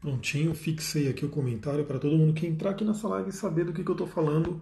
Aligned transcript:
Prontinho, 0.00 0.54
fixei 0.54 1.08
aqui 1.08 1.24
o 1.24 1.28
comentário 1.28 1.84
para 1.84 1.98
todo 1.98 2.16
mundo 2.16 2.32
que 2.32 2.46
entrar 2.46 2.70
aqui 2.70 2.84
nessa 2.84 3.08
live 3.08 3.30
e 3.30 3.32
saber 3.32 3.64
do 3.64 3.72
que, 3.72 3.82
que 3.82 3.90
eu 3.90 3.94
estou 3.94 4.06
falando, 4.06 4.60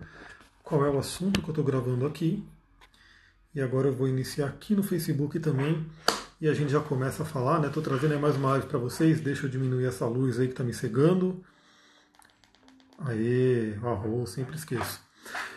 qual 0.62 0.84
é 0.84 0.90
o 0.90 0.98
assunto 0.98 1.42
que 1.42 1.48
eu 1.48 1.52
estou 1.52 1.64
gravando 1.64 2.06
aqui. 2.06 2.42
E 3.54 3.60
agora 3.60 3.88
eu 3.88 3.92
vou 3.92 4.09
iniciar 4.09 4.46
aqui 4.46 4.74
no 4.74 4.82
Facebook 4.82 5.38
também 5.38 5.86
e 6.40 6.48
a 6.48 6.54
gente 6.54 6.70
já 6.70 6.80
começa 6.80 7.22
a 7.22 7.26
falar, 7.26 7.60
né? 7.60 7.68
Estou 7.68 7.82
trazendo 7.82 8.18
mais 8.18 8.36
uma 8.36 8.50
live 8.50 8.66
para 8.66 8.78
vocês, 8.78 9.20
deixa 9.20 9.46
eu 9.46 9.50
diminuir 9.50 9.86
essa 9.86 10.06
luz 10.06 10.38
aí 10.38 10.46
que 10.46 10.52
está 10.52 10.64
me 10.64 10.72
cegando. 10.72 11.42
Aê, 12.98 13.74
arroz, 13.82 14.30
sempre 14.30 14.56
esqueço. 14.56 15.00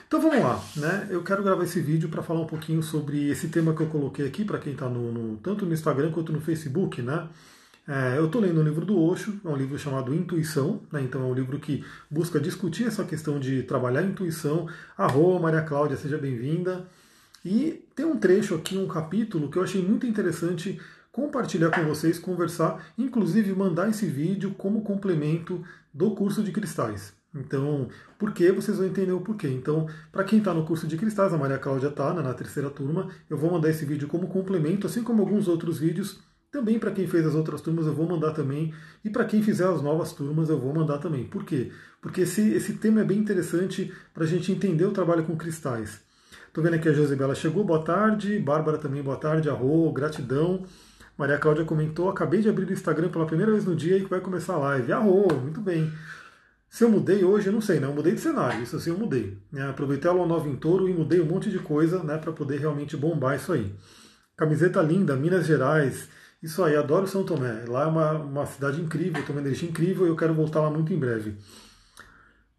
Então 0.08 0.20
vamos 0.22 0.40
lá, 0.40 0.64
né? 0.76 1.08
Eu 1.10 1.24
quero 1.24 1.44
gravar 1.44 1.64
esse 1.64 1.80
vídeo 1.80 2.10
para 2.10 2.24
falar 2.24 2.42
um 2.42 2.48
pouquinho 2.48 2.82
sobre 2.84 3.30
esse 3.30 3.48
tema 3.48 3.74
que 3.74 3.82
eu 3.82 3.88
coloquei 3.88 4.28
aqui 4.28 4.44
para 4.44 4.60
quem 4.60 4.74
está 4.74 4.90
no, 4.90 5.12
no, 5.12 5.38
tanto 5.38 5.66
no 5.66 5.74
Instagram 5.74 6.12
quanto 6.12 6.34
no 6.34 6.42
Facebook, 6.42 7.02
né? 7.02 7.30
É, 7.92 8.20
eu 8.20 8.28
estou 8.28 8.40
lendo 8.40 8.62
um 8.62 8.64
livro 8.64 8.86
do 8.86 9.02
Osho, 9.02 9.42
é 9.44 9.50
um 9.50 9.56
livro 9.56 9.76
chamado 9.80 10.14
Intuição, 10.14 10.80
né? 10.92 11.02
então 11.02 11.24
é 11.24 11.26
um 11.26 11.34
livro 11.34 11.58
que 11.58 11.84
busca 12.08 12.40
discutir 12.40 12.86
essa 12.86 13.04
questão 13.04 13.40
de 13.40 13.64
trabalhar 13.64 14.02
a 14.02 14.04
intuição. 14.04 14.70
Arroa, 14.96 15.40
Maria 15.40 15.64
Cláudia, 15.64 15.98
seja 15.98 16.16
bem-vinda. 16.16 16.86
E 17.44 17.84
tem 17.96 18.06
um 18.06 18.16
trecho 18.16 18.54
aqui, 18.54 18.78
um 18.78 18.88
capítulo 18.88 19.50
que 19.50 19.58
eu 19.58 19.64
achei 19.64 19.82
muito 19.82 20.06
interessante 20.06 20.80
compartilhar 21.12 21.72
com 21.72 21.84
vocês, 21.84 22.20
conversar, 22.20 22.94
inclusive 22.96 23.56
mandar 23.56 23.90
esse 23.90 24.06
vídeo 24.06 24.54
como 24.56 24.84
complemento 24.84 25.64
do 25.92 26.12
curso 26.12 26.44
de 26.44 26.52
cristais. 26.52 27.12
Então, 27.34 27.90
por 28.20 28.34
que 28.34 28.52
vocês 28.52 28.78
vão 28.78 28.86
entender 28.86 29.14
o 29.14 29.22
porquê. 29.22 29.48
Então, 29.48 29.88
para 30.12 30.24
quem 30.24 30.38
está 30.38 30.54
no 30.54 30.64
curso 30.64 30.86
de 30.86 30.96
cristais, 30.96 31.34
a 31.34 31.38
Maria 31.40 31.58
Cláudia 31.58 31.88
está 31.88 32.14
né, 32.14 32.22
na 32.22 32.36
terceira 32.36 32.70
turma, 32.70 33.10
eu 33.28 33.36
vou 33.38 33.52
mandar 33.52 33.72
esse 33.72 33.84
vídeo 33.84 34.08
como 34.08 34.28
complemento, 34.28 34.86
assim 34.86 35.04
como 35.04 35.24
alguns 35.24 35.48
outros 35.48 35.80
vídeos 35.80 36.20
também 36.52 36.80
para 36.80 36.92
quem 36.92 37.08
fez 37.08 37.26
as 37.26 37.36
outras 37.36 37.62
turmas 37.62 37.86
eu 37.86 37.94
vou 37.94 38.08
mandar 38.08 38.32
também. 38.32 38.74
E 39.04 39.10
para 39.10 39.26
quem 39.26 39.42
fizer 39.42 39.68
as 39.68 39.82
novas 39.82 40.14
turmas 40.14 40.50
eu 40.50 40.60
vou 40.60 40.74
mandar 40.74 40.98
também. 40.98 41.26
Por 41.26 41.44
quê? 41.44 41.72
Porque 42.02 42.22
esse, 42.22 42.54
esse 42.54 42.74
tema 42.74 43.02
é 43.02 43.04
bem 43.04 43.18
interessante 43.18 43.94
para 44.14 44.24
a 44.24 44.28
gente 44.28 44.52
entender 44.52 44.86
o 44.86 44.92
trabalho 44.92 45.24
com 45.24 45.38
cristais. 45.38 46.02
Estou 46.48 46.64
vendo 46.64 46.74
aqui 46.76 46.90
a 46.90 46.94
Josebela 46.94 47.36
chegou, 47.36 47.64
boa 47.64 47.84
tarde. 47.84 48.40
Bárbara 48.40 48.78
também, 48.78 49.04
boa 49.04 49.18
tarde. 49.18 49.50
Arro, 49.50 49.92
gratidão. 49.92 50.66
Maria 51.18 51.38
Cláudia 51.38 51.66
comentou, 51.66 52.10
acabei 52.10 52.42
de 52.42 52.48
abrir 52.48 52.66
o 52.66 52.72
Instagram 52.72 53.10
pela 53.10 53.26
primeira 53.26 53.52
vez 53.52 53.66
no 53.66 53.76
dia 53.76 53.98
e 53.98 54.06
vai 54.06 54.22
começar 54.22 54.54
a 54.54 54.58
live. 54.58 54.94
Arro, 54.94 55.28
muito 55.42 55.60
bem. 55.60 55.92
Se 56.70 56.84
eu 56.84 56.90
mudei 56.90 57.26
hoje, 57.26 57.48
eu 57.48 57.54
não 57.54 57.62
sei, 57.62 57.80
né? 57.80 57.88
Eu 57.88 57.94
mudei 57.94 58.14
de 58.14 58.22
cenário, 58.22 58.64
isso 58.64 58.76
assim 58.76 58.92
eu 58.92 58.98
mudei. 58.98 59.38
Né? 59.52 59.68
Aproveitei 59.68 60.10
a 60.10 60.14
lua 60.14 60.26
nova 60.26 60.48
em 60.48 60.56
touro 60.56 60.88
e 60.88 60.94
mudei 60.94 61.20
um 61.20 61.26
monte 61.26 61.50
de 61.50 61.60
coisa 61.60 62.04
né, 62.04 62.18
para 62.18 62.32
poder 62.32 62.60
realmente 62.60 62.96
bombar 62.96 63.36
isso 63.36 63.52
aí. 63.52 63.76
Camiseta 64.38 64.82
linda, 64.82 65.16
Minas 65.16 65.46
Gerais. 65.46 66.08
Isso 66.42 66.64
aí, 66.64 66.76
adoro 66.76 67.06
São 67.06 67.24
Tomé. 67.24 67.66
Lá 67.68 67.84
é 67.84 67.88
uma, 67.88 68.12
uma 68.14 68.46
cidade 68.46 68.82
incrível, 68.82 69.22
tem 69.24 69.36
uma 69.36 69.42
energia 69.42 69.70
incrível 69.70 70.06
e 70.06 70.10
eu 70.10 70.16
quero 70.16 70.34
voltar 70.34 70.62
lá 70.62 70.70
muito 70.70 70.94
em 70.94 70.98
breve. 70.98 71.36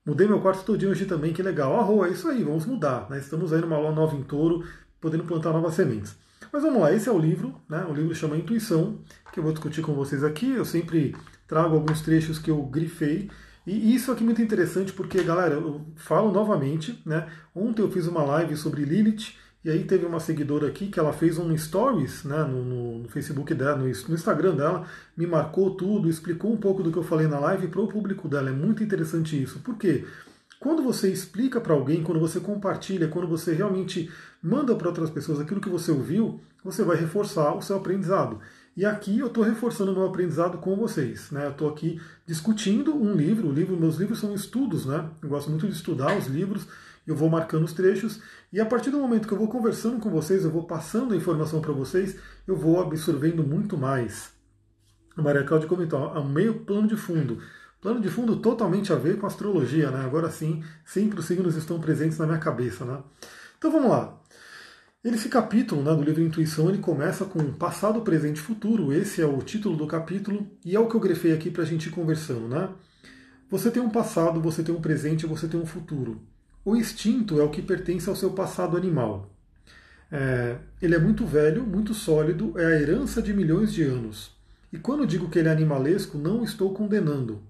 Mudei 0.05 0.27
meu 0.27 0.41
quarto 0.41 0.64
todinho 0.64 0.91
hoje 0.91 1.07
também, 1.07 1.33
que 1.33 1.42
legal. 1.42 1.79
Arro, 1.79 2.05
é 2.05 2.11
isso 2.11 2.29
aí, 2.29 2.42
vamos 2.42 2.67
mudar. 2.67 3.08
Né? 3.08 3.19
Estamos 3.19 3.52
aí 3.52 3.61
numa 3.61 3.79
lua 3.79 3.92
nova 3.92 4.14
em 4.14 4.23
touro, 4.23 4.64
podendo 5.01 5.24
plantar 5.24 5.52
novas 5.52 5.74
sementes. 5.74 6.14
Mas 6.52 6.63
vamos 6.63 6.80
lá, 6.80 6.92
esse 6.92 7.08
é 7.08 7.13
o 7.13 7.19
livro, 7.19 7.55
né? 7.69 7.86
o 7.89 7.95
livro 7.95 8.14
chama 8.14 8.36
Intuição, 8.36 8.98
que 9.33 9.39
eu 9.39 9.45
vou 9.45 9.52
discutir 9.52 9.83
com 9.83 9.95
vocês 9.95 10.23
aqui. 10.23 10.51
Eu 10.51 10.64
sempre 10.64 11.17
trago 11.46 11.74
alguns 11.74 12.02
trechos 12.02 12.39
que 12.39 12.51
eu 12.51 12.63
grifei. 12.63 13.30
E 13.67 13.95
isso 13.95 14.11
aqui 14.11 14.23
é 14.23 14.27
muito 14.27 14.42
interessante 14.42 14.92
porque, 14.92 15.23
galera, 15.23 15.55
eu 15.55 15.86
falo 15.96 16.33
novamente, 16.33 17.01
né? 17.07 17.30
Ontem 17.55 17.83
eu 17.83 17.90
fiz 17.90 18.07
uma 18.07 18.23
live 18.23 18.57
sobre 18.57 18.85
Lilith 18.85 19.35
e 19.62 19.68
aí 19.68 19.84
teve 19.84 20.06
uma 20.06 20.20
seguidora 20.20 20.66
aqui 20.66 20.88
que 20.88 20.98
ela 20.98 21.12
fez 21.12 21.38
um 21.38 21.54
stories 21.56 22.24
né, 22.24 22.42
no, 22.44 23.00
no 23.00 23.08
Facebook 23.08 23.52
dela, 23.52 23.76
no, 23.76 23.84
no, 23.84 24.14
Instagram 24.14 24.56
dela, 24.56 24.86
me 25.14 25.26
marcou 25.26 25.74
tudo, 25.74 26.08
explicou 26.08 26.50
um 26.50 26.56
pouco 26.56 26.82
do 26.82 26.90
que 26.90 26.96
eu 26.96 27.02
falei 27.02 27.26
na 27.26 27.38
live 27.38 27.68
para 27.68 27.80
o 27.80 27.86
público 27.86 28.26
dela. 28.26 28.48
É 28.48 28.52
muito 28.52 28.82
interessante 28.82 29.40
isso. 29.40 29.58
Por 29.58 29.76
quê? 29.76 30.06
Quando 30.58 30.82
você 30.82 31.12
explica 31.12 31.60
para 31.60 31.74
alguém, 31.74 32.02
quando 32.02 32.20
você 32.20 32.40
compartilha, 32.40 33.08
quando 33.08 33.28
você 33.28 33.52
realmente 33.52 34.10
manda 34.42 34.74
para 34.74 34.88
outras 34.88 35.10
pessoas 35.10 35.40
aquilo 35.40 35.60
que 35.60 35.68
você 35.68 35.90
ouviu, 35.90 36.40
você 36.64 36.82
vai 36.82 36.96
reforçar 36.96 37.54
o 37.54 37.60
seu 37.60 37.77
aprendizado. 37.77 38.38
E 38.74 38.86
aqui 38.86 39.18
eu 39.18 39.27
estou 39.27 39.44
reforçando 39.44 39.92
o 39.92 39.94
meu 39.94 40.06
aprendizado 40.06 40.56
com 40.58 40.74
vocês. 40.74 41.30
Né? 41.30 41.44
Eu 41.44 41.50
estou 41.50 41.68
aqui 41.68 42.00
discutindo 42.27 42.94
um 42.94 43.14
livro, 43.14 43.48
o 43.48 43.52
livro, 43.52 43.78
meus 43.78 43.96
livros 43.96 44.20
são 44.20 44.34
estudos, 44.34 44.86
né? 44.86 45.08
Eu 45.22 45.28
gosto 45.28 45.50
muito 45.50 45.66
de 45.66 45.72
estudar 45.74 46.16
os 46.16 46.27
livros 46.27 46.66
eu 47.06 47.14
vou 47.14 47.28
marcando 47.28 47.64
os 47.64 47.72
trechos 47.72 48.20
e 48.52 48.61
a 48.61 48.66
partir 48.66 48.90
do 48.90 48.98
momento 48.98 49.27
que 49.27 49.34
eu 49.34 49.38
vou 49.38 49.48
conversando 49.48 49.98
com 49.98 50.11
vocês, 50.11 50.44
eu 50.44 50.50
vou 50.50 50.64
passando 50.64 51.14
a 51.14 51.16
informação 51.16 51.61
para 51.61 51.72
vocês, 51.72 52.16
eu 52.46 52.56
vou 52.56 52.80
absorvendo 52.80 53.42
muito 53.42 53.77
mais. 53.77 54.33
A 55.16 55.22
Maria 55.22 55.44
Cláudia 55.44 55.68
comentou, 55.68 56.12
a 56.12 56.24
meio 56.24 56.60
plano 56.60 56.89
de 56.89 56.96
fundo. 56.96 57.42
Plano 57.80 58.00
de 58.00 58.08
fundo 58.08 58.36
totalmente 58.36 58.92
a 58.92 58.96
ver 58.96 59.18
com 59.18 59.27
astrologia, 59.27 59.90
né? 59.90 60.05
Agora 60.05 60.30
sim, 60.30 60.62
sempre 60.84 61.18
os 61.18 61.27
signos 61.27 61.56
estão 61.56 61.80
presentes 61.80 62.18
na 62.18 62.27
minha 62.27 62.39
cabeça, 62.39 62.84
né? 62.84 63.02
Então 63.58 63.70
vamos 63.70 63.90
lá. 63.90 64.20
Esse 65.02 65.30
capítulo 65.30 65.83
né, 65.83 65.94
do 65.94 66.02
livro 66.02 66.22
Intuição 66.22 66.68
ele 66.68 66.77
começa 66.77 67.24
com 67.24 67.52
passado, 67.55 68.02
presente 68.02 68.36
e 68.36 68.42
futuro. 68.42 68.92
Esse 68.92 69.22
é 69.22 69.27
o 69.27 69.39
título 69.39 69.74
do 69.74 69.86
capítulo 69.86 70.46
e 70.62 70.77
é 70.77 70.80
o 70.80 70.86
que 70.89 70.94
eu 70.94 71.00
grefei 71.00 71.33
aqui 71.33 71.50
para 71.50 71.62
a 71.62 71.66
gente 71.66 71.89
ir 71.89 71.92
conversando. 71.92 72.46
Né? 72.48 72.68
Você 73.48 73.70
tem 73.70 73.83
um 73.83 73.89
passado, 73.89 74.42
você 74.42 74.62
tem 74.62 74.74
um 74.74 74.80
presente, 74.80 75.27
você 75.27 75.48
tem 75.48 75.58
um 75.58 75.64
futuro. 75.64 76.20
O 76.64 76.76
instinto 76.76 77.40
é 77.40 77.42
o 77.42 77.50
que 77.50 77.62
pertence 77.62 78.08
ao 78.08 78.16
seu 78.16 78.30
passado 78.32 78.76
animal. 78.76 79.30
É, 80.12 80.58
ele 80.82 80.94
é 80.94 80.98
muito 80.98 81.24
velho, 81.24 81.64
muito 81.64 81.94
sólido, 81.94 82.52
é 82.58 82.66
a 82.66 82.80
herança 82.80 83.22
de 83.22 83.32
milhões 83.32 83.72
de 83.72 83.82
anos. 83.82 84.36
E 84.72 84.78
quando 84.78 85.06
digo 85.06 85.30
que 85.30 85.38
ele 85.38 85.48
é 85.48 85.52
animalesco, 85.52 86.18
não 86.18 86.44
estou 86.44 86.74
condenando. 86.74 87.40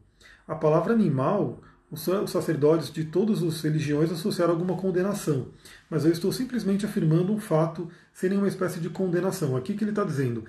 A 0.46 0.54
palavra 0.54 0.92
animal, 0.92 1.60
os 1.90 2.08
sacerdotes 2.30 2.92
de 2.92 3.04
todas 3.04 3.42
as 3.42 3.60
religiões 3.60 4.12
associaram 4.12 4.52
alguma 4.52 4.76
condenação, 4.76 5.48
mas 5.88 6.04
eu 6.04 6.12
estou 6.12 6.30
simplesmente 6.30 6.86
afirmando 6.86 7.32
um 7.32 7.40
fato 7.40 7.88
sem 8.12 8.30
nenhuma 8.30 8.48
espécie 8.48 8.78
de 8.78 8.90
condenação. 8.90 9.56
Aqui 9.56 9.74
que 9.74 9.82
ele 9.82 9.90
está 9.90 10.04
dizendo. 10.04 10.44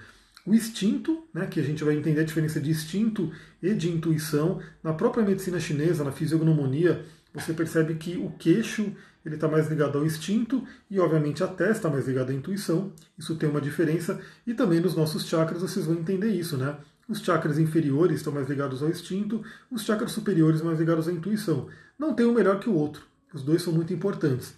O 0.46 0.54
instinto, 0.56 1.28
né, 1.34 1.46
que 1.46 1.60
a 1.60 1.64
gente 1.64 1.84
vai 1.84 1.96
entender 1.96 2.22
a 2.22 2.26
diferença 2.26 2.60
de 2.60 2.72
instinto 2.72 3.32
e 3.62 3.74
de 3.74 3.92
intuição, 3.92 4.60
na 4.84 4.94
própria 4.94 5.24
medicina 5.24 5.60
chinesa, 5.60 6.04
na 6.04 6.12
fisiognomonia, 6.12 7.06
você 7.34 7.54
percebe 7.54 7.96
que 7.96 8.18
o 8.18 8.32
queixo 8.32 8.94
ele 9.26 9.36
está 9.36 9.48
mais 9.48 9.68
ligado 9.68 9.98
ao 9.98 10.06
instinto 10.06 10.66
e, 10.90 11.00
obviamente, 11.00 11.44
a 11.44 11.48
testa 11.48 11.72
está 11.74 11.90
mais 11.90 12.08
ligada 12.08 12.32
à 12.32 12.36
intuição. 12.36 12.92
Isso 13.18 13.36
tem 13.36 13.48
uma 13.48 13.62
diferença. 13.62 14.20
E 14.46 14.54
também 14.54 14.80
nos 14.80 14.96
nossos 14.96 15.26
chakras 15.26 15.62
vocês 15.62 15.86
vão 15.86 15.96
entender 15.96 16.30
isso, 16.30 16.58
né? 16.58 16.76
Os 17.08 17.20
chakras 17.20 17.60
inferiores 17.60 18.18
estão 18.18 18.34
mais 18.34 18.48
ligados 18.50 18.82
ao 18.82 18.90
instinto, 18.90 19.44
os 19.70 19.84
chakras 19.84 20.12
superiores 20.12 20.62
mais 20.62 20.80
ligados 20.80 21.08
à 21.08 21.12
intuição. 21.12 21.68
Não 22.00 22.14
tem 22.14 22.26
um 22.26 22.34
melhor 22.34 22.60
que 22.60 22.70
o 22.70 22.74
outro. 22.74 23.04
Os 23.34 23.44
dois 23.44 23.62
são 23.62 23.74
muito 23.74 23.94
importantes. 23.94 24.56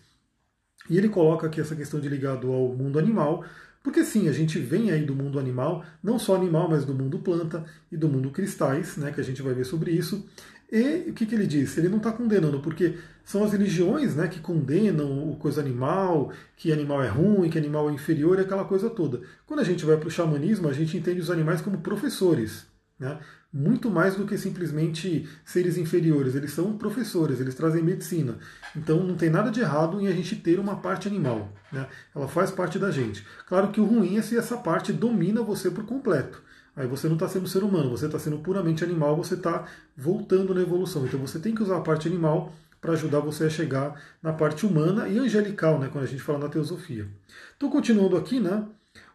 E 0.89 0.97
ele 0.97 1.09
coloca 1.09 1.47
aqui 1.47 1.61
essa 1.61 1.75
questão 1.75 1.99
de 1.99 2.09
ligado 2.09 2.51
ao 2.51 2.69
mundo 2.69 2.99
animal, 2.99 3.45
porque 3.83 4.03
sim, 4.03 4.29
a 4.29 4.31
gente 4.31 4.59
vem 4.59 4.91
aí 4.91 5.03
do 5.03 5.13
mundo 5.13 5.37
animal, 5.37 5.83
não 6.01 6.17
só 6.17 6.35
animal, 6.35 6.69
mas 6.69 6.85
do 6.85 6.93
mundo 6.93 7.19
planta 7.19 7.65
e 7.91 7.97
do 7.97 8.07
mundo 8.07 8.31
cristais, 8.31 8.95
né, 8.95 9.11
que 9.11 9.19
a 9.19 9.23
gente 9.23 9.41
vai 9.41 9.53
ver 9.53 9.65
sobre 9.65 9.91
isso. 9.91 10.25
E 10.73 11.11
o 11.11 11.13
que, 11.13 11.27
que 11.27 11.35
ele 11.35 11.45
diz? 11.45 11.77
Ele 11.77 11.87
não 11.87 11.99
está 11.99 12.11
condenando, 12.11 12.59
porque 12.59 12.97
são 13.23 13.43
as 13.43 13.51
religiões 13.51 14.15
né, 14.15 14.27
que 14.27 14.39
condenam 14.39 15.29
o 15.29 15.35
coisa 15.35 15.61
animal, 15.61 16.33
que 16.57 16.71
animal 16.71 17.03
é 17.03 17.07
ruim, 17.07 17.47
que 17.47 17.59
animal 17.59 17.91
é 17.91 17.93
inferior, 17.93 18.39
aquela 18.39 18.65
coisa 18.65 18.89
toda. 18.89 19.21
Quando 19.45 19.59
a 19.59 19.63
gente 19.63 19.85
vai 19.85 19.97
para 19.97 20.07
o 20.07 20.11
xamanismo, 20.11 20.67
a 20.67 20.73
gente 20.73 20.97
entende 20.97 21.21
os 21.21 21.29
animais 21.29 21.61
como 21.61 21.77
professores. 21.77 22.65
Né? 22.99 23.19
Muito 23.53 23.87
mais 23.87 24.15
do 24.15 24.25
que 24.25 24.35
simplesmente 24.35 25.29
seres 25.45 25.77
inferiores. 25.77 26.33
Eles 26.33 26.53
são 26.53 26.75
professores, 26.75 27.39
eles 27.39 27.53
trazem 27.53 27.83
medicina. 27.83 28.39
Então 28.75 29.03
não 29.03 29.13
tem 29.13 29.29
nada 29.29 29.51
de 29.51 29.59
errado 29.59 30.01
em 30.01 30.07
a 30.07 30.11
gente 30.11 30.35
ter 30.37 30.57
uma 30.57 30.77
parte 30.77 31.07
animal. 31.07 31.53
Né? 31.71 31.85
Ela 32.15 32.27
faz 32.27 32.49
parte 32.49 32.79
da 32.79 32.89
gente. 32.89 33.23
Claro 33.45 33.69
que 33.69 33.79
o 33.79 33.85
ruim 33.85 34.17
é 34.17 34.23
se 34.23 34.35
essa 34.35 34.57
parte 34.57 34.91
domina 34.91 35.43
você 35.43 35.69
por 35.69 35.85
completo. 35.85 36.41
Aí 36.75 36.87
você 36.87 37.07
não 37.07 37.15
está 37.15 37.27
sendo 37.27 37.47
ser 37.47 37.63
humano, 37.63 37.89
você 37.89 38.07
está 38.07 38.17
sendo 38.17 38.39
puramente 38.39 38.83
animal, 38.83 39.15
você 39.15 39.35
está 39.35 39.65
voltando 39.95 40.53
na 40.55 40.61
evolução. 40.61 41.05
Então 41.05 41.19
você 41.19 41.39
tem 41.39 41.53
que 41.53 41.61
usar 41.61 41.77
a 41.77 41.81
parte 41.81 42.07
animal 42.07 42.51
para 42.83 42.93
ajudar 42.93 43.19
você 43.19 43.45
a 43.45 43.49
chegar 43.49 44.01
na 44.21 44.33
parte 44.33 44.65
humana 44.65 45.07
e 45.07 45.17
angelical, 45.17 45.79
né, 45.79 45.87
quando 45.89 46.03
a 46.03 46.07
gente 46.07 46.21
fala 46.21 46.39
na 46.39 46.49
teosofia. 46.49 47.07
Então, 47.55 47.69
continuando 47.69 48.17
aqui, 48.17 48.41
né, 48.41 48.65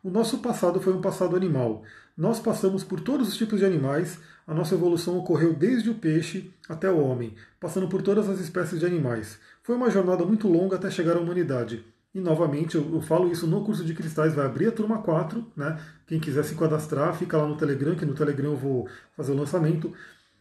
o 0.02 0.08
nosso 0.08 0.38
passado 0.38 0.80
foi 0.80 0.94
um 0.94 1.02
passado 1.02 1.36
animal. 1.36 1.82
Nós 2.16 2.40
passamos 2.40 2.82
por 2.82 3.00
todos 3.00 3.28
os 3.28 3.36
tipos 3.36 3.58
de 3.58 3.66
animais, 3.66 4.18
a 4.46 4.54
nossa 4.54 4.74
evolução 4.74 5.18
ocorreu 5.18 5.52
desde 5.52 5.90
o 5.90 5.94
peixe 5.94 6.50
até 6.66 6.90
o 6.90 6.98
homem, 6.98 7.34
passando 7.60 7.88
por 7.88 8.00
todas 8.00 8.28
as 8.28 8.40
espécies 8.40 8.80
de 8.80 8.86
animais. 8.86 9.38
Foi 9.62 9.76
uma 9.76 9.90
jornada 9.90 10.24
muito 10.24 10.48
longa 10.48 10.76
até 10.76 10.90
chegar 10.90 11.16
à 11.16 11.20
humanidade. 11.20 11.84
E 12.14 12.20
novamente, 12.20 12.74
eu, 12.74 12.94
eu, 12.94 13.00
falo 13.00 13.30
isso 13.30 13.46
no 13.46 13.62
curso 13.64 13.84
de 13.84 13.94
cristais, 13.94 14.34
vai 14.34 14.46
abrir 14.46 14.68
a 14.68 14.72
turma 14.72 15.02
4, 15.02 15.52
né? 15.54 15.78
Quem 16.06 16.18
quiser 16.18 16.42
se 16.42 16.54
cadastrar, 16.54 17.14
fica 17.14 17.36
lá 17.36 17.46
no 17.46 17.56
Telegram, 17.56 17.94
que 17.94 18.06
no 18.06 18.14
Telegram 18.14 18.52
eu 18.52 18.56
vou 18.56 18.88
fazer 19.16 19.32
o 19.32 19.36
lançamento. 19.36 19.92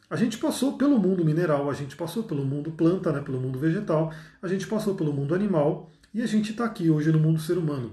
A 0.09 0.15
gente 0.15 0.37
passou 0.37 0.77
pelo 0.77 0.97
mundo 0.97 1.25
mineral, 1.25 1.69
a 1.69 1.73
gente 1.73 1.95
passou 1.97 2.23
pelo 2.23 2.45
mundo 2.45 2.71
planta, 2.71 3.11
né, 3.11 3.21
pelo 3.21 3.41
mundo 3.41 3.59
vegetal, 3.59 4.13
a 4.41 4.47
gente 4.47 4.65
passou 4.65 4.95
pelo 4.95 5.11
mundo 5.11 5.35
animal 5.35 5.91
e 6.13 6.21
a 6.21 6.25
gente 6.25 6.51
está 6.51 6.63
aqui 6.63 6.89
hoje 6.89 7.11
no 7.11 7.19
mundo 7.19 7.41
ser 7.41 7.57
humano. 7.57 7.91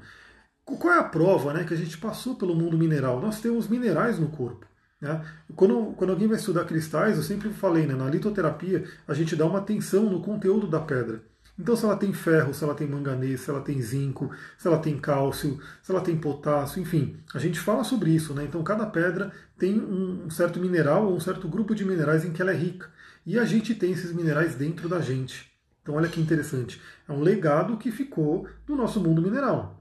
Qual 0.64 0.94
é 0.94 0.98
a 0.98 1.04
prova 1.04 1.52
né, 1.52 1.64
que 1.64 1.74
a 1.74 1.76
gente 1.76 1.98
passou 1.98 2.36
pelo 2.36 2.54
mundo 2.54 2.78
mineral? 2.78 3.20
Nós 3.20 3.40
temos 3.40 3.68
minerais 3.68 4.18
no 4.18 4.28
corpo. 4.28 4.64
Né? 5.00 5.22
Quando, 5.56 5.92
quando 5.96 6.10
alguém 6.10 6.28
vai 6.28 6.38
estudar 6.38 6.64
cristais, 6.64 7.16
eu 7.16 7.22
sempre 7.22 7.50
falei, 7.50 7.84
né, 7.84 7.94
na 7.94 8.08
litoterapia, 8.08 8.84
a 9.06 9.12
gente 9.12 9.34
dá 9.34 9.44
uma 9.44 9.58
atenção 9.58 10.04
no 10.04 10.22
conteúdo 10.22 10.68
da 10.68 10.80
pedra. 10.80 11.20
Então, 11.58 11.76
se 11.76 11.84
ela 11.84 11.96
tem 11.96 12.12
ferro, 12.12 12.52
se 12.52 12.64
ela 12.64 12.74
tem 12.74 12.88
manganês, 12.88 13.42
se 13.42 13.50
ela 13.50 13.60
tem 13.60 13.80
zinco, 13.80 14.30
se 14.58 14.66
ela 14.66 14.78
tem 14.78 14.98
cálcio, 14.98 15.60
se 15.82 15.90
ela 15.92 16.00
tem 16.00 16.16
potássio, 16.16 16.82
enfim, 16.82 17.16
a 17.32 17.38
gente 17.38 17.60
fala 17.60 17.84
sobre 17.84 18.10
isso. 18.10 18.34
Né? 18.34 18.44
Então, 18.44 18.62
cada 18.64 18.86
pedra 18.86 19.30
tem 19.56 19.78
um 19.78 20.28
certo 20.30 20.58
mineral 20.58 21.06
ou 21.06 21.16
um 21.16 21.20
certo 21.20 21.46
grupo 21.46 21.74
de 21.74 21.84
minerais 21.84 22.24
em 22.24 22.32
que 22.32 22.42
ela 22.42 22.50
é 22.50 22.56
rica. 22.56 22.90
E 23.24 23.38
a 23.38 23.44
gente 23.44 23.74
tem 23.74 23.92
esses 23.92 24.12
minerais 24.12 24.56
dentro 24.56 24.88
da 24.88 25.00
gente. 25.00 25.52
Então, 25.80 25.94
olha 25.94 26.08
que 26.08 26.20
interessante. 26.20 26.80
É 27.08 27.12
um 27.12 27.20
legado 27.20 27.76
que 27.76 27.92
ficou 27.92 28.48
do 28.66 28.74
nosso 28.74 29.00
mundo 29.00 29.22
mineral. 29.22 29.80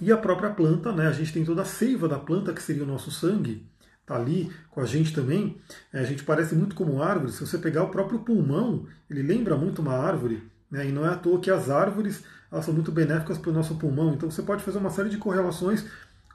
E 0.00 0.12
a 0.12 0.16
própria 0.16 0.50
planta, 0.50 0.92
né? 0.92 1.06
A 1.06 1.12
gente 1.12 1.32
tem 1.32 1.44
toda 1.44 1.62
a 1.62 1.64
seiva 1.64 2.08
da 2.08 2.18
planta, 2.18 2.52
que 2.52 2.62
seria 2.62 2.82
o 2.82 2.86
nosso 2.86 3.10
sangue, 3.10 3.66
está 4.04 4.16
ali 4.16 4.52
com 4.70 4.80
a 4.80 4.86
gente 4.86 5.12
também. 5.12 5.56
É, 5.92 6.00
a 6.00 6.04
gente 6.04 6.22
parece 6.22 6.54
muito 6.54 6.76
como 6.76 7.02
árvore. 7.02 7.32
Se 7.32 7.40
você 7.40 7.58
pegar 7.58 7.82
o 7.82 7.88
próprio 7.88 8.20
pulmão, 8.20 8.86
ele 9.10 9.22
lembra 9.22 9.56
muito 9.56 9.82
uma 9.82 9.94
árvore. 9.94 10.42
Né? 10.70 10.88
E 10.88 10.92
não 10.92 11.04
é 11.04 11.08
à 11.08 11.16
toa 11.16 11.40
que 11.40 11.50
as 11.50 11.70
árvores 11.70 12.22
elas 12.52 12.64
são 12.64 12.74
muito 12.74 12.92
benéficas 12.92 13.38
para 13.38 13.50
o 13.50 13.54
nosso 13.54 13.74
pulmão. 13.76 14.14
Então 14.14 14.30
você 14.30 14.42
pode 14.42 14.62
fazer 14.62 14.78
uma 14.78 14.90
série 14.90 15.08
de 15.08 15.18
correlações. 15.18 15.84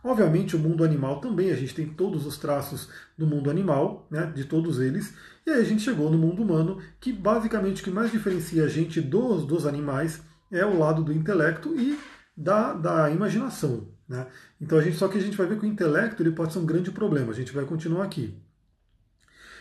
Obviamente, 0.03 0.55
o 0.55 0.59
mundo 0.59 0.83
animal 0.83 1.19
também, 1.19 1.51
a 1.51 1.55
gente 1.55 1.75
tem 1.75 1.87
todos 1.87 2.25
os 2.25 2.37
traços 2.37 2.89
do 3.17 3.27
mundo 3.27 3.49
animal, 3.49 4.07
né, 4.09 4.31
de 4.33 4.45
todos 4.45 4.79
eles, 4.79 5.13
e 5.45 5.51
aí 5.51 5.59
a 5.59 5.63
gente 5.65 5.81
chegou 5.81 6.09
no 6.09 6.17
mundo 6.17 6.41
humano, 6.41 6.81
que 7.01 7.11
basicamente 7.11 7.81
o 7.81 7.83
que 7.83 7.91
mais 7.91 8.09
diferencia 8.09 8.63
a 8.63 8.67
gente 8.69 9.01
dos, 9.01 9.45
dos 9.45 9.65
animais 9.65 10.21
é 10.49 10.65
o 10.65 10.79
lado 10.79 11.03
do 11.03 11.11
intelecto 11.11 11.77
e 11.77 11.99
da, 12.35 12.73
da 12.73 13.09
imaginação. 13.09 13.89
Né? 14.09 14.25
Então 14.59 14.79
a 14.79 14.81
gente 14.81 14.97
só 14.97 15.07
que 15.07 15.19
a 15.19 15.21
gente 15.21 15.37
vai 15.37 15.45
ver 15.45 15.59
que 15.59 15.65
o 15.65 15.69
intelecto 15.69 16.23
ele 16.23 16.31
pode 16.31 16.51
ser 16.51 16.59
um 16.59 16.65
grande 16.65 16.91
problema. 16.91 17.31
A 17.31 17.35
gente 17.35 17.53
vai 17.53 17.63
continuar 17.63 18.03
aqui. 18.03 18.35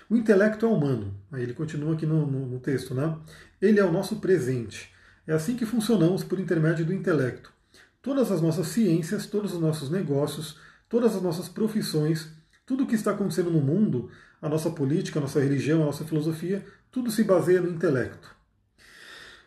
O 0.08 0.16
intelecto 0.16 0.64
é 0.64 0.68
humano. 0.68 1.14
Aí 1.30 1.42
ele 1.42 1.52
continua 1.52 1.92
aqui 1.92 2.06
no, 2.06 2.26
no, 2.26 2.46
no 2.46 2.58
texto, 2.58 2.94
né? 2.94 3.14
Ele 3.60 3.78
é 3.78 3.84
o 3.84 3.92
nosso 3.92 4.16
presente. 4.16 4.90
É 5.26 5.34
assim 5.34 5.54
que 5.54 5.66
funcionamos 5.66 6.24
por 6.24 6.40
intermédio 6.40 6.86
do 6.86 6.94
intelecto. 6.94 7.52
Todas 8.00 8.32
as 8.32 8.40
nossas 8.40 8.68
ciências, 8.68 9.26
todos 9.26 9.52
os 9.52 9.60
nossos 9.60 9.90
negócios, 9.90 10.58
todas 10.88 11.14
as 11.14 11.20
nossas 11.20 11.48
profissões, 11.48 12.28
tudo 12.64 12.84
o 12.84 12.86
que 12.86 12.94
está 12.94 13.10
acontecendo 13.10 13.50
no 13.50 13.60
mundo, 13.60 14.10
a 14.40 14.48
nossa 14.48 14.70
política, 14.70 15.18
a 15.18 15.22
nossa 15.22 15.40
religião, 15.40 15.82
a 15.82 15.86
nossa 15.86 16.06
filosofia, 16.06 16.64
tudo 16.90 17.10
se 17.10 17.22
baseia 17.22 17.60
no 17.60 17.68
intelecto. 17.68 18.34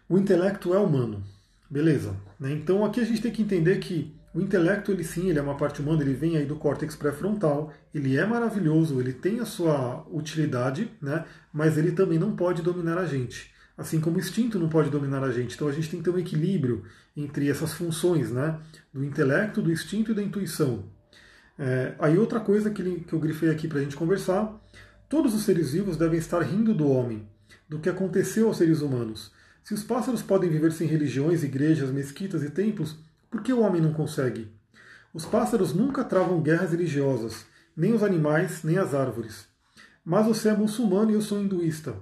O 0.08 0.18
intelecto 0.18 0.76
é 0.76 0.78
humano. 0.78 1.24
Beleza. 1.68 2.16
Né? 2.40 2.52
Então 2.52 2.86
aqui 2.86 3.00
a 3.00 3.06
gente 3.06 3.22
tem 3.22 3.32
que 3.32 3.42
entender 3.42 3.80
que 3.80 4.14
o 4.34 4.40
intelecto, 4.40 4.92
ele 4.92 5.04
sim, 5.04 5.30
ele 5.30 5.40
é 5.40 5.42
uma 5.42 5.58
parte 5.58 5.82
humana, 5.82 6.02
ele 6.02 6.14
vem 6.14 6.38
aí 6.38 6.46
do 6.46 6.56
córtex 6.56 6.96
pré-frontal, 6.96 7.74
ele 7.94 8.18
é 8.18 8.26
maravilhoso, 8.26 9.00
ele 9.00 9.12
tem 9.12 9.42
a 9.42 9.46
sua 9.46 10.06
utilidade, 10.10 10.90
né? 11.02 11.26
mas 11.52 11.78
ele 11.78 11.92
também 11.92 12.18
não 12.18 12.34
pode 12.36 12.62
dominar 12.62 12.98
a 12.98 13.06
gente. 13.06 13.52
Assim 13.78 14.00
como 14.00 14.18
o 14.18 14.20
instinto 14.20 14.58
não 14.58 14.70
pode 14.70 14.90
dominar 14.90 15.24
a 15.24 15.32
gente. 15.32 15.56
Então 15.56 15.68
a 15.68 15.72
gente 15.72 15.90
tem 15.90 16.00
que 16.00 16.06
ter 16.06 16.16
um 16.16 16.20
equilíbrio 16.20 16.84
entre 17.16 17.50
essas 17.50 17.74
funções, 17.74 18.32
né? 18.32 18.58
do 18.94 19.04
intelecto, 19.04 19.62
do 19.62 19.72
instinto 19.72 20.12
e 20.12 20.16
da 20.16 20.24
intuição. 20.24 20.86
É, 21.60 21.94
aí 22.00 22.18
outra 22.18 22.40
coisa 22.40 22.70
que, 22.70 23.02
que 23.02 23.14
eu 23.14 23.20
grifei 23.20 23.50
aqui 23.50 23.68
para 23.68 23.80
a 23.80 23.84
gente 23.84 23.98
conversar, 23.98 24.58
todos 25.10 25.36
os 25.36 25.44
seres 25.44 25.74
vivos 25.74 25.98
devem 25.98 26.18
estar 26.18 26.40
rindo 26.40 26.74
do 26.74 26.88
homem, 26.88 27.28
do 27.68 27.80
que 27.80 27.90
aconteceu 27.90 28.48
aos 28.48 28.58
seres 28.58 28.82
humanos. 28.82 29.32
Se 29.62 29.74
os 29.74 29.84
pássaros 29.84 30.22
podem 30.22 30.50
viver 30.50 30.72
sem 30.72 30.88
religiões, 30.88 31.44
igrejas, 31.44 31.92
mesquitas 31.92 32.44
e 32.44 32.50
templos, 32.50 32.98
por 33.32 33.42
que 33.42 33.54
o 33.54 33.62
homem 33.62 33.82
não 33.82 33.94
consegue? 33.94 34.52
Os 35.14 35.26
pássaros 35.26 35.74
nunca 35.74 36.04
travam 36.04 36.42
guerras 36.42 36.72
religiosas, 36.72 37.46
nem 37.76 37.94
os 37.94 38.04
animais, 38.04 38.62
nem 38.62 38.78
as 38.78 38.94
árvores. 38.94 39.48
Mas 40.04 40.26
você 40.26 40.50
é 40.50 40.54
muçulmano 40.54 41.12
e 41.12 41.14
eu 41.14 41.22
sou 41.22 41.42
hinduísta, 41.42 41.96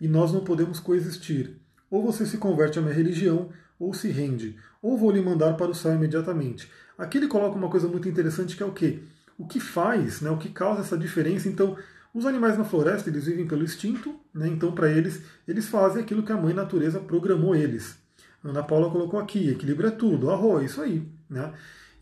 e 0.00 0.06
nós 0.06 0.32
não 0.32 0.44
podemos 0.44 0.78
coexistir. 0.78 1.56
Ou 1.90 2.04
você 2.04 2.24
se 2.24 2.38
converte 2.38 2.78
à 2.78 2.82
minha 2.82 2.94
religião, 2.94 3.50
ou 3.80 3.92
se 3.92 4.08
rende, 4.08 4.56
ou 4.80 4.96
vou 4.96 5.10
lhe 5.10 5.20
mandar 5.20 5.54
para 5.54 5.72
o 5.72 5.74
céu 5.74 5.92
imediatamente. 5.92 6.70
Aqui 6.96 7.18
ele 7.18 7.26
coloca 7.26 7.56
uma 7.56 7.68
coisa 7.68 7.88
muito 7.88 8.08
interessante 8.08 8.56
que 8.56 8.62
é 8.62 8.66
o 8.66 8.72
quê? 8.72 9.02
O 9.36 9.44
que 9.44 9.58
faz, 9.58 10.20
né, 10.20 10.30
o 10.30 10.38
que 10.38 10.50
causa 10.50 10.82
essa 10.82 10.96
diferença, 10.96 11.48
então, 11.48 11.76
os 12.14 12.24
animais 12.24 12.56
na 12.56 12.64
floresta, 12.64 13.10
eles 13.10 13.26
vivem 13.26 13.46
pelo 13.46 13.64
instinto, 13.64 14.14
né? 14.32 14.46
então 14.46 14.70
para 14.72 14.88
eles, 14.88 15.20
eles 15.48 15.66
fazem 15.66 16.02
aquilo 16.02 16.22
que 16.22 16.32
a 16.32 16.36
mãe 16.36 16.54
natureza 16.54 17.00
programou 17.00 17.56
eles. 17.56 17.98
Ana 18.44 18.62
Paula 18.62 18.90
colocou 18.90 19.18
aqui, 19.18 19.50
equilíbrio 19.50 19.88
é 19.88 19.92
tudo, 19.92 20.30
arroz, 20.30 20.70
isso 20.70 20.80
aí. 20.80 21.06
Né? 21.28 21.52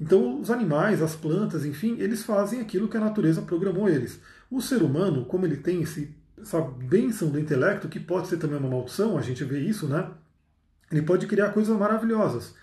Então 0.00 0.40
os 0.40 0.50
animais, 0.50 1.00
as 1.00 1.14
plantas, 1.14 1.64
enfim, 1.64 1.96
eles 1.98 2.22
fazem 2.22 2.60
aquilo 2.60 2.88
que 2.88 2.96
a 2.96 3.00
natureza 3.00 3.42
programou 3.42 3.88
eles. 3.88 4.20
O 4.50 4.60
ser 4.60 4.82
humano, 4.82 5.24
como 5.24 5.46
ele 5.46 5.56
tem 5.56 5.82
esse, 5.82 6.14
essa 6.40 6.60
benção 6.60 7.30
do 7.30 7.38
intelecto, 7.38 7.88
que 7.88 8.00
pode 8.00 8.28
ser 8.28 8.36
também 8.36 8.58
uma 8.58 8.68
maldição, 8.68 9.16
a 9.16 9.22
gente 9.22 9.44
vê 9.44 9.60
isso, 9.60 9.86
né? 9.86 10.10
Ele 10.90 11.02
pode 11.02 11.26
criar 11.26 11.50
coisas 11.50 11.76
maravilhosas, 11.76 12.54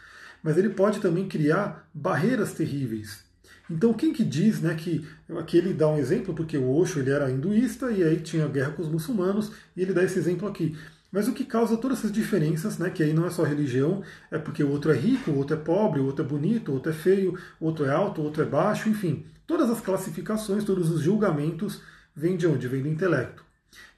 mas 0.43 0.57
ele 0.57 0.69
pode 0.69 0.99
também 0.99 1.27
criar 1.27 1.89
barreiras 1.93 2.53
terríveis. 2.53 3.23
Então 3.69 3.93
quem 3.93 4.11
que 4.11 4.23
diz 4.23 4.59
né, 4.59 4.75
que 4.75 5.07
aqui 5.37 5.57
ele 5.57 5.73
dá 5.73 5.87
um 5.87 5.97
exemplo, 5.97 6.33
porque 6.33 6.57
o 6.57 6.69
Osho 6.75 6.99
ele 6.99 7.09
era 7.09 7.31
hinduísta 7.31 7.89
e 7.89 8.03
aí 8.03 8.17
tinha 8.19 8.47
guerra 8.47 8.71
com 8.71 8.81
os 8.81 8.89
muçulmanos, 8.89 9.51
e 9.75 9.81
ele 9.81 9.93
dá 9.93 10.03
esse 10.03 10.19
exemplo 10.19 10.47
aqui. 10.47 10.77
Mas 11.11 11.27
o 11.27 11.33
que 11.33 11.43
causa 11.43 11.75
todas 11.75 11.99
essas 11.99 12.11
diferenças, 12.11 12.77
né, 12.77 12.89
que 12.89 13.03
aí 13.03 13.13
não 13.13 13.25
é 13.25 13.29
só 13.29 13.43
religião, 13.43 14.01
é 14.31 14.37
porque 14.37 14.63
o 14.63 14.69
outro 14.69 14.91
é 14.91 14.95
rico, 14.95 15.31
o 15.31 15.37
outro 15.37 15.57
é 15.57 15.59
pobre, 15.59 15.99
o 15.99 16.05
outro 16.05 16.23
é 16.23 16.27
bonito, 16.27 16.71
o 16.71 16.75
outro 16.75 16.91
é 16.91 16.95
feio, 16.95 17.37
o 17.59 17.65
outro 17.65 17.85
é 17.85 17.91
alto, 17.91 18.21
o 18.21 18.23
outro 18.23 18.41
é 18.41 18.45
baixo, 18.45 18.87
enfim. 18.87 19.25
Todas 19.45 19.69
as 19.69 19.81
classificações, 19.81 20.63
todos 20.63 20.89
os 20.89 21.01
julgamentos 21.01 21.81
vêm 22.15 22.37
de 22.37 22.47
onde? 22.47 22.67
Vêm 22.67 22.81
do 22.81 22.87
intelecto. 22.87 23.43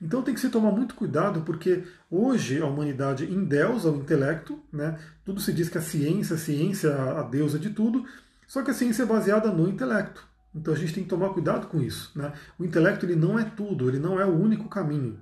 Então 0.02 0.22
tem 0.22 0.34
que 0.34 0.40
se 0.40 0.50
tomar 0.50 0.72
muito 0.72 0.96
cuidado, 0.96 1.42
porque 1.42 1.84
hoje 2.10 2.60
a 2.60 2.66
humanidade 2.66 3.26
endeusa 3.26 3.92
o 3.92 3.98
intelecto, 3.98 4.60
né? 4.72 5.00
tudo 5.24 5.40
se 5.40 5.54
diz 5.54 5.70
que 5.70 5.78
a 5.78 5.82
ciência, 5.82 6.36
a 6.36 6.40
ciência, 6.40 6.94
a 6.94 7.24
deusa 7.24 7.60
de 7.60 7.70
tudo, 7.70 8.06
só 8.48 8.62
que 8.62 8.72
a 8.72 8.74
ciência 8.74 9.04
é 9.04 9.06
baseada 9.06 9.52
no 9.52 9.68
intelecto. 9.68 10.28
Então 10.54 10.74
a 10.74 10.78
gente 10.78 10.94
tem 10.94 11.04
que 11.04 11.10
tomar 11.10 11.30
cuidado 11.30 11.68
com 11.68 11.82
isso. 11.82 12.12
Né? 12.16 12.32
O 12.60 12.66
intelecto 12.66 13.06
ele 13.06 13.16
não 13.16 13.40
é 13.40 13.44
tudo, 13.44 13.90
ele 13.90 14.00
não 14.00 14.20
é 14.20 14.26
o 14.26 14.36
único 14.36 14.68
caminho. 14.68 15.20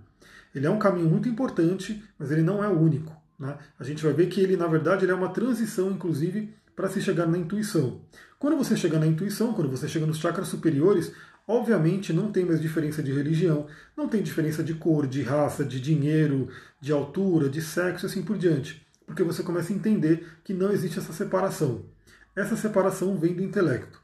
Ele 0.54 0.66
é 0.66 0.70
um 0.70 0.80
caminho 0.80 1.10
muito 1.10 1.30
importante, 1.30 2.04
mas 2.18 2.32
ele 2.32 2.42
não 2.42 2.64
é 2.64 2.68
o 2.68 2.80
único. 2.80 3.16
Né? 3.40 3.58
A 3.80 3.84
gente 3.84 4.04
vai 4.04 4.14
ver 4.14 4.28
que 4.28 4.40
ele, 4.40 4.58
na 4.58 4.68
verdade, 4.68 5.06
ele 5.06 5.12
é 5.12 5.16
uma 5.16 5.30
transição, 5.30 5.92
inclusive, 5.92 6.54
para 6.76 6.90
se 6.90 7.02
chegar 7.02 7.28
na 7.28 7.38
intuição. 7.38 8.02
Quando 8.40 8.58
você 8.58 8.76
chega 8.76 8.98
na 8.98 9.08
intuição, 9.08 9.54
quando 9.54 9.70
você 9.70 9.88
chega 9.88 10.06
nos 10.06 10.18
chakras 10.18 10.48
superiores, 10.48 11.12
obviamente 11.48 12.12
não 12.12 12.32
tem 12.32 12.46
mais 12.46 12.62
diferença 12.62 13.04
de 13.04 13.12
religião, 13.12 13.68
não 13.96 14.08
tem 14.08 14.22
diferença 14.24 14.64
de 14.64 14.74
cor, 14.74 15.06
de 15.06 15.22
raça, 15.22 15.64
de 15.64 15.80
dinheiro, 15.80 16.50
de 16.80 16.92
altura, 16.92 17.50
de 17.50 17.62
sexo 17.62 18.06
e 18.06 18.08
assim 18.08 18.24
por 18.24 18.38
diante. 18.38 18.86
Porque 19.06 19.24
você 19.24 19.44
começa 19.44 19.72
a 19.72 19.76
entender 19.76 20.26
que 20.44 20.54
não 20.54 20.72
existe 20.72 20.98
essa 20.98 21.14
separação. 21.14 21.86
Essa 22.36 22.56
separação 22.56 23.18
vem 23.18 23.36
do 23.36 23.44
intelecto. 23.44 24.01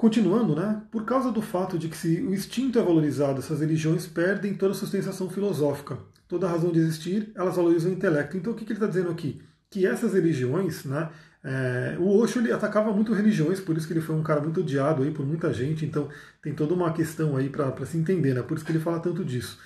Continuando, 0.00 0.56
né? 0.56 0.80
Por 0.90 1.04
causa 1.04 1.30
do 1.30 1.42
fato 1.42 1.78
de 1.78 1.86
que 1.86 1.94
se 1.94 2.22
o 2.22 2.32
instinto 2.32 2.78
é 2.78 2.82
valorizado, 2.82 3.38
essas 3.38 3.60
religiões 3.60 4.06
perdem 4.06 4.54
toda 4.54 4.72
a 4.72 4.74
sustentação 4.74 5.28
filosófica, 5.28 5.98
toda 6.26 6.46
a 6.46 6.50
razão 6.50 6.72
de 6.72 6.78
existir, 6.78 7.30
elas 7.34 7.56
valorizam 7.56 7.90
o 7.90 7.94
intelecto. 7.94 8.34
Então 8.34 8.54
o 8.54 8.56
que, 8.56 8.64
ele 8.64 8.72
está 8.72 8.86
dizendo 8.86 9.10
aqui? 9.10 9.42
Que 9.68 9.86
essas 9.86 10.14
religiões, 10.14 10.86
né? 10.86 11.10
É, 11.44 11.98
o 12.00 12.16
Osho 12.16 12.38
ele 12.38 12.50
atacava 12.50 12.90
muito 12.94 13.12
religiões, 13.12 13.60
por 13.60 13.76
isso 13.76 13.86
que 13.86 13.92
ele 13.92 14.00
foi 14.00 14.16
um 14.16 14.22
cara 14.22 14.40
muito 14.40 14.60
odiado 14.60 15.02
aí 15.02 15.10
por 15.10 15.26
muita 15.26 15.52
gente. 15.52 15.84
Então 15.84 16.08
tem 16.40 16.54
toda 16.54 16.72
uma 16.72 16.94
questão 16.94 17.36
aí 17.36 17.50
para 17.50 17.84
se 17.84 17.98
entender, 17.98 18.32
né? 18.32 18.40
Por 18.40 18.56
isso 18.56 18.64
que 18.64 18.72
ele 18.72 18.80
fala 18.80 19.00
tanto 19.00 19.22
disso. 19.22 19.58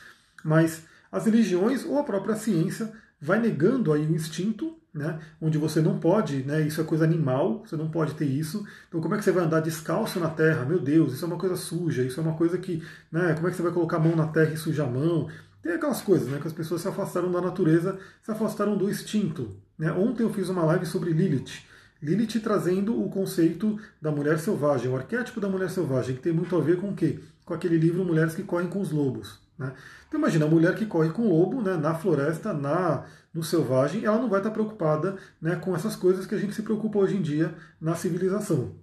Mas 0.43 0.83
as 1.13 1.27
religiões 1.27 1.85
ou 1.85 1.97
a 1.97 2.03
própria 2.03 2.35
ciência 2.35 2.91
vai 3.21 3.39
negando 3.39 3.93
aí 3.93 4.05
o 4.05 4.13
instinto 4.13 4.77
né, 4.95 5.19
onde 5.41 5.59
você 5.59 5.81
não 5.81 5.99
pode, 5.99 6.45
né, 6.45 6.63
isso 6.63 6.81
é 6.81 6.85
coisa 6.85 7.05
animal, 7.05 7.65
você 7.67 7.77
não 7.77 7.91
pode 7.91 8.15
ter 8.15 8.27
isso. 8.27 8.65
Então, 8.89 9.01
como 9.01 9.15
é 9.15 9.19
que 9.19 9.25
você 9.25 9.33
vai 9.33 9.45
andar 9.45 9.61
descalço 9.61 10.21
na 10.21 10.31
terra? 10.31 10.65
Meu 10.65 10.79
Deus, 10.79 11.15
isso 11.15 11.25
é 11.25 11.29
uma 11.29 11.37
coisa 11.37 11.57
suja, 11.57 12.03
isso 12.03 12.21
é 12.21 12.23
uma 12.23 12.35
coisa 12.35 12.57
que. 12.57 12.83
Né, 13.11 13.35
como 13.35 13.49
é 13.49 13.51
que 13.51 13.57
você 13.57 13.63
vai 13.63 13.73
colocar 13.73 13.97
a 13.97 14.01
mão 14.01 14.15
na 14.15 14.29
terra 14.29 14.53
e 14.53 14.57
sujar 14.57 14.87
a 14.87 14.91
mão? 14.91 15.29
Tem 15.61 15.73
aquelas 15.73 16.01
coisas 16.03 16.29
né, 16.29 16.39
que 16.41 16.47
as 16.47 16.53
pessoas 16.53 16.83
se 16.83 16.89
afastaram 16.89 17.33
da 17.33 17.41
natureza, 17.41 17.99
se 18.23 18.31
afastaram 18.31 18.77
do 18.77 18.89
instinto. 18.89 19.57
Né? 19.79 19.91
Ontem 19.91 20.23
eu 20.23 20.33
fiz 20.33 20.49
uma 20.49 20.63
live 20.65 20.87
sobre 20.87 21.11
Lilith. 21.11 21.65
Lilith 22.03 22.39
trazendo 22.41 23.03
o 23.03 23.09
conceito 23.09 23.81
da 24.01 24.13
mulher 24.13 24.39
selvagem, 24.39 24.91
o 24.91 24.97
arquétipo 24.97 25.41
da 25.41 25.49
mulher 25.49 25.71
selvagem, 25.71 26.17
que 26.17 26.23
tem 26.23 26.33
muito 26.33 26.55
a 26.55 26.61
ver 26.61 26.79
com 26.79 26.91
o 26.91 26.95
quê? 26.95 27.19
Com 27.47 27.55
aquele 27.55 27.79
livro 27.79 28.05
Mulheres 28.05 28.35
que 28.35 28.43
Correm 28.43 28.69
com 28.69 28.81
os 28.81 28.91
Lobos. 28.91 29.44
Né? 29.59 29.73
Então 30.09 30.19
imagina, 30.19 30.47
a 30.47 30.49
mulher 30.49 30.75
que 30.75 30.87
corre 30.87 31.11
com 31.11 31.23
o 31.23 31.39
lobo 31.39 31.63
né, 31.63 31.77
na 31.77 31.95
floresta, 31.95 32.53
na 32.53 33.05
no 33.33 33.43
selvagem, 33.43 34.05
ela 34.05 34.19
não 34.19 34.29
vai 34.29 34.39
estar 34.39 34.53
preocupada 34.53 35.17
né, 35.43 35.57
com 35.57 35.75
essas 35.75 35.97
coisas 35.97 36.25
que 36.25 36.37
a 36.37 36.39
gente 36.39 36.55
se 36.55 36.63
preocupa 36.63 37.01
hoje 37.01 37.17
em 37.17 37.23
dia 37.23 37.53
na 37.81 37.97
civilização. 37.97 38.77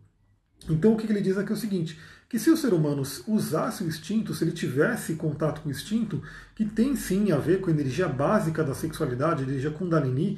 Então 0.70 0.94
o 0.94 0.98
que 0.98 1.10
ele 1.10 1.22
diz 1.22 1.38
aqui 1.38 1.52
é 1.52 1.56
o 1.56 1.58
seguinte, 1.58 1.98
que 2.30 2.38
se 2.38 2.50
o 2.50 2.58
ser 2.58 2.74
humano 2.74 3.02
usasse 3.28 3.84
o 3.84 3.88
instinto, 3.88 4.34
se 4.34 4.44
ele 4.44 4.52
tivesse 4.52 5.16
contato 5.16 5.62
com 5.62 5.70
o 5.70 5.72
instinto, 5.72 6.22
que 6.56 6.66
tem 6.66 6.96
sim 6.96 7.32
a 7.32 7.38
ver 7.38 7.62
com 7.62 7.70
a 7.70 7.74
energia 7.74 8.08
básica 8.08 8.64
da 8.64 8.74
sexualidade, 8.74 9.44
a 9.44 9.48
energia 9.48 9.72
kundalini, 9.72 10.38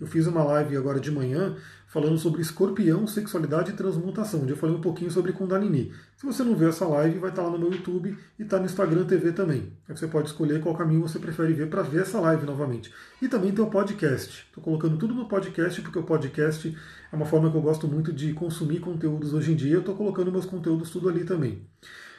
Eu 0.00 0.06
fiz 0.06 0.26
uma 0.26 0.42
live 0.42 0.76
agora 0.76 0.98
de 0.98 1.10
manhã 1.10 1.56
falando 1.86 2.18
sobre 2.18 2.42
escorpião, 2.42 3.06
sexualidade 3.06 3.70
e 3.70 3.74
transmutação, 3.74 4.42
onde 4.42 4.50
eu 4.50 4.56
falei 4.56 4.74
um 4.74 4.80
pouquinho 4.80 5.10
sobre 5.10 5.32
Kundalini. 5.32 5.92
Se 6.16 6.26
você 6.26 6.42
não 6.42 6.56
viu 6.56 6.68
essa 6.68 6.84
live, 6.84 7.20
vai 7.20 7.30
estar 7.30 7.42
lá 7.42 7.50
no 7.50 7.58
meu 7.58 7.70
YouTube 7.70 8.16
e 8.36 8.42
está 8.42 8.58
no 8.58 8.64
Instagram 8.64 9.04
TV 9.04 9.30
também. 9.30 9.72
Aí 9.88 9.96
você 9.96 10.08
pode 10.08 10.26
escolher 10.26 10.60
qual 10.60 10.74
caminho 10.74 11.02
você 11.02 11.20
prefere 11.20 11.52
ver 11.52 11.70
para 11.70 11.82
ver 11.82 12.02
essa 12.02 12.18
live 12.18 12.44
novamente. 12.44 12.92
E 13.22 13.28
também 13.28 13.52
tem 13.52 13.64
o 13.64 13.70
podcast. 13.70 14.44
Estou 14.48 14.64
colocando 14.64 14.96
tudo 14.96 15.14
no 15.14 15.28
podcast, 15.28 15.80
porque 15.82 15.98
o 16.00 16.02
podcast 16.02 16.76
é 17.12 17.14
uma 17.14 17.26
forma 17.26 17.48
que 17.48 17.56
eu 17.56 17.62
gosto 17.62 17.86
muito 17.86 18.12
de 18.12 18.32
consumir 18.32 18.80
conteúdos 18.80 19.32
hoje 19.32 19.52
em 19.52 19.56
dia. 19.56 19.74
Eu 19.74 19.80
estou 19.80 19.94
colocando 19.94 20.32
meus 20.32 20.46
conteúdos 20.46 20.90
tudo 20.90 21.08
ali 21.08 21.24
também. 21.24 21.64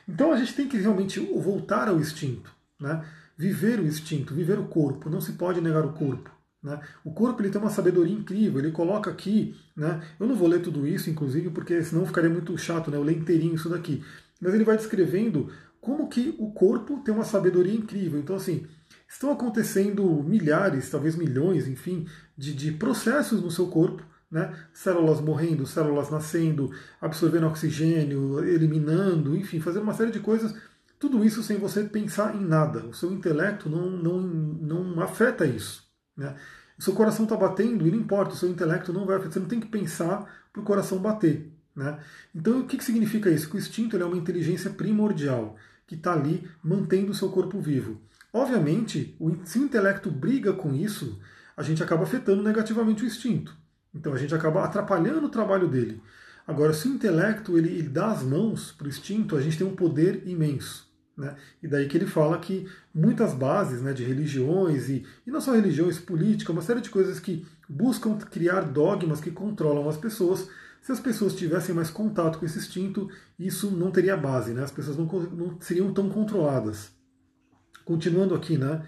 Então 0.08 0.32
a 0.32 0.38
gente 0.38 0.54
tem 0.54 0.70
que 0.70 0.78
realmente 0.78 1.20
voltar 1.20 1.90
ao 1.90 2.00
instinto, 2.00 2.50
né? 2.80 3.04
viver 3.38 3.80
o 3.80 3.86
instinto, 3.86 4.34
viver 4.34 4.58
o 4.58 4.66
corpo. 4.66 5.10
Não 5.10 5.20
se 5.20 5.34
pode 5.34 5.60
negar 5.62 5.86
o 5.86 5.94
corpo. 5.94 6.35
Né? 6.66 6.80
O 7.04 7.14
corpo 7.14 7.44
ele 7.44 7.52
tem 7.52 7.62
uma 7.62 7.70
sabedoria 7.70 8.12
incrível, 8.12 8.60
ele 8.60 8.72
coloca 8.72 9.12
aqui, 9.12 9.56
né? 9.78 10.02
eu 10.20 10.26
não 10.26 10.34
vou 10.34 10.48
ler 10.48 10.64
tudo 10.64 10.88
isso, 10.88 11.12
inclusive, 11.12 11.52
porque 11.52 11.84
senão 11.84 12.08
ficaria 12.08 12.30
muito 12.30 12.58
chato, 12.58 12.90
né? 12.90 12.98
eu 12.98 13.04
ler 13.04 13.16
inteirinho 13.16 13.54
isso 13.54 13.70
daqui, 13.70 14.04
mas 14.42 14.52
ele 14.52 14.64
vai 14.64 14.76
descrevendo 14.76 15.52
como 15.80 16.10
que 16.10 16.34
o 16.40 16.52
corpo 16.52 17.04
tem 17.06 17.14
uma 17.14 17.24
sabedoria 17.24 17.72
incrível. 17.72 18.20
Então, 18.20 18.36
assim, 18.36 18.66
estão 19.08 19.32
acontecendo 19.32 20.24
milhares, 20.24 20.90
talvez 20.90 21.16
milhões, 21.16 21.68
enfim, 21.68 22.08
de, 22.36 22.52
de 22.52 22.72
processos 22.72 23.44
no 23.44 23.52
seu 23.52 23.68
corpo, 23.68 24.04
né? 24.32 24.52
células 24.74 25.22
morrendo, 25.22 25.68
células 25.68 26.10
nascendo, 26.10 26.72
absorvendo 27.00 27.46
oxigênio, 27.46 28.44
eliminando, 28.44 29.38
enfim, 29.38 29.60
fazendo 29.60 29.84
uma 29.84 29.94
série 29.94 30.10
de 30.10 30.20
coisas. 30.20 30.56
Tudo 30.98 31.24
isso 31.24 31.44
sem 31.44 31.60
você 31.60 31.84
pensar 31.84 32.36
em 32.36 32.44
nada. 32.44 32.88
O 32.88 32.94
seu 32.94 33.14
intelecto 33.14 33.70
não, 33.70 33.92
não, 33.92 34.20
não 34.20 35.04
afeta 35.04 35.46
isso. 35.46 35.85
Né? 36.16 36.36
Seu 36.78 36.94
coração 36.94 37.24
está 37.24 37.36
batendo 37.36 37.88
e 37.88 37.92
não 37.92 37.98
importa, 37.98 38.34
o 38.34 38.38
seu 38.38 38.50
intelecto 38.50 38.92
não 38.92 39.06
vai 39.06 39.16
afetar, 39.16 39.34
você 39.34 39.40
não 39.40 39.48
tem 39.48 39.60
que 39.60 39.68
pensar 39.68 40.30
para 40.52 40.62
o 40.62 40.66
coração 40.66 41.00
bater. 41.00 41.52
Né? 41.76 41.98
Então, 42.34 42.60
o 42.60 42.66
que, 42.66 42.78
que 42.78 42.84
significa 42.84 43.30
isso? 43.30 43.50
Que 43.50 43.56
o 43.56 43.60
instinto 43.60 43.98
é 43.98 44.06
uma 44.06 44.18
inteligência 44.18 44.70
primordial 44.70 45.56
que 45.88 45.96
está 45.96 46.14
ali 46.14 46.50
mantendo 46.64 47.12
o 47.12 47.16
seu 47.16 47.30
corpo 47.30 47.60
vivo. 47.60 48.02
Obviamente, 48.34 49.16
se 49.46 49.60
o 49.60 49.64
intelecto 49.64 50.12
briga 50.12 50.52
com 50.54 50.74
isso, 50.74 51.20
a 51.56 51.64
gente 51.64 51.84
acaba 51.84 52.04
afetando 52.04 52.44
negativamente 52.44 53.04
o 53.04 53.08
instinto. 53.08 53.56
Então, 53.94 54.14
a 54.14 54.18
gente 54.18 54.36
acaba 54.36 54.64
atrapalhando 54.64 55.28
o 55.28 55.30
trabalho 55.30 55.68
dele. 55.68 56.02
Agora, 56.48 56.74
se 56.74 56.88
o 56.88 56.94
intelecto 56.94 57.58
ele, 57.58 57.70
ele 57.70 57.90
dá 57.90 58.12
as 58.12 58.22
mãos 58.22 58.72
para 58.72 58.86
o 58.86 58.90
instinto, 58.90 59.36
a 59.36 59.42
gente 59.42 59.58
tem 59.58 59.66
um 59.66 59.76
poder 59.76 60.28
imenso. 60.28 60.86
Né? 61.18 61.36
E 61.64 61.68
daí 61.68 61.88
que 61.88 61.98
ele 61.98 62.06
fala 62.06 62.38
que 62.38 62.68
muitas 62.94 63.34
bases 63.34 63.82
né, 63.82 63.94
de 63.94 64.04
religiões, 64.04 64.90
e, 64.90 65.06
e 65.26 65.32
não 65.32 65.40
só 65.40 65.54
religiões, 65.54 65.98
política, 65.98 66.52
uma 66.52 66.62
série 66.62 66.82
de 66.82 66.90
coisas 66.90 67.20
que 67.20 67.46
buscam 67.70 68.18
criar 68.18 68.62
dogmas 68.62 69.22
que 69.22 69.32
controlam 69.32 69.88
as 69.88 69.98
pessoas. 69.98 70.50
Se 70.82 70.92
as 70.92 71.00
pessoas 71.00 71.36
tivessem 71.36 71.74
mais 71.74 71.90
contato 71.90 72.38
com 72.38 72.46
esse 72.46 72.60
instinto, 72.60 73.10
isso 73.40 73.72
não 73.72 73.92
teria 73.92 74.18
base, 74.18 74.54
né? 74.54 74.64
as 74.64 74.72
pessoas 74.72 74.98
não, 74.98 75.06
não 75.06 75.58
seriam 75.62 75.94
tão 75.94 76.10
controladas. 76.10 76.92
Continuando 77.84 78.36
aqui, 78.36 78.58
né? 78.58 78.84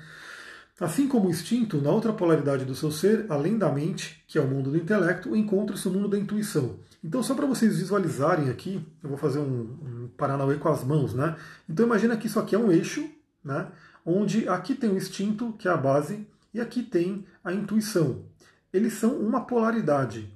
Assim 0.79 1.07
como 1.07 1.27
o 1.27 1.31
instinto, 1.31 1.81
na 1.81 1.89
outra 1.89 2.13
polaridade 2.13 2.63
do 2.63 2.75
seu 2.75 2.91
ser, 2.91 3.25
além 3.29 3.57
da 3.57 3.71
mente, 3.71 4.23
que 4.27 4.37
é 4.37 4.41
o 4.41 4.47
mundo 4.47 4.69
do 4.69 4.77
intelecto, 4.77 5.35
encontra-se 5.35 5.87
o 5.87 5.91
mundo 5.91 6.07
da 6.07 6.19
intuição. 6.19 6.79
Então, 7.07 7.23
só 7.23 7.33
para 7.33 7.45
vocês 7.45 7.77
visualizarem 7.77 8.49
aqui, 8.49 8.85
eu 9.01 9.07
vou 9.07 9.17
fazer 9.17 9.39
um, 9.39 9.61
um 9.81 10.09
Paranauê 10.17 10.57
com 10.57 10.67
as 10.67 10.83
mãos, 10.83 11.13
né? 11.13 11.37
Então, 11.69 11.85
imagina 11.85 12.17
que 12.17 12.27
isso 12.27 12.37
aqui 12.37 12.53
é 12.53 12.59
um 12.59 12.69
eixo, 12.69 13.09
né? 13.41 13.69
Onde 14.05 14.45
aqui 14.49 14.75
tem 14.75 14.89
o 14.89 14.97
instinto, 14.97 15.53
que 15.53 15.69
é 15.69 15.71
a 15.71 15.77
base, 15.77 16.27
e 16.53 16.59
aqui 16.59 16.83
tem 16.83 17.25
a 17.45 17.53
intuição. 17.53 18.25
Eles 18.73 18.91
são 18.91 19.17
uma 19.17 19.45
polaridade. 19.45 20.29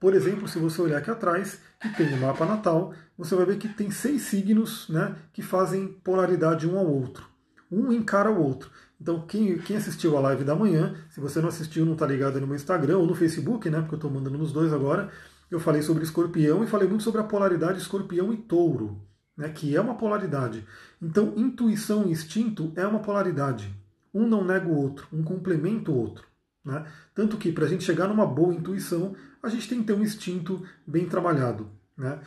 Por 0.00 0.12
exemplo, 0.12 0.48
se 0.48 0.58
você 0.58 0.82
olhar 0.82 0.98
aqui 0.98 1.08
atrás, 1.08 1.60
que 1.80 1.88
tem 1.90 2.12
o 2.12 2.20
mapa 2.20 2.44
natal, 2.44 2.92
você 3.16 3.36
vai 3.36 3.46
ver 3.46 3.58
que 3.58 3.68
tem 3.68 3.88
seis 3.92 4.22
signos 4.22 4.88
né, 4.88 5.14
que 5.32 5.40
fazem 5.40 5.86
polaridade 5.86 6.68
um 6.68 6.76
ao 6.76 6.86
outro. 6.86 7.28
Um 7.70 7.92
encara 7.92 8.28
o 8.28 8.42
outro. 8.42 8.72
Então, 9.00 9.24
quem, 9.24 9.56
quem 9.58 9.76
assistiu 9.76 10.16
a 10.16 10.20
live 10.20 10.42
da 10.42 10.56
manhã, 10.56 10.96
se 11.10 11.20
você 11.20 11.40
não 11.40 11.48
assistiu, 11.48 11.86
não 11.86 11.92
está 11.92 12.06
ligado 12.06 12.40
no 12.40 12.46
meu 12.48 12.56
Instagram 12.56 12.98
ou 12.98 13.06
no 13.06 13.14
Facebook, 13.14 13.70
né? 13.70 13.78
Porque 13.82 13.94
eu 13.94 13.98
estou 13.98 14.10
mandando 14.10 14.36
nos 14.36 14.52
dois 14.52 14.72
agora, 14.72 15.12
eu 15.50 15.58
falei 15.58 15.82
sobre 15.82 16.04
escorpião 16.04 16.62
e 16.62 16.66
falei 16.66 16.88
muito 16.88 17.04
sobre 17.04 17.20
a 17.20 17.24
polaridade 17.24 17.78
escorpião 17.78 18.32
e 18.32 18.36
touro, 18.36 19.00
né? 19.36 19.48
Que 19.48 19.74
é 19.74 19.80
uma 19.80 19.94
polaridade. 19.94 20.66
Então, 21.00 21.32
intuição 21.36 22.06
e 22.06 22.10
instinto 22.10 22.72
é 22.76 22.86
uma 22.86 23.00
polaridade. 23.00 23.72
Um 24.12 24.26
não 24.26 24.44
nega 24.44 24.66
o 24.66 24.76
outro, 24.76 25.06
um 25.12 25.22
complementa 25.22 25.90
o 25.90 25.96
outro. 25.96 26.26
Né? 26.64 26.84
Tanto 27.14 27.36
que, 27.36 27.52
para 27.52 27.64
a 27.64 27.68
gente 27.68 27.84
chegar 27.84 28.08
numa 28.08 28.26
boa 28.26 28.52
intuição, 28.52 29.14
a 29.42 29.48
gente 29.48 29.68
tem 29.68 29.80
que 29.80 29.86
ter 29.86 29.92
um 29.94 30.02
instinto 30.02 30.62
bem 30.86 31.06
trabalhado. 31.06 31.68
Né? 31.96 32.18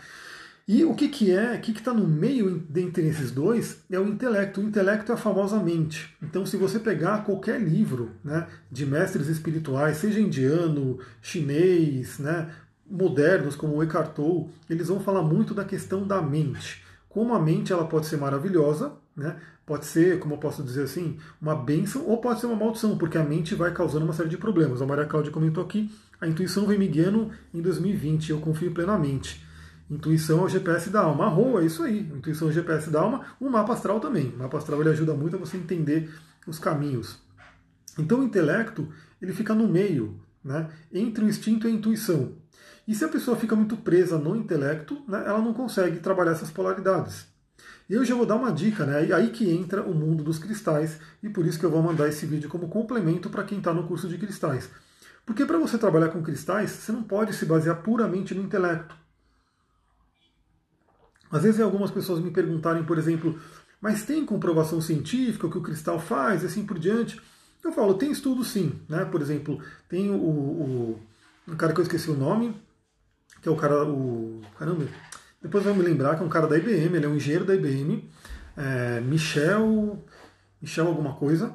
E 0.67 0.85
o 0.85 0.95
que, 0.95 1.09
que 1.09 1.31
é, 1.31 1.55
o 1.55 1.59
que 1.59 1.71
está 1.71 1.93
no 1.93 2.07
meio 2.07 2.57
dentre 2.69 3.05
esses 3.07 3.31
dois 3.31 3.83
é 3.91 3.99
o 3.99 4.07
intelecto. 4.07 4.61
O 4.61 4.63
intelecto 4.63 5.11
é 5.11 5.15
a 5.15 5.17
famosa 5.17 5.59
mente. 5.59 6.15
Então, 6.21 6.45
se 6.45 6.55
você 6.55 6.79
pegar 6.79 7.25
qualquer 7.25 7.59
livro 7.59 8.11
né, 8.23 8.47
de 8.71 8.85
mestres 8.85 9.27
espirituais, 9.27 9.97
seja 9.97 10.19
indiano, 10.19 10.99
chinês, 11.21 12.19
né, 12.19 12.49
modernos 12.91 13.55
como 13.55 13.75
o 13.75 13.83
Eckhart 13.83 14.13
Tolle, 14.13 14.49
eles 14.69 14.89
vão 14.89 14.99
falar 14.99 15.21
muito 15.21 15.53
da 15.53 15.63
questão 15.63 16.05
da 16.05 16.21
mente. 16.21 16.83
Como 17.07 17.33
a 17.33 17.39
mente 17.39 17.71
ela 17.71 17.85
pode 17.85 18.05
ser 18.05 18.17
maravilhosa, 18.17 18.93
né, 19.15 19.37
pode 19.65 19.85
ser, 19.85 20.19
como 20.19 20.33
eu 20.33 20.37
posso 20.37 20.63
dizer 20.63 20.83
assim, 20.83 21.17
uma 21.41 21.55
bênção 21.55 22.05
ou 22.05 22.17
pode 22.17 22.39
ser 22.39 22.47
uma 22.47 22.55
maldição, 22.55 22.97
porque 22.97 23.17
a 23.17 23.23
mente 23.23 23.55
vai 23.55 23.73
causando 23.73 24.05
uma 24.05 24.13
série 24.13 24.29
de 24.29 24.37
problemas. 24.37 24.81
A 24.81 24.85
Maria 24.85 25.05
Cláudia 25.05 25.31
comentou 25.31 25.63
aqui, 25.63 25.89
a 26.19 26.27
intuição 26.27 26.65
vem 26.65 26.77
me 26.77 26.87
guiando 26.87 27.31
em 27.53 27.61
2020, 27.61 28.31
eu 28.31 28.39
confio 28.39 28.71
plenamente. 28.71 29.45
Intuição 29.89 30.39
é 30.39 30.43
o 30.43 30.49
GPS 30.49 30.89
da 30.89 31.01
alma. 31.01 31.25
A 31.25 31.27
roa 31.27 31.61
é 31.61 31.65
isso 31.65 31.83
aí. 31.83 31.99
Intuição 31.99 32.47
é 32.47 32.51
o 32.51 32.53
GPS 32.53 32.89
da 32.89 33.01
alma. 33.01 33.25
O 33.41 33.49
mapa 33.49 33.73
astral 33.73 33.99
também. 33.99 34.29
O 34.29 34.39
mapa 34.39 34.57
astral 34.57 34.79
ele 34.79 34.89
ajuda 34.89 35.13
muito 35.13 35.35
a 35.35 35.39
você 35.39 35.57
entender 35.57 36.09
os 36.47 36.57
caminhos. 36.57 37.19
Então 37.99 38.21
o 38.21 38.23
intelecto 38.23 38.87
ele 39.21 39.33
fica 39.33 39.53
no 39.53 39.67
meio, 39.67 40.17
né, 40.43 40.69
entre 40.93 41.25
o 41.25 41.27
instinto 41.27 41.67
e 41.67 41.71
a 41.71 41.73
intuição. 41.73 42.33
E 42.87 42.95
se 42.95 43.05
a 43.05 43.09
pessoa 43.09 43.37
fica 43.37 43.55
muito 43.55 43.77
presa 43.77 44.17
no 44.17 44.35
intelecto, 44.35 45.01
né, 45.07 45.23
ela 45.25 45.39
não 45.39 45.53
consegue 45.53 45.99
trabalhar 45.99 46.31
essas 46.31 46.51
polaridades. 46.51 47.27
E 47.89 47.93
eu 47.93 48.05
já 48.05 48.15
vou 48.15 48.25
dar 48.25 48.35
uma 48.35 48.51
dica, 48.51 48.85
né? 48.85 49.13
Aí 49.13 49.29
que 49.29 49.49
entra 49.49 49.83
o 49.83 49.93
mundo 49.93 50.23
dos 50.23 50.39
cristais, 50.39 50.99
e 51.21 51.29
por 51.29 51.45
isso 51.45 51.59
que 51.59 51.65
eu 51.65 51.71
vou 51.71 51.81
mandar 51.81 52.07
esse 52.07 52.25
vídeo 52.25 52.49
como 52.49 52.69
complemento 52.69 53.29
para 53.29 53.43
quem 53.43 53.57
está 53.57 53.73
no 53.73 53.87
curso 53.87 54.07
de 54.07 54.17
cristais. 54.17 54.69
Porque 55.25 55.45
para 55.45 55.59
você 55.59 55.77
trabalhar 55.77 56.09
com 56.09 56.23
cristais, 56.23 56.71
você 56.71 56.91
não 56.91 57.03
pode 57.03 57.33
se 57.33 57.45
basear 57.45 57.81
puramente 57.81 58.33
no 58.33 58.41
intelecto. 58.41 58.95
Às 61.31 61.43
vezes 61.43 61.61
algumas 61.61 61.91
pessoas 61.91 62.19
me 62.19 62.31
perguntarem, 62.31 62.83
por 62.83 62.97
exemplo, 62.97 63.39
mas 63.79 64.03
tem 64.03 64.25
comprovação 64.25 64.81
científica 64.81 65.47
o 65.47 65.51
que 65.51 65.57
o 65.57 65.61
cristal 65.61 65.99
faz 65.99 66.43
e 66.43 66.47
assim 66.47 66.65
por 66.65 66.77
diante? 66.77 67.21
Eu 67.63 67.71
falo, 67.71 67.93
tem 67.93 68.11
estudo 68.11 68.43
sim. 68.43 68.79
Né? 68.89 69.05
Por 69.05 69.21
exemplo, 69.21 69.61
tem 69.87 70.09
o, 70.09 70.15
o, 70.15 70.99
o 71.47 71.55
cara 71.55 71.73
que 71.73 71.79
eu 71.79 71.83
esqueci 71.83 72.09
o 72.09 72.17
nome, 72.17 72.55
que 73.41 73.49
é 73.49 73.51
o 73.51 73.55
cara, 73.55 73.85
o. 73.85 74.41
Caramba, 74.57 74.85
depois 75.41 75.63
vai 75.63 75.73
me 75.73 75.81
lembrar 75.81 76.15
que 76.15 76.23
é 76.23 76.25
um 76.25 76.29
cara 76.29 76.47
da 76.47 76.57
IBM, 76.57 76.95
ele 76.95 77.05
é 77.05 77.09
um 77.09 77.15
engenheiro 77.15 77.45
da 77.45 77.55
IBM, 77.55 78.07
é, 78.55 79.01
Michel. 79.01 80.05
Michel 80.61 80.87
alguma 80.87 81.15
coisa, 81.15 81.53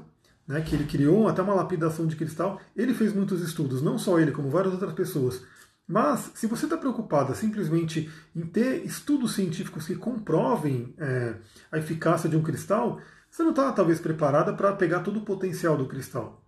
né, 0.48 0.60
que 0.60 0.74
ele 0.74 0.84
criou 0.84 1.28
até 1.28 1.40
uma 1.40 1.54
lapidação 1.54 2.06
de 2.06 2.16
cristal. 2.16 2.60
Ele 2.74 2.92
fez 2.92 3.12
muitos 3.12 3.40
estudos, 3.40 3.80
não 3.80 3.98
só 3.98 4.18
ele, 4.18 4.32
como 4.32 4.50
várias 4.50 4.72
outras 4.72 4.92
pessoas. 4.92 5.42
Mas, 5.86 6.32
se 6.34 6.48
você 6.48 6.66
está 6.66 6.76
preocupada 6.76 7.32
simplesmente 7.32 8.10
em 8.34 8.44
ter 8.44 8.84
estudos 8.84 9.34
científicos 9.34 9.86
que 9.86 9.94
comprovem 9.94 10.92
é, 10.98 11.36
a 11.70 11.78
eficácia 11.78 12.28
de 12.28 12.36
um 12.36 12.42
cristal, 12.42 13.00
você 13.30 13.44
não 13.44 13.50
está 13.50 13.70
talvez 13.70 14.00
preparada 14.00 14.52
para 14.52 14.72
pegar 14.72 15.00
todo 15.00 15.20
o 15.20 15.24
potencial 15.24 15.76
do 15.76 15.86
cristal. 15.86 16.42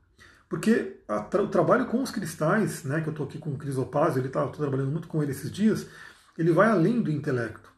Porque 0.49 1.01
a, 1.07 1.19
o 1.41 1.49
trabalho 1.49 1.87
com 1.87 2.03
os 2.03 2.11
cristais, 2.11 2.85
né, 2.85 3.01
que 3.01 3.09
eu 3.09 3.13
estou 3.13 3.27
aqui 3.27 3.39
com 3.39 3.51
o 3.51 3.59
Crisopásio, 3.59 4.21
ele 4.21 4.29
tá, 4.29 4.45
estou 4.45 4.61
trabalhando 4.61 4.91
muito 4.91 5.09
com 5.09 5.23
ele 5.23 5.33
esses 5.33 5.51
dias, 5.51 5.87
ele 6.37 6.53
vai 6.53 6.69
além 6.69 7.03
do 7.03 7.11
intelecto. 7.11 7.69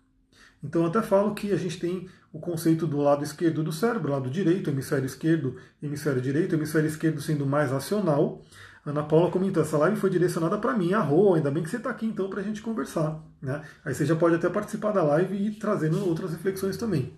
Então 0.62 0.82
eu 0.82 0.88
até 0.88 1.02
falo 1.02 1.34
que 1.34 1.52
a 1.52 1.56
gente 1.56 1.80
tem 1.80 2.08
o 2.32 2.38
conceito 2.38 2.86
do 2.86 2.98
lado 2.98 3.24
esquerdo 3.24 3.64
do 3.64 3.72
cérebro, 3.72 4.12
lado 4.12 4.30
direito, 4.30 4.70
hemisfério 4.70 5.06
esquerdo, 5.06 5.56
hemisfério 5.82 6.20
direito, 6.20 6.54
hemisfério 6.54 6.86
esquerdo 6.86 7.20
sendo 7.20 7.44
mais 7.44 7.70
racional, 7.70 8.42
Ana 8.84 9.02
Paula 9.02 9.30
comentou, 9.30 9.62
essa 9.62 9.76
live 9.76 9.96
foi 9.96 10.08
direcionada 10.08 10.56
para 10.56 10.76
mim, 10.76 10.94
a 10.94 11.00
Rô, 11.00 11.34
ainda 11.34 11.50
bem 11.50 11.62
que 11.62 11.68
você 11.68 11.76
está 11.76 11.90
aqui 11.90 12.06
então 12.06 12.30
para 12.30 12.40
a 12.40 12.42
gente 12.42 12.62
conversar. 12.62 13.22
Né? 13.42 13.62
Aí 13.84 13.94
você 13.94 14.06
já 14.06 14.16
pode 14.16 14.36
até 14.36 14.48
participar 14.48 14.92
da 14.92 15.02
live 15.02 15.36
e 15.36 15.50
trazendo 15.50 16.02
outras 16.06 16.30
reflexões 16.32 16.78
também. 16.78 17.12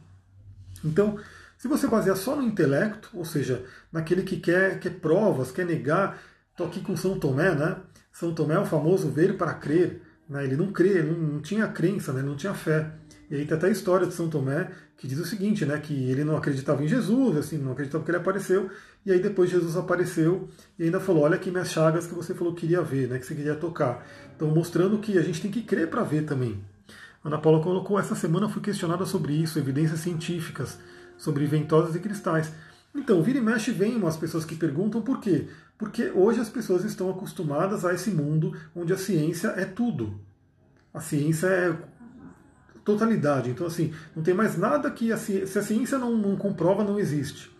Então, 0.84 1.18
se 1.62 1.68
você 1.68 1.86
basear 1.86 2.16
só 2.16 2.34
no 2.34 2.42
intelecto, 2.42 3.08
ou 3.14 3.24
seja, 3.24 3.64
naquele 3.92 4.22
que 4.22 4.36
quer, 4.36 4.80
quer 4.80 4.98
provas, 4.98 5.52
quer 5.52 5.64
negar, 5.64 6.20
estou 6.50 6.66
aqui 6.66 6.80
com 6.80 6.96
São 6.96 7.20
Tomé, 7.20 7.54
né? 7.54 7.76
São 8.12 8.34
Tomé 8.34 8.56
é 8.56 8.58
o 8.58 8.66
famoso 8.66 9.08
ver 9.08 9.36
para 9.36 9.54
crer. 9.54 10.02
Né? 10.28 10.42
Ele 10.42 10.56
não 10.56 10.72
crê, 10.72 10.88
ele 10.88 11.12
não, 11.12 11.40
tinha 11.40 11.68
crença, 11.68 12.12
né? 12.12 12.20
não 12.20 12.34
tinha 12.34 12.52
fé. 12.52 12.90
E 13.30 13.36
aí 13.36 13.46
tem 13.46 13.56
até 13.56 13.68
a 13.68 13.70
história 13.70 14.08
de 14.08 14.12
São 14.12 14.28
Tomé 14.28 14.72
que 14.96 15.06
diz 15.06 15.20
o 15.20 15.24
seguinte, 15.24 15.64
né, 15.64 15.78
que 15.78 15.94
ele 16.10 16.24
não 16.24 16.36
acreditava 16.36 16.82
em 16.82 16.88
Jesus, 16.88 17.36
assim, 17.36 17.58
não 17.58 17.72
acreditava 17.72 18.04
que 18.04 18.10
ele 18.10 18.18
apareceu, 18.18 18.70
e 19.04 19.10
aí 19.10 19.20
depois 19.20 19.50
Jesus 19.50 19.76
apareceu 19.76 20.48
e 20.78 20.84
ainda 20.84 21.00
falou, 21.00 21.24
olha 21.24 21.34
aqui 21.34 21.50
minhas 21.50 21.72
chagas 21.72 22.06
que 22.06 22.14
você 22.14 22.34
falou 22.34 22.54
que 22.54 22.62
queria 22.62 22.82
ver, 22.82 23.08
né, 23.08 23.18
que 23.18 23.26
você 23.26 23.34
queria 23.34 23.56
tocar. 23.56 24.06
Então 24.34 24.48
mostrando 24.48 24.98
que 24.98 25.18
a 25.18 25.22
gente 25.22 25.40
tem 25.40 25.50
que 25.50 25.62
crer 25.62 25.88
para 25.88 26.02
ver 26.02 26.24
também. 26.24 26.62
Ana 27.24 27.38
Paula 27.38 27.62
colocou, 27.62 27.98
essa 27.98 28.14
semana 28.14 28.48
fui 28.48 28.62
questionada 28.62 29.04
sobre 29.04 29.32
isso, 29.32 29.58
evidências 29.58 30.00
científicas 30.00 30.78
sobre 31.22 31.46
ventosas 31.46 31.94
e 31.94 32.00
cristais. 32.00 32.52
Então, 32.92 33.22
vira 33.22 33.38
e 33.38 33.40
mexe 33.40 33.70
vem 33.70 33.94
umas 33.94 34.16
pessoas 34.16 34.44
que 34.44 34.56
perguntam 34.56 35.00
por 35.00 35.20
quê? 35.20 35.46
Porque 35.78 36.10
hoje 36.10 36.40
as 36.40 36.48
pessoas 36.48 36.84
estão 36.84 37.08
acostumadas 37.08 37.84
a 37.84 37.94
esse 37.94 38.10
mundo 38.10 38.52
onde 38.74 38.92
a 38.92 38.98
ciência 38.98 39.48
é 39.56 39.64
tudo. 39.64 40.20
A 40.92 40.98
ciência 40.98 41.46
é 41.46 41.76
totalidade. 42.84 43.50
Então, 43.50 43.68
assim, 43.68 43.94
não 44.16 44.22
tem 44.22 44.34
mais 44.34 44.58
nada 44.58 44.90
que 44.90 45.12
a 45.12 45.16
ciência, 45.16 45.46
se 45.46 45.58
a 45.60 45.62
ciência 45.62 45.96
não, 45.96 46.16
não 46.18 46.34
comprova, 46.34 46.82
não 46.82 46.98
existe. 46.98 47.52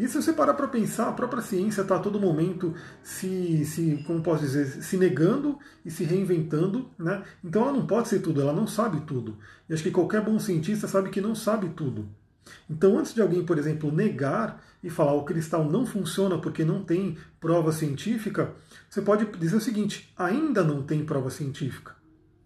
E 0.00 0.08
se 0.08 0.20
você 0.20 0.32
parar 0.32 0.54
para 0.54 0.66
pensar, 0.66 1.08
a 1.08 1.12
própria 1.12 1.42
ciência 1.42 1.82
está 1.82 1.94
a 1.96 2.00
todo 2.00 2.20
momento 2.20 2.74
se, 3.04 3.64
se, 3.64 4.02
como 4.04 4.20
posso 4.20 4.42
dizer, 4.42 4.66
se 4.66 4.96
negando 4.96 5.60
e 5.84 5.92
se 5.92 6.02
reinventando, 6.02 6.90
né? 6.98 7.22
Então 7.42 7.62
ela 7.62 7.72
não 7.72 7.86
pode 7.86 8.08
ser 8.08 8.18
tudo, 8.18 8.42
ela 8.42 8.52
não 8.52 8.66
sabe 8.66 9.00
tudo. 9.02 9.38
E 9.70 9.72
acho 9.72 9.82
que 9.84 9.92
qualquer 9.92 10.22
bom 10.22 10.40
cientista 10.40 10.88
sabe 10.88 11.08
que 11.08 11.20
não 11.20 11.36
sabe 11.36 11.68
tudo. 11.68 12.06
Então, 12.68 12.98
antes 12.98 13.14
de 13.14 13.22
alguém, 13.22 13.44
por 13.44 13.58
exemplo, 13.58 13.92
negar 13.92 14.62
e 14.82 14.90
falar 14.90 15.14
o 15.14 15.24
cristal 15.24 15.64
não 15.64 15.86
funciona 15.86 16.38
porque 16.38 16.64
não 16.64 16.82
tem 16.82 17.16
prova 17.40 17.72
científica, 17.72 18.52
você 18.88 19.00
pode 19.00 19.24
dizer 19.38 19.56
o 19.56 19.60
seguinte: 19.60 20.12
ainda 20.16 20.64
não 20.64 20.82
tem 20.82 21.04
prova 21.04 21.30
científica. 21.30 21.94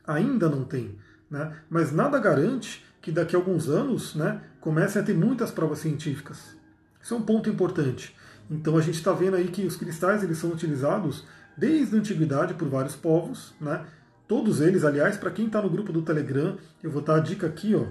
Ainda 0.07 0.49
não 0.49 0.65
tem. 0.65 0.99
Né? 1.31 1.57
Mas 1.69 1.93
nada 1.93 2.19
garante 2.19 2.85
que 3.01 3.11
daqui 3.13 3.35
a 3.35 3.39
alguns 3.39 3.69
anos 3.69 4.15
né, 4.15 4.43
comecem 4.61 5.01
a 5.01 5.05
ter 5.05 5.15
muitas 5.15 5.51
provas 5.51 5.79
científicas. 5.79 6.57
Isso 7.01 7.15
é 7.15 7.17
um 7.17 7.23
ponto 7.23 7.49
importante. 7.49 8.15
Então 8.51 8.77
a 8.77 8.83
gente 8.83 8.97
está 8.97 9.13
vendo 9.13 9.37
aí 9.37 9.49
que 9.49 9.65
os 9.65 9.77
cristais 9.77 10.23
eles 10.23 10.39
são 10.39 10.51
utilizados 10.51 11.25
desde 11.57 11.95
a 11.95 11.99
antiguidade 11.99 12.55
por 12.55 12.69
vários 12.69 12.97
povos, 12.97 13.55
né? 13.61 13.85
Todos 14.27 14.61
eles, 14.61 14.85
aliás, 14.85 15.17
para 15.17 15.31
quem 15.31 15.47
está 15.47 15.61
no 15.61 15.71
grupo 15.71 15.93
do 15.93 16.03
Telegram, 16.03 16.57
eu 16.83 16.91
vou 16.91 17.03
dar 17.03 17.17
a 17.17 17.21
dica 17.21 17.47
aqui, 17.47 17.75
ó, 17.75 17.87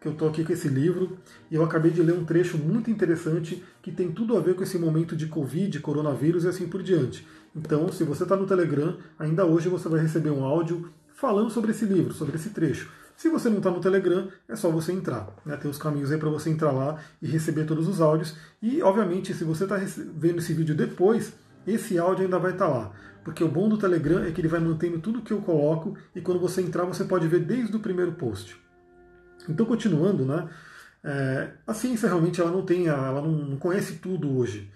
que 0.00 0.08
eu 0.08 0.12
estou 0.12 0.28
aqui 0.28 0.42
com 0.44 0.52
esse 0.52 0.68
livro 0.68 1.18
e 1.50 1.54
eu 1.54 1.62
acabei 1.62 1.90
de 1.90 2.02
ler 2.02 2.14
um 2.14 2.24
trecho 2.24 2.56
muito 2.56 2.90
interessante 2.90 3.62
que 3.82 3.92
tem 3.92 4.10
tudo 4.10 4.36
a 4.36 4.40
ver 4.40 4.54
com 4.54 4.62
esse 4.62 4.78
momento 4.78 5.14
de 5.14 5.26
Covid, 5.26 5.78
coronavírus 5.80 6.44
e 6.44 6.48
assim 6.48 6.66
por 6.66 6.82
diante. 6.82 7.26
Então, 7.54 7.92
se 7.92 8.02
você 8.04 8.22
está 8.22 8.34
no 8.34 8.46
Telegram, 8.46 8.96
ainda 9.18 9.44
hoje 9.44 9.68
você 9.68 9.88
vai 9.88 10.00
receber 10.00 10.30
um 10.30 10.44
áudio 10.44 10.90
falando 11.14 11.50
sobre 11.50 11.72
esse 11.72 11.84
livro, 11.84 12.14
sobre 12.14 12.36
esse 12.36 12.50
trecho. 12.50 12.90
Se 13.14 13.28
você 13.28 13.50
não 13.50 13.58
está 13.58 13.70
no 13.70 13.80
Telegram, 13.80 14.28
é 14.48 14.56
só 14.56 14.70
você 14.70 14.92
entrar. 14.92 15.28
Né? 15.44 15.54
Tem 15.58 15.70
os 15.70 15.76
caminhos 15.76 16.10
aí 16.10 16.16
para 16.16 16.30
você 16.30 16.48
entrar 16.48 16.72
lá 16.72 16.98
e 17.20 17.26
receber 17.26 17.66
todos 17.66 17.86
os 17.86 18.00
áudios. 18.00 18.34
E, 18.62 18.80
obviamente, 18.80 19.34
se 19.34 19.44
você 19.44 19.64
está 19.64 19.76
vendo 20.14 20.38
esse 20.38 20.54
vídeo 20.54 20.74
depois, 20.74 21.34
esse 21.66 21.98
áudio 21.98 22.24
ainda 22.24 22.38
vai 22.38 22.52
estar 22.52 22.66
tá 22.66 22.72
lá. 22.72 22.92
Porque 23.22 23.44
o 23.44 23.48
bom 23.48 23.68
do 23.68 23.76
Telegram 23.76 24.24
é 24.24 24.30
que 24.30 24.40
ele 24.40 24.48
vai 24.48 24.60
mantendo 24.60 24.98
tudo 24.98 25.20
que 25.20 25.34
eu 25.34 25.42
coloco 25.42 25.94
e 26.14 26.22
quando 26.22 26.40
você 26.40 26.62
entrar 26.62 26.84
você 26.84 27.04
pode 27.04 27.28
ver 27.28 27.40
desde 27.40 27.76
o 27.76 27.80
primeiro 27.80 28.12
post. 28.12 28.58
Então, 29.48 29.66
continuando, 29.66 30.24
né? 30.24 30.48
É, 31.02 31.52
a 31.66 31.72
ciência 31.72 32.08
realmente 32.08 32.40
ela 32.40 32.50
não 32.50 32.64
tem, 32.64 32.86
ela 32.86 33.22
não 33.22 33.56
conhece 33.56 33.94
tudo 33.94 34.36
hoje. 34.36 34.70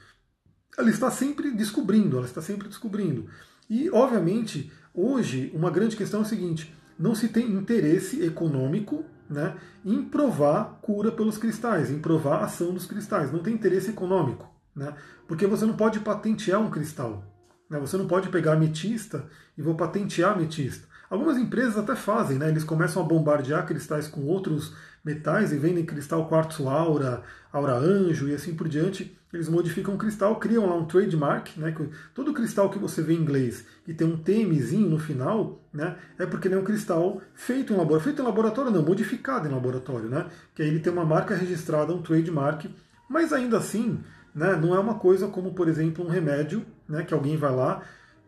Ela 0.77 0.91
está 0.91 1.11
sempre 1.11 1.51
descobrindo, 1.53 2.17
ela 2.17 2.27
está 2.27 2.41
sempre 2.43 2.69
descobrindo. 2.69 3.29
E, 3.69 3.91
obviamente, 3.91 4.73
hoje 4.93 5.51
uma 5.55 5.71
grande 5.71 5.97
questão 5.97 6.21
é 6.21 6.23
o 6.23 6.27
seguinte: 6.27 6.75
não 6.99 7.15
se 7.15 7.29
tem 7.29 7.51
interesse 7.51 8.23
econômico 8.25 9.05
né, 9.29 9.57
em 9.85 10.03
provar 10.03 10.79
cura 10.83 11.13
pelos 11.13 11.39
cristais, 11.39 11.91
em 11.91 11.99
provar 11.99 12.43
ação 12.43 12.73
dos 12.73 12.87
cristais. 12.87 13.33
Não 13.33 13.41
tem 13.41 13.55
interesse 13.55 13.91
econômico, 13.91 14.49
né, 14.75 14.95
porque 15.27 15.47
você 15.47 15.65
não 15.65 15.77
pode 15.77 16.01
patentear 16.01 16.61
um 16.61 16.71
cristal. 16.71 17.25
Né, 17.71 17.79
você 17.79 17.97
não 17.97 18.07
pode 18.07 18.29
pegar 18.29 18.55
ametista 18.55 19.29
e 19.57 19.63
vou 19.63 19.75
patentear 19.75 20.33
ametista. 20.33 20.87
Algumas 21.11 21.37
empresas 21.37 21.77
até 21.77 21.95
fazem, 21.95 22.39
né, 22.39 22.49
eles 22.49 22.65
começam 22.65 23.03
a 23.03 23.07
bombardear 23.07 23.67
cristais 23.67 24.09
com 24.09 24.23
outros 24.23 24.75
metais 25.05 25.53
e 25.53 25.59
vendem 25.59 25.85
cristal 25.85 26.29
quartzo 26.29 26.69
aura, 26.69 27.23
aura 27.53 27.75
anjo 27.75 28.29
e 28.29 28.35
assim 28.35 28.55
por 28.55 28.69
diante. 28.69 29.17
Eles 29.33 29.49
modificam 29.49 29.95
o 29.95 29.99
cristal, 29.99 30.37
criam 30.37 30.65
lá 30.65 30.77
um 30.77 30.85
trademark, 30.85 31.57
né? 31.57 31.75
Todo 32.15 32.33
cristal 32.33 32.71
que 32.71 32.79
você 32.79 33.03
vê 33.03 33.15
em 33.15 33.21
inglês 33.21 33.67
e 33.87 33.93
tem 33.93 34.07
um 34.07 34.17
TMzinho 34.17 34.89
no 34.89 34.99
final, 34.99 35.61
né? 35.73 35.97
É 36.17 36.25
porque 36.25 36.47
ele 36.47 36.55
é 36.55 36.59
um 36.59 36.65
cristal 36.65 37.21
feito 37.35 37.73
em 37.73 37.77
laboratório, 37.77 38.05
feito 38.05 38.23
em 38.23 38.25
laboratório 38.25 38.71
não, 38.71 38.83
modificado 38.83 39.49
em 39.49 39.51
laboratório, 39.51 40.09
né? 40.09 40.27
Que 40.55 40.63
aí 40.63 40.69
ele 40.69 40.79
tem 40.79 40.93
uma 40.93 41.05
marca 41.05 41.35
registrada, 41.35 41.93
um 41.93 42.01
trademark, 42.01 42.67
mas 43.11 43.33
ainda 43.33 43.59
assim, 43.59 43.99
né? 44.33 44.55
Não 44.55 44.73
é 44.73 44.79
uma 44.79 44.95
coisa 45.01 45.27
como, 45.27 45.53
por 45.53 45.69
exemplo, 45.69 46.05
um 46.05 46.09
remédio, 46.09 46.65
né? 46.89 47.03
Que 47.03 47.13
alguém 47.13 47.37
vai 47.37 47.53
lá, 47.53 47.83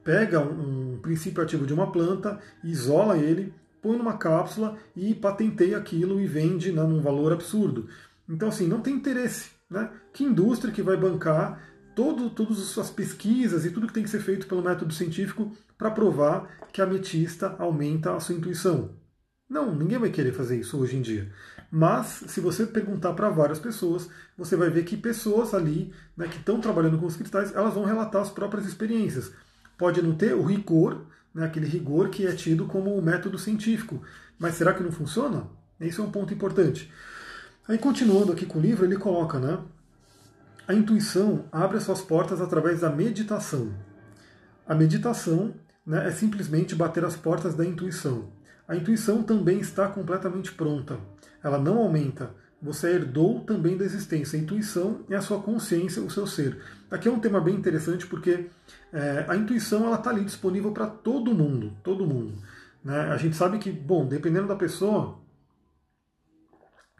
pega 0.06 0.38
um, 0.38 1.00
princípio 1.02 1.42
ativo 1.42 1.66
de 1.66 1.74
uma 1.74 1.90
planta, 1.90 2.38
isola 2.62 3.18
ele, 3.18 3.52
põe 3.82 3.98
numa 3.98 4.16
cápsula 4.16 4.78
e 4.94 5.12
patenteia 5.12 5.76
aquilo 5.76 6.20
e 6.20 6.28
vende 6.28 6.70
né, 6.70 6.80
num 6.84 7.02
valor 7.02 7.32
absurdo. 7.32 7.88
Então, 8.28 8.48
assim, 8.48 8.68
não 8.68 8.80
tem 8.80 8.94
interesse. 8.94 9.50
Né? 9.68 9.90
Que 10.12 10.22
indústria 10.22 10.72
que 10.72 10.80
vai 10.80 10.96
bancar 10.96 11.60
todo, 11.96 12.30
todas 12.30 12.78
as 12.78 12.88
pesquisas 12.88 13.64
e 13.64 13.70
tudo 13.72 13.88
que 13.88 13.92
tem 13.92 14.04
que 14.04 14.10
ser 14.10 14.20
feito 14.20 14.46
pelo 14.46 14.62
método 14.62 14.94
científico 14.94 15.50
para 15.76 15.90
provar 15.90 16.48
que 16.72 16.80
a 16.80 16.84
ametista 16.84 17.56
aumenta 17.58 18.14
a 18.14 18.20
sua 18.20 18.36
intuição? 18.36 18.90
Não, 19.48 19.74
ninguém 19.74 19.98
vai 19.98 20.10
querer 20.10 20.32
fazer 20.32 20.58
isso 20.58 20.78
hoje 20.78 20.96
em 20.96 21.02
dia. 21.02 21.32
Mas, 21.68 22.22
se 22.28 22.40
você 22.40 22.64
perguntar 22.64 23.12
para 23.14 23.28
várias 23.28 23.58
pessoas, 23.58 24.08
você 24.38 24.54
vai 24.54 24.70
ver 24.70 24.84
que 24.84 24.96
pessoas 24.96 25.52
ali 25.52 25.92
né, 26.16 26.28
que 26.28 26.36
estão 26.36 26.60
trabalhando 26.60 26.98
com 26.98 27.06
os 27.06 27.16
cristais, 27.16 27.52
elas 27.54 27.74
vão 27.74 27.84
relatar 27.84 28.22
as 28.22 28.30
próprias 28.30 28.66
experiências. 28.66 29.32
Pode 29.76 30.02
não 30.02 30.14
ter 30.14 30.34
o 30.34 30.42
rigor, 30.42 31.06
né, 31.34 31.44
aquele 31.44 31.66
rigor 31.66 32.08
que 32.08 32.26
é 32.26 32.32
tido 32.32 32.66
como 32.66 33.00
método 33.02 33.38
científico. 33.38 34.00
Mas 34.38 34.54
será 34.54 34.72
que 34.72 34.82
não 34.82 34.92
funciona? 34.92 35.48
Esse 35.80 36.00
é 36.00 36.02
um 36.02 36.10
ponto 36.10 36.32
importante. 36.32 36.90
Aí, 37.68 37.78
continuando 37.78 38.32
aqui 38.32 38.46
com 38.46 38.58
o 38.58 38.62
livro, 38.62 38.84
ele 38.84 38.96
coloca, 38.96 39.38
né? 39.38 39.58
A 40.68 40.74
intuição 40.74 41.44
abre 41.52 41.76
as 41.76 41.84
suas 41.84 42.00
portas 42.00 42.40
através 42.40 42.80
da 42.80 42.90
meditação. 42.90 43.72
A 44.66 44.74
meditação 44.74 45.54
né, 45.84 46.08
é 46.08 46.10
simplesmente 46.10 46.74
bater 46.74 47.04
as 47.04 47.14
portas 47.14 47.54
da 47.54 47.64
intuição. 47.64 48.32
A 48.66 48.74
intuição 48.74 49.22
também 49.22 49.60
está 49.60 49.86
completamente 49.88 50.52
pronta. 50.52 50.98
Ela 51.42 51.58
não 51.58 51.78
aumenta. 51.78 52.30
Você 52.62 52.90
herdou 52.90 53.40
também 53.40 53.76
da 53.76 53.84
existência. 53.84 54.38
A 54.38 54.42
intuição 54.42 55.04
é 55.10 55.16
a 55.16 55.20
sua 55.20 55.40
consciência, 55.40 56.02
o 56.02 56.10
seu 56.10 56.26
ser. 56.26 56.58
Aqui 56.90 57.08
é 57.08 57.10
um 57.10 57.20
tema 57.20 57.40
bem 57.40 57.54
interessante 57.54 58.06
porque 58.06 58.46
é, 58.92 59.24
a 59.28 59.36
intuição 59.36 59.84
ela 59.86 59.96
está 59.96 60.10
ali 60.10 60.24
disponível 60.24 60.72
para 60.72 60.86
todo 60.86 61.34
mundo, 61.34 61.72
todo 61.82 62.06
mundo. 62.06 62.34
Né? 62.82 62.98
A 63.12 63.16
gente 63.16 63.36
sabe 63.36 63.58
que, 63.58 63.70
bom, 63.70 64.06
dependendo 64.06 64.48
da 64.48 64.56
pessoa, 64.56 65.18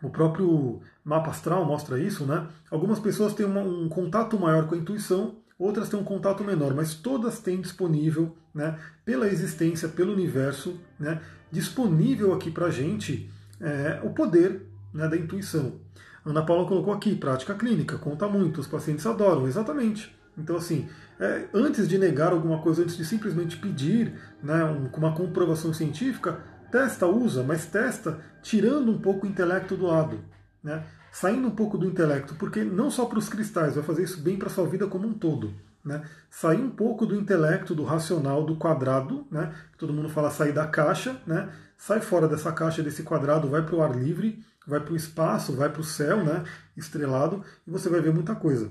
o 0.03 0.11
próprio 0.11 0.81
mapa 1.05 1.31
astral 1.31 1.65
mostra 1.65 1.99
isso, 1.99 2.27
né? 2.27 2.47
Algumas 2.71 2.99
pessoas 2.99 3.35
têm 3.35 3.47
uma, 3.47 3.63
um 3.63 3.89
contato 3.89 4.39
maior 4.39 4.69
com 4.69 4.75
a 4.75 4.79
intuição, 4.79 5.37
outras 5.59 5.89
têm 5.89 5.99
um 5.99 6.05
contato 6.05 6.45
menor, 6.45 6.75
mas 6.75 6.95
todas 6.95 7.41
têm 7.41 7.61
disponível, 7.61 8.37
né, 8.55 8.79
pela 9.05 9.27
existência, 9.27 9.89
pelo 9.89 10.13
universo, 10.13 10.79
né, 10.99 11.21
disponível 11.51 12.35
aqui 12.35 12.51
para 12.51 12.67
a 12.67 12.71
gente 12.71 13.31
é, 13.61 14.01
o 14.03 14.11
poder 14.11 14.67
né, 14.97 15.09
da 15.09 15.17
intuição. 15.17 15.81
Ana 16.25 16.45
Paula 16.45 16.67
colocou 16.67 16.93
aqui, 16.93 17.15
prática 17.15 17.55
clínica, 17.55 17.99
conta 17.99 18.27
muito, 18.27 18.61
os 18.61 18.67
pacientes 18.67 19.07
adoram, 19.07 19.47
exatamente. 19.47 20.15
Então, 20.37 20.57
assim, 20.57 20.89
é, 21.21 21.45
antes 21.55 21.89
de 21.89 21.97
negar 21.99 22.33
alguma 22.33 22.59
coisa, 22.61 22.83
antes 22.83 22.97
de 22.97 23.05
simplesmente 23.05 23.57
pedir 23.57 24.13
né, 24.43 24.65
um, 24.65 24.89
uma 24.97 25.15
comprovação 25.15 25.73
científica, 25.73 26.41
testa, 26.71 27.07
usa, 27.07 27.43
mas 27.43 27.67
testa 27.67 28.19
tirando 28.43 28.91
um 28.91 28.99
pouco 28.99 29.27
o 29.27 29.29
intelecto 29.29 29.77
do 29.77 29.87
lado, 29.87 30.19
né? 30.63 30.85
saindo 31.13 31.49
um 31.49 31.53
pouco 31.53 31.79
do 31.79 31.87
intelecto, 31.87 32.35
porque 32.35 32.63
não 32.63 32.91
só 32.91 33.07
para 33.07 33.19
os 33.19 33.29
cristais, 33.29 33.77
vai 33.77 33.85
fazer 33.85 34.03
isso 34.03 34.21
bem 34.21 34.37
para 34.37 34.49
a 34.49 34.51
sua 34.51 34.67
vida 34.67 34.87
como 34.87 35.07
um 35.09 35.15
todo. 35.15 35.55
Né? 35.83 36.03
Sair 36.29 36.61
um 36.61 36.69
pouco 36.69 37.07
do 37.07 37.15
intelecto, 37.17 37.75
do 37.75 37.85
racional, 37.85 38.45
do 38.45 38.57
quadrado, 38.57 39.27
né? 39.31 39.55
todo 39.79 39.93
mundo 39.93 40.09
fala 40.09 40.31
sair 40.31 40.53
da 40.53 40.67
caixa, 40.67 41.17
né? 41.27 41.49
sai 41.79 42.01
fora 42.01 42.29
dessa 42.29 42.53
caixa, 42.53 42.83
desse 42.83 43.03
quadrado, 43.05 43.49
vai 43.49 43.63
para 43.63 43.77
o 43.77 43.83
ar 43.83 43.97
livre, 43.97 44.45
vai 44.67 44.81
para 44.81 44.93
o 44.93 44.97
espaço, 44.97 45.53
vai 45.53 45.71
para 45.71 45.81
o 45.81 45.85
céu, 45.85 46.25
né? 46.25 46.45
estrelado, 46.77 47.43
e 47.67 47.71
você 47.71 47.89
vai 47.89 48.01
ver 48.01 48.13
muita 48.13 48.35
coisa. 48.35 48.71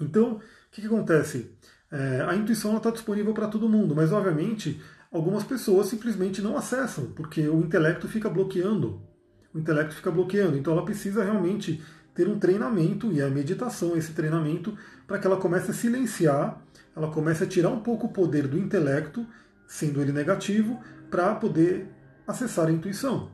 Então, 0.00 0.34
o 0.34 0.40
que, 0.70 0.80
que 0.80 0.86
acontece? 0.86 1.54
É, 1.90 2.24
a 2.26 2.34
intuição 2.34 2.76
está 2.76 2.90
disponível 2.90 3.34
para 3.34 3.48
todo 3.48 3.68
mundo, 3.68 3.94
mas 3.94 4.12
obviamente 4.12 4.82
algumas 5.10 5.44
pessoas 5.44 5.88
simplesmente 5.88 6.40
não 6.40 6.56
acessam, 6.56 7.06
porque 7.12 7.46
o 7.46 7.60
intelecto 7.60 8.08
fica 8.08 8.30
bloqueando. 8.30 9.02
O 9.54 9.58
intelecto 9.58 9.94
fica 9.94 10.10
bloqueando. 10.10 10.56
Então 10.56 10.72
ela 10.72 10.84
precisa 10.84 11.22
realmente 11.22 11.82
ter 12.14 12.28
um 12.28 12.38
treinamento, 12.38 13.12
e 13.12 13.20
a 13.22 13.28
meditação, 13.28 13.96
esse 13.96 14.12
treinamento, 14.12 14.76
para 15.06 15.18
que 15.18 15.26
ela 15.26 15.36
comece 15.36 15.70
a 15.70 15.74
silenciar, 15.74 16.62
ela 16.96 17.10
comece 17.10 17.44
a 17.44 17.46
tirar 17.46 17.70
um 17.70 17.80
pouco 17.80 18.06
o 18.06 18.12
poder 18.12 18.46
do 18.46 18.58
intelecto, 18.58 19.26
sendo 19.66 20.00
ele 20.00 20.12
negativo, 20.12 20.80
para 21.10 21.34
poder 21.34 21.88
acessar 22.26 22.68
a 22.68 22.72
intuição. 22.72 23.30